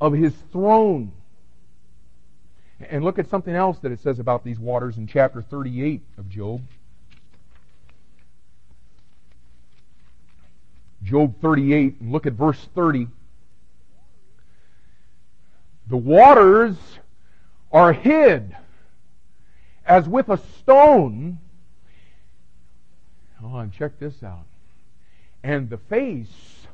of 0.00 0.14
his 0.14 0.32
throne. 0.50 1.12
And 2.80 3.04
look 3.04 3.18
at 3.18 3.28
something 3.30 3.54
else 3.54 3.78
that 3.80 3.92
it 3.92 4.00
says 4.00 4.18
about 4.18 4.44
these 4.44 4.58
waters 4.58 4.98
in 4.98 5.06
chapter 5.06 5.40
38 5.40 6.02
of 6.18 6.28
Job. 6.28 6.62
Job 11.02 11.40
38, 11.40 12.00
and 12.00 12.12
look 12.12 12.26
at 12.26 12.32
verse 12.32 12.68
30. 12.74 13.08
The 15.88 15.96
waters 15.96 16.76
are 17.72 17.92
hid 17.92 18.56
as 19.86 20.08
with 20.08 20.28
a 20.28 20.38
stone. 20.58 21.38
Oh, 23.42 23.58
and 23.58 23.72
check 23.72 23.98
this 23.98 24.22
out. 24.22 24.46
And 25.42 25.70
the 25.70 25.78
face 25.78 26.66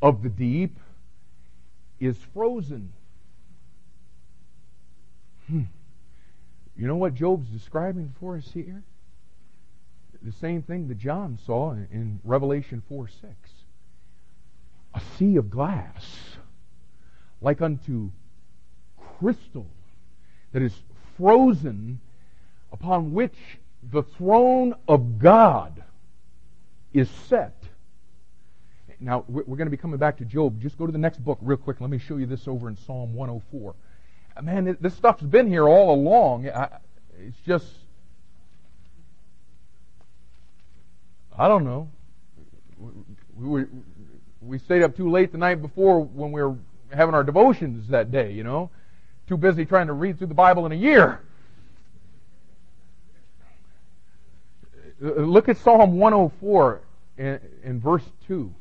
of 0.00 0.22
the 0.22 0.28
deep 0.28 0.76
is 2.00 2.16
frozen. 2.34 2.92
Hmm. 5.52 5.64
You 6.78 6.86
know 6.86 6.96
what 6.96 7.14
Job's 7.14 7.46
describing 7.48 8.14
for 8.18 8.38
us 8.38 8.50
here? 8.54 8.82
The 10.22 10.32
same 10.32 10.62
thing 10.62 10.88
that 10.88 10.96
John 10.96 11.38
saw 11.44 11.72
in 11.72 12.20
Revelation 12.24 12.82
4 12.88 13.06
6. 13.08 13.32
A 14.94 15.00
sea 15.18 15.36
of 15.36 15.50
glass, 15.50 16.38
like 17.42 17.60
unto 17.60 18.10
crystal, 19.18 19.66
that 20.52 20.62
is 20.62 20.74
frozen, 21.18 22.00
upon 22.72 23.12
which 23.12 23.36
the 23.82 24.02
throne 24.02 24.74
of 24.88 25.18
God 25.18 25.82
is 26.94 27.10
set. 27.28 27.62
Now, 29.00 29.24
we're 29.28 29.42
going 29.44 29.66
to 29.66 29.70
be 29.70 29.76
coming 29.76 29.98
back 29.98 30.16
to 30.18 30.24
Job. 30.24 30.62
Just 30.62 30.78
go 30.78 30.86
to 30.86 30.92
the 30.92 30.98
next 30.98 31.22
book 31.22 31.38
real 31.42 31.58
quick. 31.58 31.78
Let 31.80 31.90
me 31.90 31.98
show 31.98 32.16
you 32.16 32.26
this 32.26 32.48
over 32.48 32.68
in 32.68 32.76
Psalm 32.76 33.14
104 33.14 33.74
man, 34.40 34.76
this 34.80 34.94
stuff's 34.94 35.22
been 35.22 35.48
here 35.48 35.68
all 35.68 35.94
along. 35.94 36.46
It's 37.18 37.38
just, 37.46 37.66
I 41.36 41.48
don't 41.48 41.64
know. 41.64 41.88
We, 42.78 42.90
we, 43.36 43.64
we 44.40 44.58
stayed 44.58 44.82
up 44.82 44.96
too 44.96 45.10
late 45.10 45.32
the 45.32 45.38
night 45.38 45.60
before 45.60 46.00
when 46.00 46.32
we 46.32 46.42
were 46.42 46.56
having 46.92 47.14
our 47.14 47.24
devotions 47.24 47.88
that 47.88 48.10
day, 48.10 48.32
you 48.32 48.44
know. 48.44 48.70
Too 49.28 49.36
busy 49.36 49.64
trying 49.64 49.86
to 49.86 49.92
read 49.92 50.18
through 50.18 50.26
the 50.28 50.34
Bible 50.34 50.66
in 50.66 50.72
a 50.72 50.76
year. 50.76 51.20
Uh, 55.02 55.22
look 55.22 55.48
at 55.48 55.56
Psalm 55.58 55.98
104 55.98 56.80
in, 57.18 57.40
in 57.64 57.80
verse 57.80 58.04
2. 58.26 58.52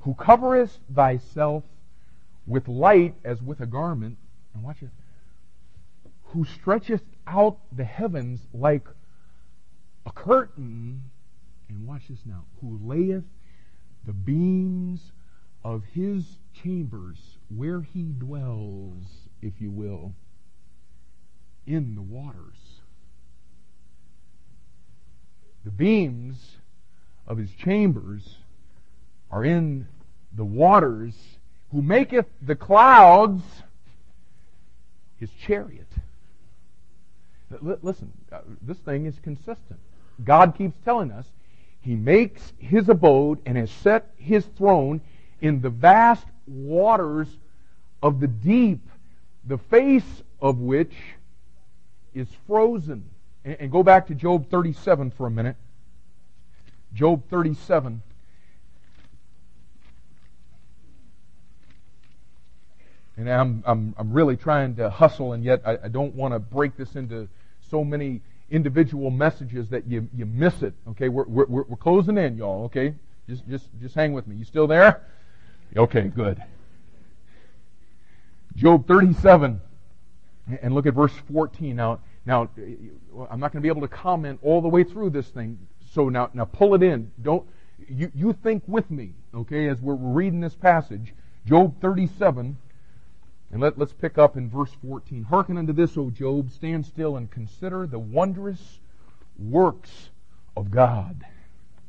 Who 0.00 0.14
coverest 0.14 0.78
thyself 0.92 1.64
with 2.46 2.68
light 2.68 3.14
as 3.24 3.42
with 3.42 3.60
a 3.60 3.66
garment. 3.66 4.18
And 4.54 4.62
watch 4.62 4.82
it. 4.82 4.90
Who 6.24 6.44
stretcheth 6.44 7.02
out 7.26 7.58
the 7.74 7.84
heavens 7.84 8.40
like 8.52 8.86
a 10.06 10.12
curtain. 10.12 11.10
And 11.68 11.86
watch 11.86 12.08
this 12.08 12.20
now. 12.24 12.44
Who 12.60 12.78
layeth 12.82 13.24
the 14.04 14.12
beams 14.12 15.12
of 15.64 15.84
his 15.94 16.38
chambers 16.52 17.38
where 17.48 17.82
he 17.82 18.12
dwells, 18.18 19.06
if 19.40 19.60
you 19.60 19.70
will, 19.70 20.14
in 21.66 21.94
the 21.94 22.02
waters. 22.02 22.80
The 25.64 25.70
beams 25.70 26.56
of 27.26 27.38
his 27.38 27.52
chambers 27.52 28.38
are 29.30 29.44
in 29.44 29.86
the 30.34 30.44
waters 30.44 31.14
who 31.72 31.82
maketh 31.82 32.26
the 32.42 32.54
clouds 32.54 33.42
his 35.18 35.30
chariot. 35.40 35.86
Listen, 37.60 38.12
uh, 38.30 38.38
this 38.60 38.78
thing 38.78 39.06
is 39.06 39.18
consistent. 39.22 39.78
God 40.24 40.54
keeps 40.56 40.76
telling 40.84 41.10
us 41.10 41.26
he 41.80 41.94
makes 41.94 42.52
his 42.58 42.88
abode 42.88 43.38
and 43.44 43.56
has 43.56 43.70
set 43.70 44.10
his 44.16 44.44
throne 44.56 45.00
in 45.40 45.60
the 45.60 45.70
vast 45.70 46.26
waters 46.46 47.28
of 48.02 48.20
the 48.20 48.28
deep, 48.28 48.80
the 49.44 49.58
face 49.58 50.22
of 50.40 50.58
which 50.58 50.94
is 52.14 52.28
frozen. 52.46 53.08
And 53.44 53.70
go 53.72 53.82
back 53.82 54.06
to 54.06 54.14
Job 54.14 54.48
37 54.50 55.10
for 55.10 55.26
a 55.26 55.30
minute. 55.30 55.56
Job 56.94 57.22
37. 57.28 58.02
And 63.16 63.28
I'm, 63.28 63.62
I'm, 63.66 63.94
I'm 63.98 64.12
really 64.12 64.36
trying 64.36 64.76
to 64.76 64.90
hustle, 64.90 65.32
and 65.32 65.44
yet 65.44 65.62
I, 65.64 65.78
I 65.84 65.88
don't 65.88 66.14
want 66.14 66.34
to 66.34 66.38
break 66.38 66.76
this 66.76 66.96
into 66.96 67.28
so 67.70 67.84
many 67.84 68.20
individual 68.50 69.10
messages 69.10 69.68
that 69.70 69.86
you, 69.86 70.08
you 70.14 70.26
miss 70.26 70.62
it. 70.62 70.74
Okay, 70.90 71.08
we're, 71.08 71.24
we're, 71.24 71.62
we're 71.62 71.76
closing 71.76 72.18
in, 72.18 72.36
y'all. 72.36 72.64
Okay, 72.64 72.94
just, 73.28 73.48
just, 73.48 73.66
just 73.80 73.94
hang 73.94 74.12
with 74.12 74.26
me. 74.26 74.36
You 74.36 74.44
still 74.44 74.66
there? 74.66 75.02
Okay, 75.76 76.08
good. 76.08 76.42
Job 78.56 78.86
37, 78.86 79.60
and 80.60 80.74
look 80.74 80.86
at 80.86 80.94
verse 80.94 81.14
14. 81.32 81.74
Now, 81.74 82.00
now 82.26 82.50
I'm 83.30 83.40
not 83.40 83.52
going 83.52 83.60
to 83.60 83.60
be 83.60 83.68
able 83.68 83.80
to 83.82 83.88
comment 83.88 84.38
all 84.42 84.60
the 84.60 84.68
way 84.68 84.84
through 84.84 85.10
this 85.10 85.28
thing. 85.28 85.58
So 85.92 86.08
now, 86.08 86.30
now 86.34 86.44
pull 86.44 86.74
it 86.74 86.82
in. 86.82 87.10
Don't 87.22 87.46
you, 87.88 88.10
you 88.14 88.32
think 88.42 88.62
with 88.66 88.90
me, 88.90 89.12
okay, 89.34 89.68
as 89.68 89.80
we're 89.80 89.94
reading 89.94 90.40
this 90.40 90.54
passage. 90.54 91.14
Job 91.46 91.80
37, 91.80 92.56
and 93.52 93.60
let, 93.60 93.78
us 93.78 93.92
pick 93.92 94.16
up 94.16 94.38
in 94.38 94.48
verse 94.48 94.72
14. 94.82 95.24
Hearken 95.24 95.58
unto 95.58 95.74
this, 95.74 95.98
O 95.98 96.08
Job, 96.08 96.50
stand 96.50 96.86
still 96.86 97.16
and 97.16 97.30
consider 97.30 97.86
the 97.86 97.98
wondrous 97.98 98.80
works 99.38 100.08
of 100.56 100.70
God. 100.70 101.22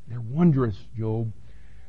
They're 0.10 0.20
wondrous, 0.20 0.78
Job. 0.98 1.32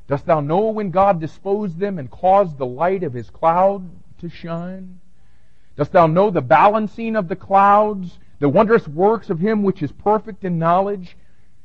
Dost 0.06 0.26
thou 0.26 0.40
know 0.40 0.68
when 0.68 0.90
God 0.90 1.20
disposed 1.20 1.78
them 1.78 1.98
and 1.98 2.08
caused 2.08 2.56
the 2.56 2.66
light 2.66 3.02
of 3.02 3.14
his 3.14 3.30
cloud 3.30 3.90
to 4.18 4.28
shine? 4.28 5.00
Dost 5.76 5.90
thou 5.90 6.06
know 6.06 6.30
the 6.30 6.40
balancing 6.40 7.16
of 7.16 7.26
the 7.26 7.36
clouds, 7.36 8.20
the 8.38 8.48
wondrous 8.48 8.86
works 8.86 9.28
of 9.28 9.40
him 9.40 9.64
which 9.64 9.82
is 9.82 9.90
perfect 9.90 10.44
in 10.44 10.56
knowledge? 10.56 11.16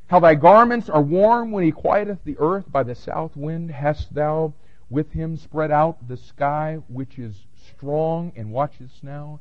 How 0.08 0.20
thy 0.20 0.34
garments 0.34 0.90
are 0.90 1.02
warm 1.02 1.52
when 1.52 1.64
he 1.64 1.72
quieteth 1.72 2.24
the 2.24 2.38
earth 2.40 2.72
by 2.72 2.82
the 2.82 2.96
south 2.96 3.38
wind? 3.38 3.70
Hast 3.70 4.16
thou 4.16 4.54
with 4.90 5.12
him 5.12 5.38
spread 5.38 5.70
out 5.70 6.08
the 6.08 6.18
sky 6.18 6.80
which 6.88 7.20
is 7.20 7.46
strong, 7.76 8.32
and 8.36 8.52
watch 8.52 8.74
now, 9.02 9.40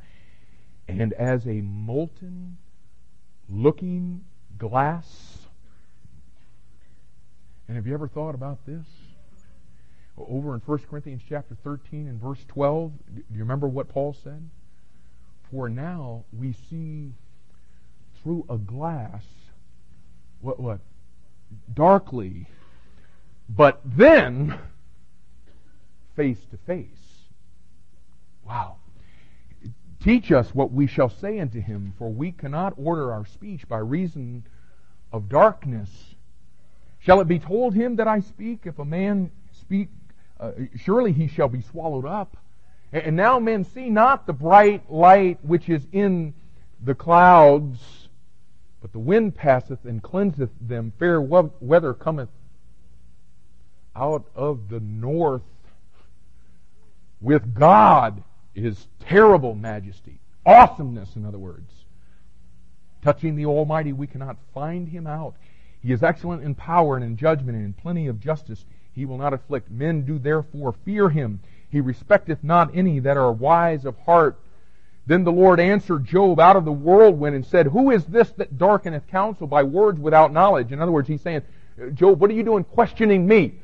and 0.86 1.12
as 1.12 1.46
a 1.46 1.60
molten 1.60 2.56
looking 3.48 4.24
glass. 4.58 5.38
And 7.66 7.76
have 7.76 7.86
you 7.86 7.94
ever 7.94 8.08
thought 8.08 8.34
about 8.34 8.64
this? 8.66 8.86
Over 10.16 10.54
in 10.54 10.60
1 10.60 10.78
Corinthians 10.90 11.22
chapter 11.28 11.56
13 11.62 12.08
and 12.08 12.20
verse 12.20 12.44
12, 12.48 12.92
do 13.14 13.22
you 13.32 13.40
remember 13.40 13.68
what 13.68 13.88
Paul 13.88 14.16
said? 14.24 14.48
For 15.50 15.68
now 15.68 16.24
we 16.36 16.54
see 16.68 17.12
through 18.22 18.44
a 18.48 18.58
glass, 18.58 19.22
what, 20.40 20.58
what? 20.58 20.80
Darkly, 21.72 22.46
but 23.48 23.80
then 23.84 24.58
face 26.16 26.38
to 26.50 26.56
face. 26.58 26.97
Wow. 28.48 28.76
Teach 30.00 30.32
us 30.32 30.54
what 30.54 30.72
we 30.72 30.86
shall 30.86 31.10
say 31.10 31.38
unto 31.38 31.60
him, 31.60 31.92
for 31.98 32.08
we 32.08 32.32
cannot 32.32 32.74
order 32.76 33.12
our 33.12 33.26
speech 33.26 33.68
by 33.68 33.78
reason 33.78 34.44
of 35.12 35.28
darkness. 35.28 36.14
Shall 36.98 37.20
it 37.20 37.28
be 37.28 37.38
told 37.38 37.74
him 37.74 37.96
that 37.96 38.08
I 38.08 38.20
speak? 38.20 38.60
If 38.64 38.78
a 38.78 38.84
man 38.84 39.30
speak, 39.52 39.88
uh, 40.40 40.52
surely 40.76 41.12
he 41.12 41.28
shall 41.28 41.48
be 41.48 41.60
swallowed 41.60 42.06
up. 42.06 42.36
And 42.92 43.16
now 43.16 43.38
men 43.38 43.64
see 43.64 43.90
not 43.90 44.26
the 44.26 44.32
bright 44.32 44.90
light 44.90 45.38
which 45.42 45.68
is 45.68 45.86
in 45.92 46.32
the 46.82 46.94
clouds, 46.94 48.08
but 48.80 48.92
the 48.92 48.98
wind 48.98 49.34
passeth 49.34 49.84
and 49.84 50.02
cleanseth 50.02 50.50
them. 50.60 50.92
Fair 50.98 51.20
weather 51.20 51.92
cometh 51.92 52.30
out 53.94 54.24
of 54.34 54.70
the 54.70 54.80
north. 54.80 55.42
With 57.20 57.52
God 57.52 58.22
his 58.58 58.86
terrible 59.00 59.54
majesty, 59.54 60.20
awesomeness, 60.44 61.16
in 61.16 61.24
other 61.24 61.38
words. 61.38 61.72
Touching 63.02 63.36
the 63.36 63.46
Almighty, 63.46 63.92
we 63.92 64.06
cannot 64.06 64.36
find 64.52 64.88
him 64.88 65.06
out. 65.06 65.34
He 65.80 65.92
is 65.92 66.02
excellent 66.02 66.42
in 66.42 66.54
power 66.54 66.96
and 66.96 67.04
in 67.04 67.16
judgment 67.16 67.56
and 67.56 67.64
in 67.64 67.72
plenty 67.72 68.08
of 68.08 68.20
justice. 68.20 68.64
He 68.92 69.04
will 69.04 69.18
not 69.18 69.32
afflict. 69.32 69.70
Men 69.70 70.02
do 70.02 70.18
therefore 70.18 70.74
fear 70.84 71.08
him. 71.08 71.40
He 71.70 71.80
respecteth 71.80 72.42
not 72.42 72.74
any 72.74 72.98
that 73.00 73.16
are 73.16 73.32
wise 73.32 73.84
of 73.84 73.96
heart. 73.98 74.38
Then 75.06 75.24
the 75.24 75.32
Lord 75.32 75.60
answered 75.60 76.04
Job 76.04 76.40
out 76.40 76.56
of 76.56 76.64
the 76.64 76.72
whirlwind 76.72 77.36
and 77.36 77.46
said, 77.46 77.68
Who 77.68 77.90
is 77.90 78.04
this 78.06 78.30
that 78.32 78.58
darkeneth 78.58 79.06
counsel 79.06 79.46
by 79.46 79.62
words 79.62 80.00
without 80.00 80.32
knowledge? 80.32 80.72
In 80.72 80.82
other 80.82 80.92
words, 80.92 81.08
he's 81.08 81.22
saying, 81.22 81.42
Job, 81.94 82.20
what 82.20 82.30
are 82.30 82.34
you 82.34 82.42
doing 82.42 82.64
questioning 82.64 83.26
me? 83.26 83.54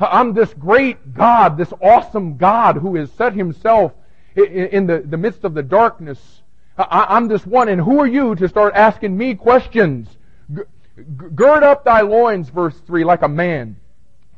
I'm 0.00 0.34
this 0.34 0.52
great 0.54 1.14
God, 1.14 1.56
this 1.56 1.72
awesome 1.80 2.36
God 2.36 2.76
who 2.76 2.96
has 2.96 3.10
set 3.12 3.34
himself 3.34 3.92
in 4.36 4.86
the, 4.86 5.00
the 5.00 5.16
midst 5.16 5.44
of 5.44 5.54
the 5.54 5.62
darkness. 5.62 6.42
I'm 6.76 7.28
this 7.28 7.46
one, 7.46 7.68
and 7.68 7.80
who 7.80 8.00
are 8.00 8.06
you 8.06 8.34
to 8.36 8.48
start 8.48 8.74
asking 8.74 9.16
me 9.16 9.34
questions? 9.34 10.08
Gird 11.34 11.62
up 11.62 11.84
thy 11.84 12.00
loins, 12.00 12.48
verse 12.48 12.78
3, 12.86 13.04
like 13.04 13.22
a 13.22 13.28
man, 13.28 13.76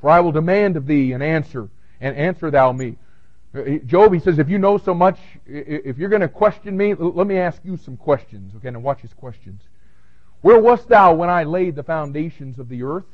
for 0.01 0.11
I 0.11 0.21
will 0.21 0.33
demand 0.33 0.77
of 0.77 0.87
thee 0.87 1.13
an 1.13 1.23
answer, 1.23 1.69
and 2.01 2.17
answer 2.17 2.51
thou 2.51 2.73
me. 2.73 2.97
Uh, 3.55 3.79
Job, 3.87 4.13
he 4.13 4.19
says, 4.19 4.39
if 4.39 4.49
you 4.49 4.59
know 4.59 4.79
so 4.79 4.95
much, 4.95 5.19
if 5.47 5.97
you're 5.97 6.09
going 6.09 6.23
to 6.23 6.29
question 6.29 6.77
me, 6.77 6.95
let 6.95 7.27
me 7.27 7.39
ask 7.39 7.61
you 7.65 7.77
some 7.77 7.97
questions. 7.97 8.53
Okay, 8.57 8.71
now 8.71 8.81
watch 8.81 9.01
his 9.01 9.13
questions. 9.13 9.63
Where 10.41 10.59
wast 10.59 10.89
thou 10.89 11.15
when 11.15 11.31
I 11.31 11.45
laid 11.45 11.77
the 11.77 11.83
foundations 11.83 12.59
of 12.59 12.69
the 12.69 12.83
earth? 12.83 13.07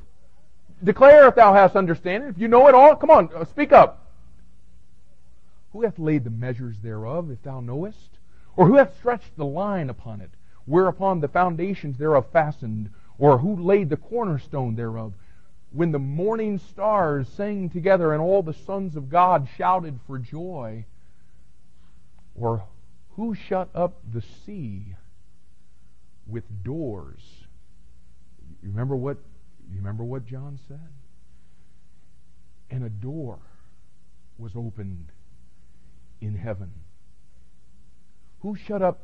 Declare 0.82 1.28
if 1.28 1.34
thou 1.34 1.52
hast 1.52 1.76
understanding. 1.76 2.30
If 2.30 2.38
you 2.38 2.48
know 2.48 2.66
it 2.68 2.74
all, 2.74 2.96
come 2.96 3.10
on, 3.10 3.28
uh, 3.36 3.44
speak 3.44 3.72
up. 3.72 3.99
Who 5.72 5.82
hath 5.82 5.98
laid 5.98 6.24
the 6.24 6.30
measures 6.30 6.78
thereof, 6.80 7.30
if 7.30 7.42
thou 7.42 7.60
knowest? 7.60 8.18
Or 8.56 8.66
who 8.66 8.76
hath 8.76 8.96
stretched 8.96 9.36
the 9.36 9.44
line 9.44 9.88
upon 9.88 10.20
it, 10.20 10.30
whereupon 10.66 11.20
the 11.20 11.28
foundations 11.28 11.98
thereof 11.98 12.26
fastened? 12.32 12.90
Or 13.18 13.38
who 13.38 13.56
laid 13.56 13.88
the 13.90 13.96
cornerstone 13.96 14.74
thereof? 14.74 15.14
when 15.72 15.92
the 15.92 15.98
morning 15.98 16.58
stars 16.58 17.28
sang 17.28 17.70
together 17.70 18.12
and 18.12 18.20
all 18.20 18.42
the 18.42 18.52
sons 18.52 18.96
of 18.96 19.08
God 19.08 19.48
shouted 19.56 20.00
for 20.06 20.18
joy? 20.18 20.84
Or 22.34 22.64
who 23.16 23.34
shut 23.34 23.68
up 23.74 23.94
the 24.12 24.22
sea 24.22 24.96
with 26.26 26.44
doors? 26.64 27.20
You 28.62 28.70
remember 28.70 28.96
what 28.96 29.18
you 29.70 29.76
remember 29.76 30.02
what 30.02 30.26
John 30.26 30.58
said? 30.66 30.90
And 32.70 32.84
a 32.84 32.88
door 32.88 33.38
was 34.38 34.52
opened 34.56 35.06
in 36.20 36.36
heaven. 36.36 36.70
Who 38.40 38.56
shut 38.56 38.82
up 38.82 39.00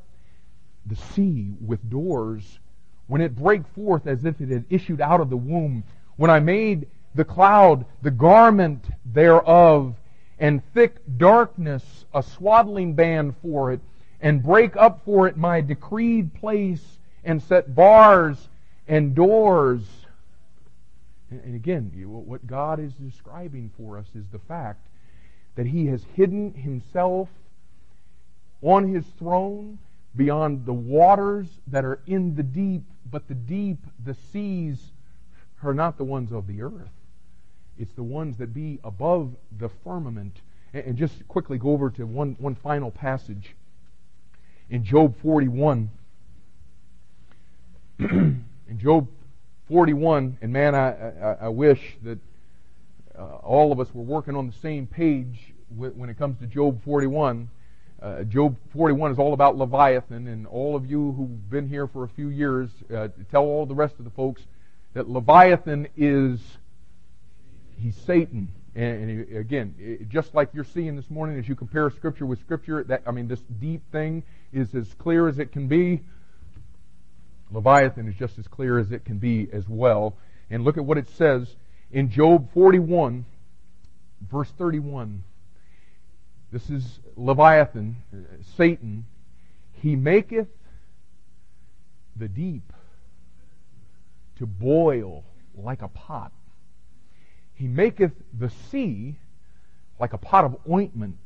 the 0.85 0.97
sea 0.97 1.55
with 1.61 1.89
doors 1.89 2.59
when 3.07 3.21
it 3.21 3.37
brake 3.37 3.67
forth 3.75 4.07
as 4.07 4.25
if 4.25 4.41
it 4.41 4.49
had 4.49 4.65
issued 4.71 5.01
out 5.01 5.21
of 5.21 5.31
the 5.31 5.37
womb 5.37 5.85
when 6.17 6.31
I 6.31 6.41
made 6.41 6.87
the 7.15 7.25
cloud 7.25 7.85
the 8.03 8.11
garment 8.11 8.85
thereof, 9.05 9.97
and 10.39 10.63
thick 10.75 10.97
darkness 11.17 12.05
a 12.13 12.23
swaddling 12.23 12.95
band 12.95 13.35
for 13.43 13.73
it, 13.73 13.81
and 14.21 14.43
break 14.43 14.77
up 14.77 15.03
for 15.05 15.27
it 15.27 15.37
my 15.37 15.61
decreed 15.61 16.35
place, 16.35 16.99
and 17.25 17.43
set 17.43 17.75
bars 17.75 18.49
and 18.87 19.15
doors. 19.15 19.83
And 21.31 21.55
again, 21.55 21.91
what 22.07 22.47
God 22.47 22.79
is 22.81 22.93
describing 22.95 23.71
for 23.77 23.99
us 23.99 24.07
is 24.15 24.25
the 24.31 24.39
fact 24.39 24.86
that 25.57 25.67
He 25.67 25.87
has 25.87 26.05
hidden 26.15 26.55
Himself 26.55 27.29
on 28.63 28.89
His 28.95 29.05
throne 29.19 29.79
beyond 30.15 30.65
the 30.65 30.73
waters 30.73 31.49
that 31.67 31.85
are 31.85 32.01
in 32.07 32.37
the 32.37 32.43
deep, 32.43 32.83
but 33.11 33.29
the 33.29 33.35
deep, 33.35 33.79
the 34.03 34.15
seas, 34.33 34.93
are 35.63 35.75
not 35.75 35.99
the 35.99 36.05
ones 36.05 36.33
of 36.33 36.47
the 36.47 36.63
earth. 36.63 36.93
It's 37.79 37.93
the 37.95 38.03
ones 38.03 38.39
that 38.39 38.55
be 38.55 38.79
above 38.85 39.35
the 39.59 39.69
firmament. 39.69 40.37
And 40.73 40.97
just 40.97 41.27
quickly 41.29 41.59
go 41.59 41.71
over 41.71 41.91
to 41.91 42.07
one, 42.07 42.37
one 42.39 42.55
final 42.55 42.91
passage 42.91 43.55
in 44.71 44.85
Job 44.85 45.17
41. 45.23 45.91
in 47.99 48.45
Job 48.79 49.09
41, 49.69 50.39
and 50.41 50.53
man, 50.53 50.75
I, 50.75 50.91
I, 50.91 51.37
I 51.43 51.49
wish 51.49 51.97
that 52.03 52.19
uh, 53.19 53.37
all 53.37 53.73
of 53.73 53.81
us 53.81 53.89
were 53.95 54.03
working 54.03 54.37
on 54.37 54.47
the 54.47 54.53
same 54.53 54.87
page 54.87 55.55
when 55.75 56.09
it 56.09 56.19
comes 56.19 56.39
to 56.39 56.47
Job 56.47 56.83
41. 56.85 57.49
Uh, 58.01 58.23
Job 58.25 58.57
41 58.73 59.13
is 59.13 59.19
all 59.19 59.33
about 59.33 59.57
Leviathan, 59.57 60.29
and 60.29 60.47
all 60.47 60.77
of 60.77 60.89
you 60.89 61.13
who've 61.13 61.51
been 61.51 61.69
here 61.69 61.87
for 61.87 62.05
a 62.05 62.09
few 62.09 62.29
years, 62.29 62.71
uh, 62.95 63.09
tell 63.31 63.45
all 63.45 63.67
the 63.67 63.75
rest 63.75 63.95
of 63.99 64.05
the 64.05 64.11
folks 64.11 64.43
that 64.93 65.09
Leviathan 65.09 65.89
is, 65.97 66.41
he's 67.79 67.97
Satan. 67.97 68.53
And, 68.75 69.35
again, 69.35 70.07
just 70.11 70.35
like 70.35 70.51
you're 70.53 70.65
seeing 70.65 70.97
this 70.97 71.09
morning 71.09 71.39
as 71.39 71.49
you 71.49 71.55
compare 71.55 71.89
Scripture 71.89 72.27
with 72.27 72.39
Scripture, 72.41 72.85
that, 72.85 73.03
I 73.07 73.11
mean, 73.11 73.27
this 73.27 73.41
deep 73.59 73.91
thing 73.91 74.23
is 74.53 74.75
as 74.75 74.93
clear 74.99 75.29
as 75.29 75.39
it 75.39 75.51
can 75.51 75.67
be. 75.67 76.03
Leviathan 77.51 78.07
is 78.07 78.15
just 78.15 78.39
as 78.39 78.47
clear 78.47 78.79
as 78.79 78.93
it 78.93 79.07
can 79.07 79.17
be 79.17 79.49
as 79.51 79.67
well. 79.67 80.15
And 80.51 80.65
look 80.65 80.77
at 80.77 80.85
what 80.85 80.99
it 80.99 81.09
says 81.09 81.57
in 81.91 82.11
Job 82.11 82.53
41, 82.53 83.25
verse 84.31 84.51
31. 84.59 85.23
This 86.53 86.71
is 86.71 87.01
Leviathan, 87.17 87.97
uh, 88.13 88.17
Satan. 88.57 89.07
He 89.73 89.97
maketh 89.97 90.49
the 92.17 92.29
deep 92.29 92.73
to 94.39 94.47
boil 94.47 95.25
like 95.55 95.83
a 95.83 95.89
pot. 95.89 96.33
He 97.55 97.67
maketh 97.67 98.13
the 98.39 98.51
sea 98.71 99.17
like 99.99 100.13
a 100.13 100.19
pot 100.19 100.45
of 100.45 100.57
ointment. 100.71 101.17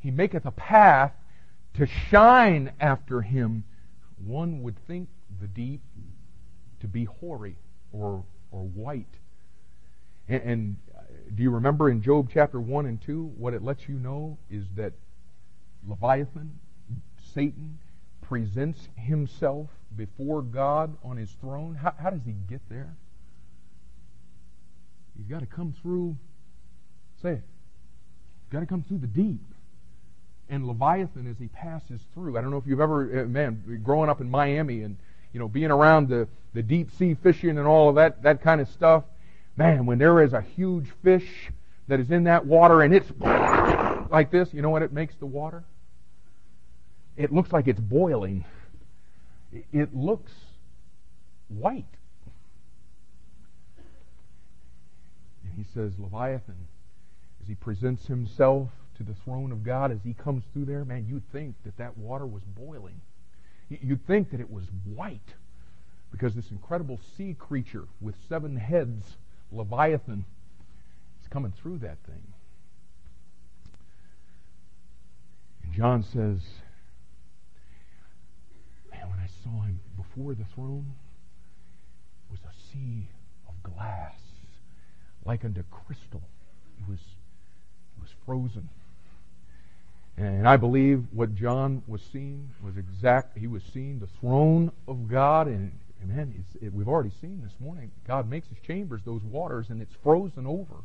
He 0.00 0.10
maketh 0.10 0.44
a 0.44 0.50
path 0.50 1.12
to 1.74 1.86
shine 1.86 2.72
after 2.80 3.22
him. 3.22 3.64
One 4.24 4.62
would 4.62 4.76
think 4.86 5.08
the 5.40 5.46
deep 5.46 5.80
to 6.80 6.88
be 6.88 7.04
hoary 7.04 7.56
or, 7.92 8.24
or 8.50 8.62
white. 8.62 9.16
And, 10.32 10.42
and 10.42 10.76
do 11.34 11.42
you 11.42 11.50
remember 11.50 11.90
in 11.90 12.00
Job 12.00 12.30
chapter 12.32 12.58
1 12.58 12.86
and 12.86 13.00
2, 13.02 13.34
what 13.36 13.52
it 13.52 13.62
lets 13.62 13.86
you 13.86 13.96
know 13.96 14.38
is 14.50 14.64
that 14.76 14.94
Leviathan, 15.86 16.58
Satan, 17.34 17.78
presents 18.22 18.88
himself 18.96 19.68
before 19.94 20.40
God 20.40 20.96
on 21.04 21.18
his 21.18 21.30
throne, 21.32 21.74
how, 21.74 21.92
how 22.02 22.08
does 22.08 22.24
he 22.24 22.32
get 22.48 22.62
there? 22.70 22.96
He's 25.18 25.26
got 25.26 25.40
to 25.40 25.46
come 25.46 25.74
through, 25.82 26.16
say 27.20 27.32
it, 27.32 27.42
he's 27.42 28.52
got 28.52 28.60
to 28.60 28.66
come 28.66 28.82
through 28.82 28.98
the 28.98 29.06
deep. 29.06 29.42
And 30.48 30.66
Leviathan, 30.66 31.26
as 31.30 31.38
he 31.38 31.48
passes 31.48 32.00
through, 32.14 32.38
I 32.38 32.40
don't 32.40 32.50
know 32.50 32.56
if 32.56 32.66
you've 32.66 32.80
ever, 32.80 33.20
uh, 33.20 33.26
man, 33.26 33.80
growing 33.84 34.08
up 34.08 34.22
in 34.22 34.30
Miami 34.30 34.82
and, 34.82 34.96
you 35.34 35.40
know, 35.40 35.48
being 35.48 35.70
around 35.70 36.08
the, 36.08 36.26
the 36.54 36.62
deep 36.62 36.90
sea 36.92 37.14
fishing 37.22 37.58
and 37.58 37.66
all 37.66 37.90
of 37.90 37.96
that, 37.96 38.22
that 38.22 38.40
kind 38.40 38.62
of 38.62 38.68
stuff, 38.68 39.04
man, 39.56 39.86
when 39.86 39.98
there 39.98 40.22
is 40.22 40.32
a 40.32 40.40
huge 40.40 40.88
fish 41.02 41.50
that 41.88 42.00
is 42.00 42.10
in 42.10 42.24
that 42.24 42.46
water 42.46 42.82
and 42.82 42.94
it's 42.94 43.10
like 44.10 44.30
this, 44.30 44.52
you 44.52 44.62
know 44.62 44.70
what 44.70 44.82
it 44.82 44.92
makes 44.92 45.14
the 45.16 45.26
water? 45.26 45.64
It 47.16 47.32
looks 47.32 47.52
like 47.52 47.68
it's 47.68 47.80
boiling 47.80 48.44
it 49.72 49.94
looks 49.94 50.32
white. 51.48 51.84
And 55.44 55.52
he 55.56 55.64
says, 55.74 55.92
Leviathan, 55.98 56.68
as 57.42 57.48
he 57.48 57.54
presents 57.54 58.06
himself 58.06 58.70
to 58.96 59.02
the 59.02 59.14
throne 59.24 59.52
of 59.52 59.62
God, 59.62 59.90
as 59.90 59.98
he 60.04 60.14
comes 60.14 60.44
through 60.52 60.66
there, 60.66 60.84
man, 60.84 61.06
you'd 61.08 61.30
think 61.32 61.54
that 61.64 61.76
that 61.76 61.96
water 61.98 62.26
was 62.26 62.42
boiling. 62.44 63.00
You'd 63.68 64.06
think 64.06 64.30
that 64.30 64.40
it 64.40 64.50
was 64.50 64.64
white 64.84 65.34
because 66.10 66.34
this 66.34 66.50
incredible 66.50 67.00
sea 67.16 67.34
creature 67.38 67.84
with 68.00 68.14
seven 68.28 68.56
heads, 68.56 69.16
Leviathan, 69.52 70.24
is 71.20 71.28
coming 71.28 71.52
through 71.60 71.78
that 71.78 71.98
thing. 72.06 72.22
And 75.62 75.72
John 75.74 76.02
says, 76.02 76.40
Man, 78.90 79.08
when 79.10 79.18
I 79.18 79.28
saw 79.44 79.62
him 79.62 79.80
before 79.96 80.34
the 80.34 80.44
throne 80.54 80.94
it 82.28 82.32
was 82.32 82.40
a 82.40 82.72
sea 82.72 83.08
of 83.48 83.62
glass, 83.62 84.14
like 85.24 85.44
unto 85.44 85.62
crystal. 85.70 86.22
It 86.80 86.88
was, 86.88 86.98
it 86.98 88.00
was 88.00 88.10
frozen. 88.26 88.68
And 90.16 90.46
I 90.46 90.56
believe 90.56 91.04
what 91.12 91.34
John 91.34 91.82
was 91.86 92.02
seeing 92.12 92.50
was 92.62 92.76
exact. 92.76 93.38
He 93.38 93.46
was 93.46 93.62
seeing 93.72 93.98
the 93.98 94.08
throne 94.20 94.72
of 94.86 95.08
God, 95.08 95.46
and, 95.46 95.72
and 96.02 96.14
man, 96.14 96.44
it, 96.60 96.72
we've 96.72 96.88
already 96.88 97.12
seen 97.20 97.40
this 97.42 97.54
morning. 97.60 97.90
God 98.06 98.28
makes 98.28 98.48
His 98.48 98.58
chambers 98.66 99.02
those 99.04 99.22
waters, 99.22 99.70
and 99.70 99.80
it's 99.80 99.94
frozen 100.02 100.46
over 100.46 100.76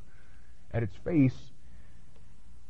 at 0.72 0.84
its 0.84 0.96
face, 0.98 1.38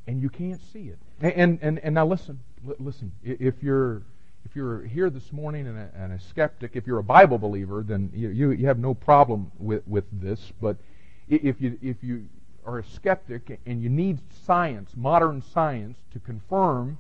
and 0.07 0.22
you 0.22 0.30
can't 0.30 0.61
see 0.74 0.90
it. 0.90 0.98
And 1.22 1.60
and 1.61 1.80
and, 1.80 1.95
now 1.95 2.06
listen, 2.06 2.40
listen. 2.80 3.11
If 3.24 3.61
you're 3.61 4.03
if 4.45 4.56
you're 4.56 4.82
here 4.84 5.10
this 5.10 5.34
morning 5.34 5.68
and 5.68 5.78
a, 5.78 5.90
and 5.94 6.14
a, 6.14 6.19
skeptic, 6.19 6.72
if 6.76 6.88
you're 6.88 6.99
a 6.99 7.03
Bible 7.03 7.38
believer, 7.38 7.84
then 7.86 8.10
you, 8.14 8.30
you, 8.30 8.52
you 8.52 8.68
have 8.68 8.80
no 8.80 8.94
problem 8.94 9.52
with, 9.60 9.86
with 9.86 10.06
this. 10.22 10.53
But 10.61 10.78
if 11.28 11.60
you, 11.60 11.78
if 11.82 11.98
you 12.02 12.28
are 12.65 12.80
a 12.80 12.84
skeptic 12.86 13.60
and 13.65 13.84
you 13.84 13.90
need 13.90 14.19
science, 14.45 14.91
modern 14.95 15.41
science, 15.41 15.98
to 16.14 16.19
confirm 16.19 16.98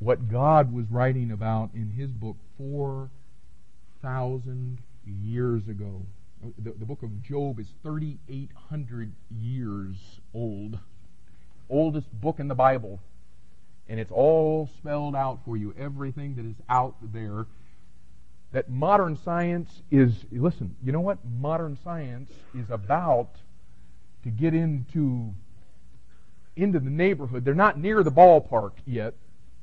what 0.00 0.28
God 0.28 0.72
was 0.72 0.86
writing 0.90 1.30
about 1.30 1.70
in 1.72 1.90
his 1.90 2.10
book 2.10 2.36
4,000 4.02 4.78
years 5.06 5.68
ago. 5.68 6.02
The, 6.58 6.72
the, 6.72 6.84
book 6.84 7.04
of 7.04 7.22
Job 7.22 7.60
is 7.60 7.68
3,800 7.84 9.12
years 9.30 9.96
old. 10.34 10.78
Oldest 11.70 12.12
book 12.20 12.40
in 12.40 12.48
the 12.48 12.54
Bible. 12.54 13.00
And 13.88 14.00
it's 14.00 14.10
all 14.10 14.68
spelled 14.78 15.14
out 15.14 15.40
for 15.44 15.56
you, 15.56 15.72
everything 15.78 16.34
that 16.34 16.44
is 16.44 16.56
out 16.68 16.96
there. 17.12 17.46
That 18.50 18.68
modern 18.68 19.16
science 19.16 19.82
is, 19.90 20.24
listen, 20.32 20.76
you 20.82 20.90
know 20.90 21.00
what? 21.00 21.18
Modern 21.24 21.78
science 21.84 22.30
is 22.54 22.68
about 22.70 23.36
to 24.24 24.30
get 24.30 24.52
into 24.52 25.32
into 26.54 26.78
the 26.78 26.90
neighborhood. 26.90 27.46
They're 27.46 27.54
not 27.54 27.78
near 27.78 28.02
the 28.02 28.10
ballpark 28.10 28.72
yet, 28.84 29.14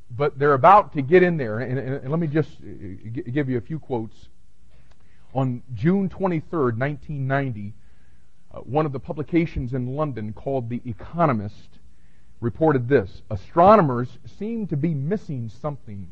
but 0.09 0.39
they're 0.39 0.53
about 0.53 0.93
to 0.93 1.01
get 1.01 1.23
in 1.23 1.37
there. 1.37 1.59
And, 1.59 1.77
and, 1.77 1.95
and 1.95 2.09
let 2.09 2.19
me 2.19 2.27
just 2.27 2.49
uh, 2.61 3.21
give 3.31 3.49
you 3.49 3.57
a 3.57 3.61
few 3.61 3.79
quotes. 3.79 4.29
On 5.33 5.61
June 5.73 6.09
23rd, 6.09 6.77
1990, 6.77 7.73
uh, 8.51 8.59
one 8.61 8.85
of 8.85 8.91
the 8.91 8.99
publications 8.99 9.73
in 9.73 9.95
London 9.95 10.33
called 10.33 10.69
The 10.69 10.81
Economist 10.85 11.79
reported 12.41 12.87
this 12.87 13.21
Astronomers 13.29 14.09
seem 14.37 14.67
to 14.67 14.77
be 14.77 14.93
missing 14.93 15.51
something. 15.61 16.11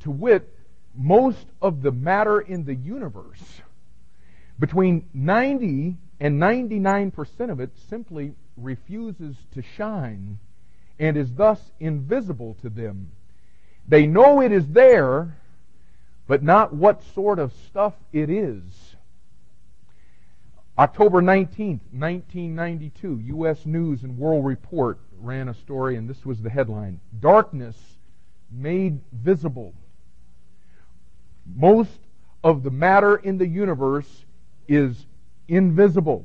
To 0.00 0.10
wit, 0.10 0.54
most 0.94 1.46
of 1.60 1.82
the 1.82 1.90
matter 1.90 2.40
in 2.40 2.64
the 2.64 2.74
universe, 2.74 3.62
between 4.58 5.08
90 5.12 5.96
and 6.20 6.40
99% 6.40 7.50
of 7.50 7.60
it, 7.60 7.70
simply 7.88 8.34
refuses 8.56 9.36
to 9.54 9.62
shine 9.62 10.38
and 10.98 11.16
is 11.16 11.32
thus 11.34 11.60
invisible 11.80 12.56
to 12.62 12.68
them. 12.68 13.10
They 13.86 14.06
know 14.06 14.40
it 14.40 14.52
is 14.52 14.66
there, 14.68 15.36
but 16.26 16.42
not 16.42 16.74
what 16.74 17.02
sort 17.14 17.38
of 17.38 17.52
stuff 17.68 17.94
it 18.12 18.28
is. 18.28 18.62
October 20.78 21.20
19th, 21.20 21.80
1992, 21.90 23.22
U.S. 23.26 23.66
News 23.66 24.04
and 24.04 24.16
World 24.16 24.44
Report 24.44 24.98
ran 25.20 25.48
a 25.48 25.54
story, 25.54 25.96
and 25.96 26.08
this 26.08 26.24
was 26.24 26.40
the 26.40 26.50
headline 26.50 27.00
Darkness 27.18 27.76
Made 28.52 29.00
Visible. 29.12 29.74
Most 31.56 31.98
of 32.44 32.62
the 32.62 32.70
matter 32.70 33.16
in 33.16 33.38
the 33.38 33.46
universe 33.46 34.24
is 34.68 35.06
invisible. 35.48 36.24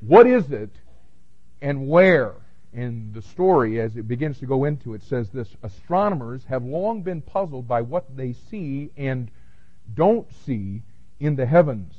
What 0.00 0.26
is 0.26 0.52
it 0.52 0.70
and 1.60 1.88
where? 1.88 2.34
And 2.76 3.14
the 3.14 3.22
story, 3.22 3.80
as 3.80 3.96
it 3.96 4.06
begins 4.06 4.38
to 4.38 4.46
go 4.46 4.64
into 4.64 4.92
it, 4.92 5.02
says 5.02 5.30
this 5.30 5.56
Astronomers 5.62 6.44
have 6.44 6.62
long 6.62 7.00
been 7.00 7.22
puzzled 7.22 7.66
by 7.66 7.80
what 7.80 8.14
they 8.14 8.34
see 8.34 8.90
and 8.98 9.30
don't 9.94 10.30
see 10.30 10.82
in 11.18 11.36
the 11.36 11.46
heavens. 11.46 11.94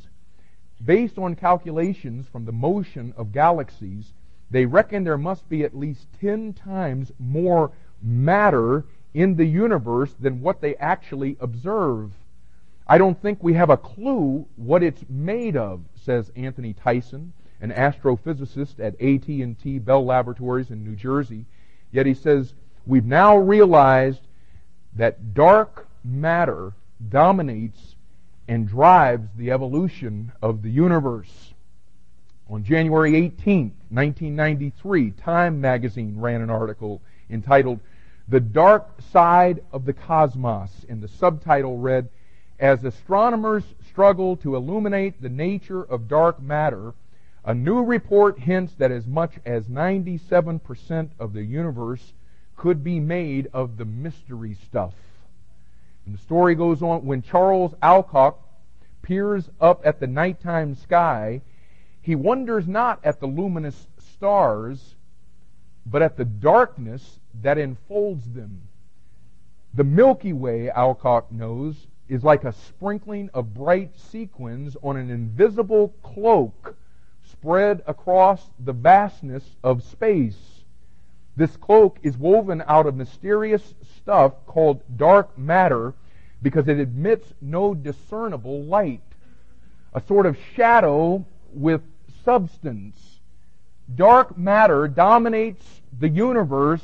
Based 0.85 1.17
on 1.17 1.35
calculations 1.35 2.27
from 2.27 2.45
the 2.45 2.51
motion 2.51 3.11
of 3.17 3.31
galaxies, 3.31 4.13
they 4.51 4.67
reckon 4.67 5.03
there 5.03 5.17
must 5.17 5.49
be 5.49 5.63
at 5.63 5.75
least 5.75 6.05
10 6.21 6.53
times 6.53 7.11
more 7.17 7.71
matter 8.03 8.85
in 9.15 9.35
the 9.35 9.45
universe 9.45 10.13
than 10.19 10.41
what 10.41 10.61
they 10.61 10.75
actually 10.75 11.37
observe. 11.39 12.11
I 12.85 12.99
don't 12.99 13.19
think 13.19 13.41
we 13.41 13.55
have 13.55 13.71
a 13.71 13.77
clue 13.77 14.45
what 14.55 14.83
it's 14.83 15.03
made 15.09 15.57
of, 15.57 15.81
says 15.95 16.31
Anthony 16.35 16.73
Tyson, 16.73 17.33
an 17.61 17.71
astrophysicist 17.71 18.79
at 18.79 18.99
AT&T 19.01 19.79
Bell 19.79 20.05
Laboratories 20.05 20.69
in 20.69 20.83
New 20.83 20.95
Jersey. 20.95 21.45
Yet 21.91 22.05
he 22.05 22.13
says, 22.13 22.53
we've 22.85 23.05
now 23.05 23.37
realized 23.37 24.21
that 24.95 25.33
dark 25.33 25.87
matter 26.03 26.73
dominates 27.09 27.95
and 28.47 28.67
drives 28.67 29.27
the 29.35 29.51
evolution 29.51 30.31
of 30.41 30.61
the 30.61 30.69
universe. 30.69 31.53
On 32.49 32.63
January 32.63 33.15
18, 33.15 33.73
1993, 33.89 35.11
Time 35.11 35.59
magazine 35.59 36.15
ran 36.17 36.41
an 36.41 36.49
article 36.49 37.01
entitled 37.29 37.79
The 38.29 38.39
Dark 38.39 39.01
Side 39.11 39.61
of 39.73 39.83
the 39.83 39.93
Cosmos, 39.93 40.85
and 40.87 41.01
the 41.01 41.09
subtitle 41.09 41.77
read, 41.77 42.07
As 42.57 42.85
astronomers 42.85 43.63
struggle 43.89 44.37
to 44.37 44.55
illuminate 44.55 45.21
the 45.21 45.29
nature 45.29 45.83
of 45.83 46.07
dark 46.07 46.41
matter, 46.41 46.93
a 47.47 47.53
new 47.53 47.81
report 47.81 48.37
hints 48.37 48.73
that 48.73 48.91
as 48.91 49.07
much 49.07 49.35
as 49.45 49.67
97% 49.67 51.09
of 51.17 51.31
the 51.31 51.43
universe 51.45 52.11
could 52.57 52.83
be 52.83 52.99
made 52.99 53.47
of 53.53 53.77
the 53.77 53.85
mystery 53.85 54.57
stuff. 54.65 54.93
And 56.05 56.13
the 56.13 56.19
story 56.19 56.55
goes 56.55 56.81
on 56.81 57.05
when 57.05 57.21
Charles 57.21 57.73
Alcock 57.81 58.37
peers 59.01 59.49
up 59.61 59.81
at 59.85 60.01
the 60.01 60.07
nighttime 60.07 60.75
sky, 60.75 61.41
he 62.01 62.15
wonders 62.15 62.67
not 62.67 62.99
at 63.05 63.21
the 63.21 63.27
luminous 63.27 63.87
stars, 63.97 64.95
but 65.85 66.01
at 66.01 66.17
the 66.17 66.25
darkness 66.25 67.21
that 67.41 67.57
enfolds 67.57 68.29
them. 68.33 68.63
The 69.73 69.85
Milky 69.85 70.33
Way, 70.33 70.69
Alcock 70.69 71.31
knows, 71.31 71.87
is 72.09 72.25
like 72.25 72.43
a 72.43 72.51
sprinkling 72.51 73.29
of 73.33 73.53
bright 73.53 73.97
sequins 73.97 74.75
on 74.83 74.97
an 74.97 75.09
invisible 75.09 75.93
cloak 76.03 76.75
spread 77.39 77.83
across 77.85 78.41
the 78.59 78.73
vastness 78.73 79.43
of 79.63 79.83
space. 79.83 80.63
This 81.35 81.55
cloak 81.55 81.99
is 82.01 82.17
woven 82.17 82.63
out 82.67 82.87
of 82.87 82.95
mysterious 82.95 83.75
stuff 83.97 84.33
called 84.47 84.81
dark 84.97 85.37
matter 85.37 85.93
because 86.41 86.67
it 86.67 86.79
admits 86.79 87.33
no 87.41 87.75
discernible 87.75 88.63
light. 88.63 89.01
A 89.93 90.01
sort 90.01 90.25
of 90.25 90.37
shadow 90.55 91.25
with 91.53 91.81
substance. 92.25 93.19
Dark 93.93 94.37
matter 94.37 94.87
dominates 94.87 95.81
the 95.97 96.09
universe, 96.09 96.83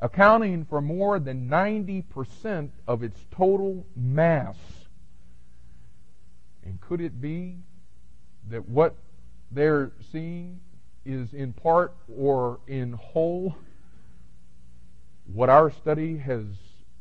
accounting 0.00 0.64
for 0.66 0.80
more 0.80 1.18
than 1.18 1.48
90% 1.48 2.70
of 2.86 3.02
its 3.02 3.18
total 3.30 3.86
mass. 3.96 4.56
And 6.64 6.80
could 6.80 7.00
it 7.00 7.20
be 7.20 7.56
that 8.50 8.68
what 8.68 8.94
they're 9.50 9.92
seeing 10.12 10.60
is 11.04 11.32
in 11.34 11.52
part 11.52 11.92
or 12.16 12.60
in 12.66 12.92
whole 12.92 13.56
what 15.32 15.48
our 15.48 15.70
study 15.70 16.18
has 16.18 16.44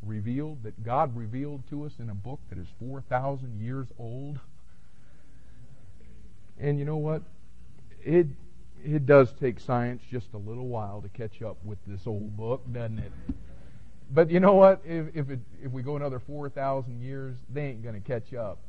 revealed, 0.01 0.63
that 0.63 0.83
God 0.83 1.15
revealed 1.15 1.63
to 1.69 1.85
us 1.85 1.93
in 1.99 2.09
a 2.09 2.13
book 2.13 2.39
that 2.49 2.57
is 2.57 2.67
4,000 2.79 3.59
years 3.59 3.87
old? 3.99 4.39
And 6.59 6.79
you 6.79 6.85
know 6.85 6.97
what? 6.97 7.23
It 8.03 8.27
it 8.85 9.05
does 9.05 9.31
take 9.39 9.61
science 9.61 10.03
just 10.11 10.33
a 10.33 10.37
little 10.37 10.67
while 10.67 11.01
to 11.01 11.09
catch 11.09 11.41
up 11.41 11.57
with 11.63 11.77
this 11.87 12.05
old 12.05 12.35
book, 12.35 12.61
doesn't 12.71 12.99
it? 12.99 13.11
But 14.11 14.29
you 14.29 14.39
know 14.39 14.53
what? 14.53 14.81
If 14.85 15.15
if, 15.15 15.29
it, 15.29 15.39
if 15.63 15.71
we 15.71 15.81
go 15.81 15.95
another 15.95 16.19
four 16.19 16.49
thousand 16.49 17.01
years, 17.01 17.37
they 17.49 17.67
ain't 17.67 17.81
going 17.81 17.95
to 17.95 18.01
catch 18.01 18.33
up. 18.33 18.59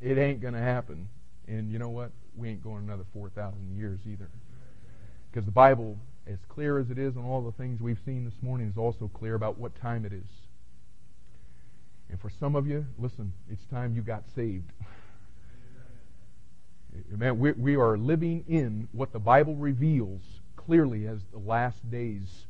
It 0.00 0.18
ain't 0.18 0.40
going 0.40 0.54
to 0.54 0.60
happen. 0.60 1.08
And 1.48 1.70
you 1.70 1.78
know 1.78 1.90
what? 1.90 2.10
We 2.36 2.48
ain't 2.48 2.62
going 2.62 2.84
another 2.84 3.04
four 3.12 3.28
thousand 3.28 3.76
years 3.76 4.00
either. 4.06 4.28
Because 5.30 5.44
the 5.44 5.52
Bible, 5.52 5.98
as 6.26 6.38
clear 6.48 6.78
as 6.78 6.90
it 6.90 6.98
is 6.98 7.16
on 7.16 7.24
all 7.24 7.42
the 7.42 7.52
things 7.52 7.80
we've 7.80 7.98
seen 8.04 8.24
this 8.24 8.40
morning, 8.40 8.68
is 8.68 8.78
also 8.78 9.10
clear 9.12 9.34
about 9.34 9.58
what 9.58 9.74
time 9.80 10.04
it 10.04 10.12
is. 10.12 10.28
And 12.08 12.20
for 12.20 12.30
some 12.30 12.54
of 12.54 12.66
you, 12.66 12.86
listen, 12.98 13.32
it's 13.50 13.64
time 13.64 13.94
you 13.96 14.02
got 14.02 14.22
saved. 14.34 14.70
Man, 17.10 17.38
we, 17.38 17.52
we 17.52 17.76
are 17.76 17.96
living 17.96 18.44
in 18.46 18.88
what 18.92 19.12
the 19.12 19.18
Bible 19.18 19.56
reveals 19.56 20.22
clearly 20.54 21.06
as 21.06 21.18
the 21.32 21.38
last 21.38 21.90
days. 21.90 22.46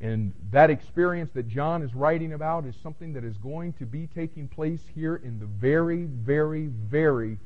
And 0.00 0.32
that 0.50 0.70
experience 0.70 1.30
that 1.34 1.48
John 1.48 1.82
is 1.82 1.94
writing 1.94 2.32
about 2.32 2.66
is 2.66 2.74
something 2.82 3.12
that 3.14 3.24
is 3.24 3.36
going 3.38 3.72
to 3.74 3.86
be 3.86 4.08
taking 4.08 4.48
place 4.48 4.80
here 4.94 5.16
in 5.16 5.38
the 5.38 5.46
very, 5.46 6.04
very, 6.04 6.66
very 6.66 7.38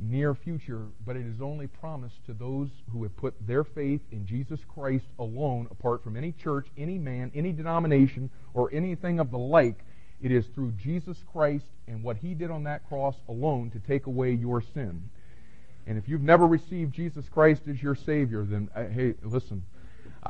near 0.00 0.34
future, 0.34 0.86
but 1.04 1.16
it 1.16 1.26
is 1.26 1.40
only 1.40 1.66
promised 1.66 2.24
to 2.26 2.34
those 2.34 2.68
who 2.92 3.02
have 3.02 3.16
put 3.16 3.34
their 3.46 3.64
faith 3.64 4.00
in 4.12 4.26
Jesus 4.26 4.60
Christ 4.72 5.06
alone, 5.18 5.68
apart 5.70 6.02
from 6.02 6.16
any 6.16 6.32
church, 6.32 6.68
any 6.76 6.98
man, 6.98 7.30
any 7.34 7.52
denomination, 7.52 8.30
or 8.54 8.72
anything 8.72 9.20
of 9.20 9.30
the 9.30 9.38
like. 9.38 9.80
It 10.20 10.32
is 10.32 10.46
through 10.54 10.72
Jesus 10.72 11.24
Christ 11.32 11.66
and 11.86 12.02
what 12.02 12.16
He 12.18 12.34
did 12.34 12.50
on 12.50 12.64
that 12.64 12.86
cross 12.88 13.16
alone 13.28 13.70
to 13.70 13.78
take 13.78 14.06
away 14.06 14.32
your 14.32 14.60
sin. 14.60 15.10
And 15.86 15.96
if 15.96 16.08
you've 16.08 16.22
never 16.22 16.46
received 16.46 16.92
Jesus 16.92 17.28
Christ 17.28 17.62
as 17.68 17.82
your 17.82 17.94
Savior, 17.94 18.44
then 18.44 18.68
uh, 18.74 18.84
hey, 18.86 19.14
listen. 19.22 19.62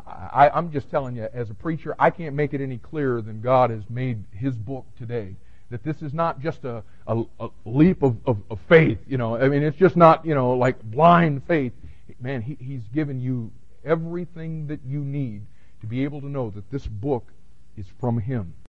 I, 0.07 0.51
I'm 0.53 0.71
just 0.71 0.91
telling 0.91 1.17
you, 1.17 1.29
as 1.33 1.51
a 1.51 1.55
preacher, 1.55 1.95
I 1.99 2.11
can't 2.11 2.35
make 2.35 2.53
it 2.53 2.61
any 2.61 2.79
clearer 2.79 3.23
than 3.23 3.41
God 3.41 3.71
has 3.71 3.83
made 3.89 4.25
His 4.33 4.55
book 4.55 4.87
today. 4.97 5.37
That 5.71 5.85
this 5.85 6.01
is 6.01 6.15
not 6.15 6.41
just 6.41 6.65
a, 6.65 6.83
a, 7.07 7.23
a 7.41 7.49
leap 7.67 8.03
of, 8.03 8.17
of, 8.27 8.39
of, 8.51 8.59
faith, 8.69 8.99
you 9.07 9.19
know. 9.19 9.37
I 9.37 9.49
mean, 9.49 9.63
it's 9.63 9.77
just 9.77 9.97
not, 9.97 10.25
you 10.25 10.35
know, 10.35 10.53
like 10.53 10.83
blind 10.83 11.43
faith. 11.47 11.73
Man, 12.21 12.41
he, 12.41 12.57
He's 12.59 12.83
given 12.95 13.21
you 13.21 13.53
everything 13.85 14.67
that 14.69 14.81
you 14.87 15.01
need 15.01 15.43
to 15.81 15.87
be 15.87 16.05
able 16.05 16.21
to 16.23 16.27
know 16.27 16.51
that 16.51 16.71
this 16.71 16.87
book 16.87 17.33
is 17.77 17.87
from 18.01 18.19
Him. 18.19 18.55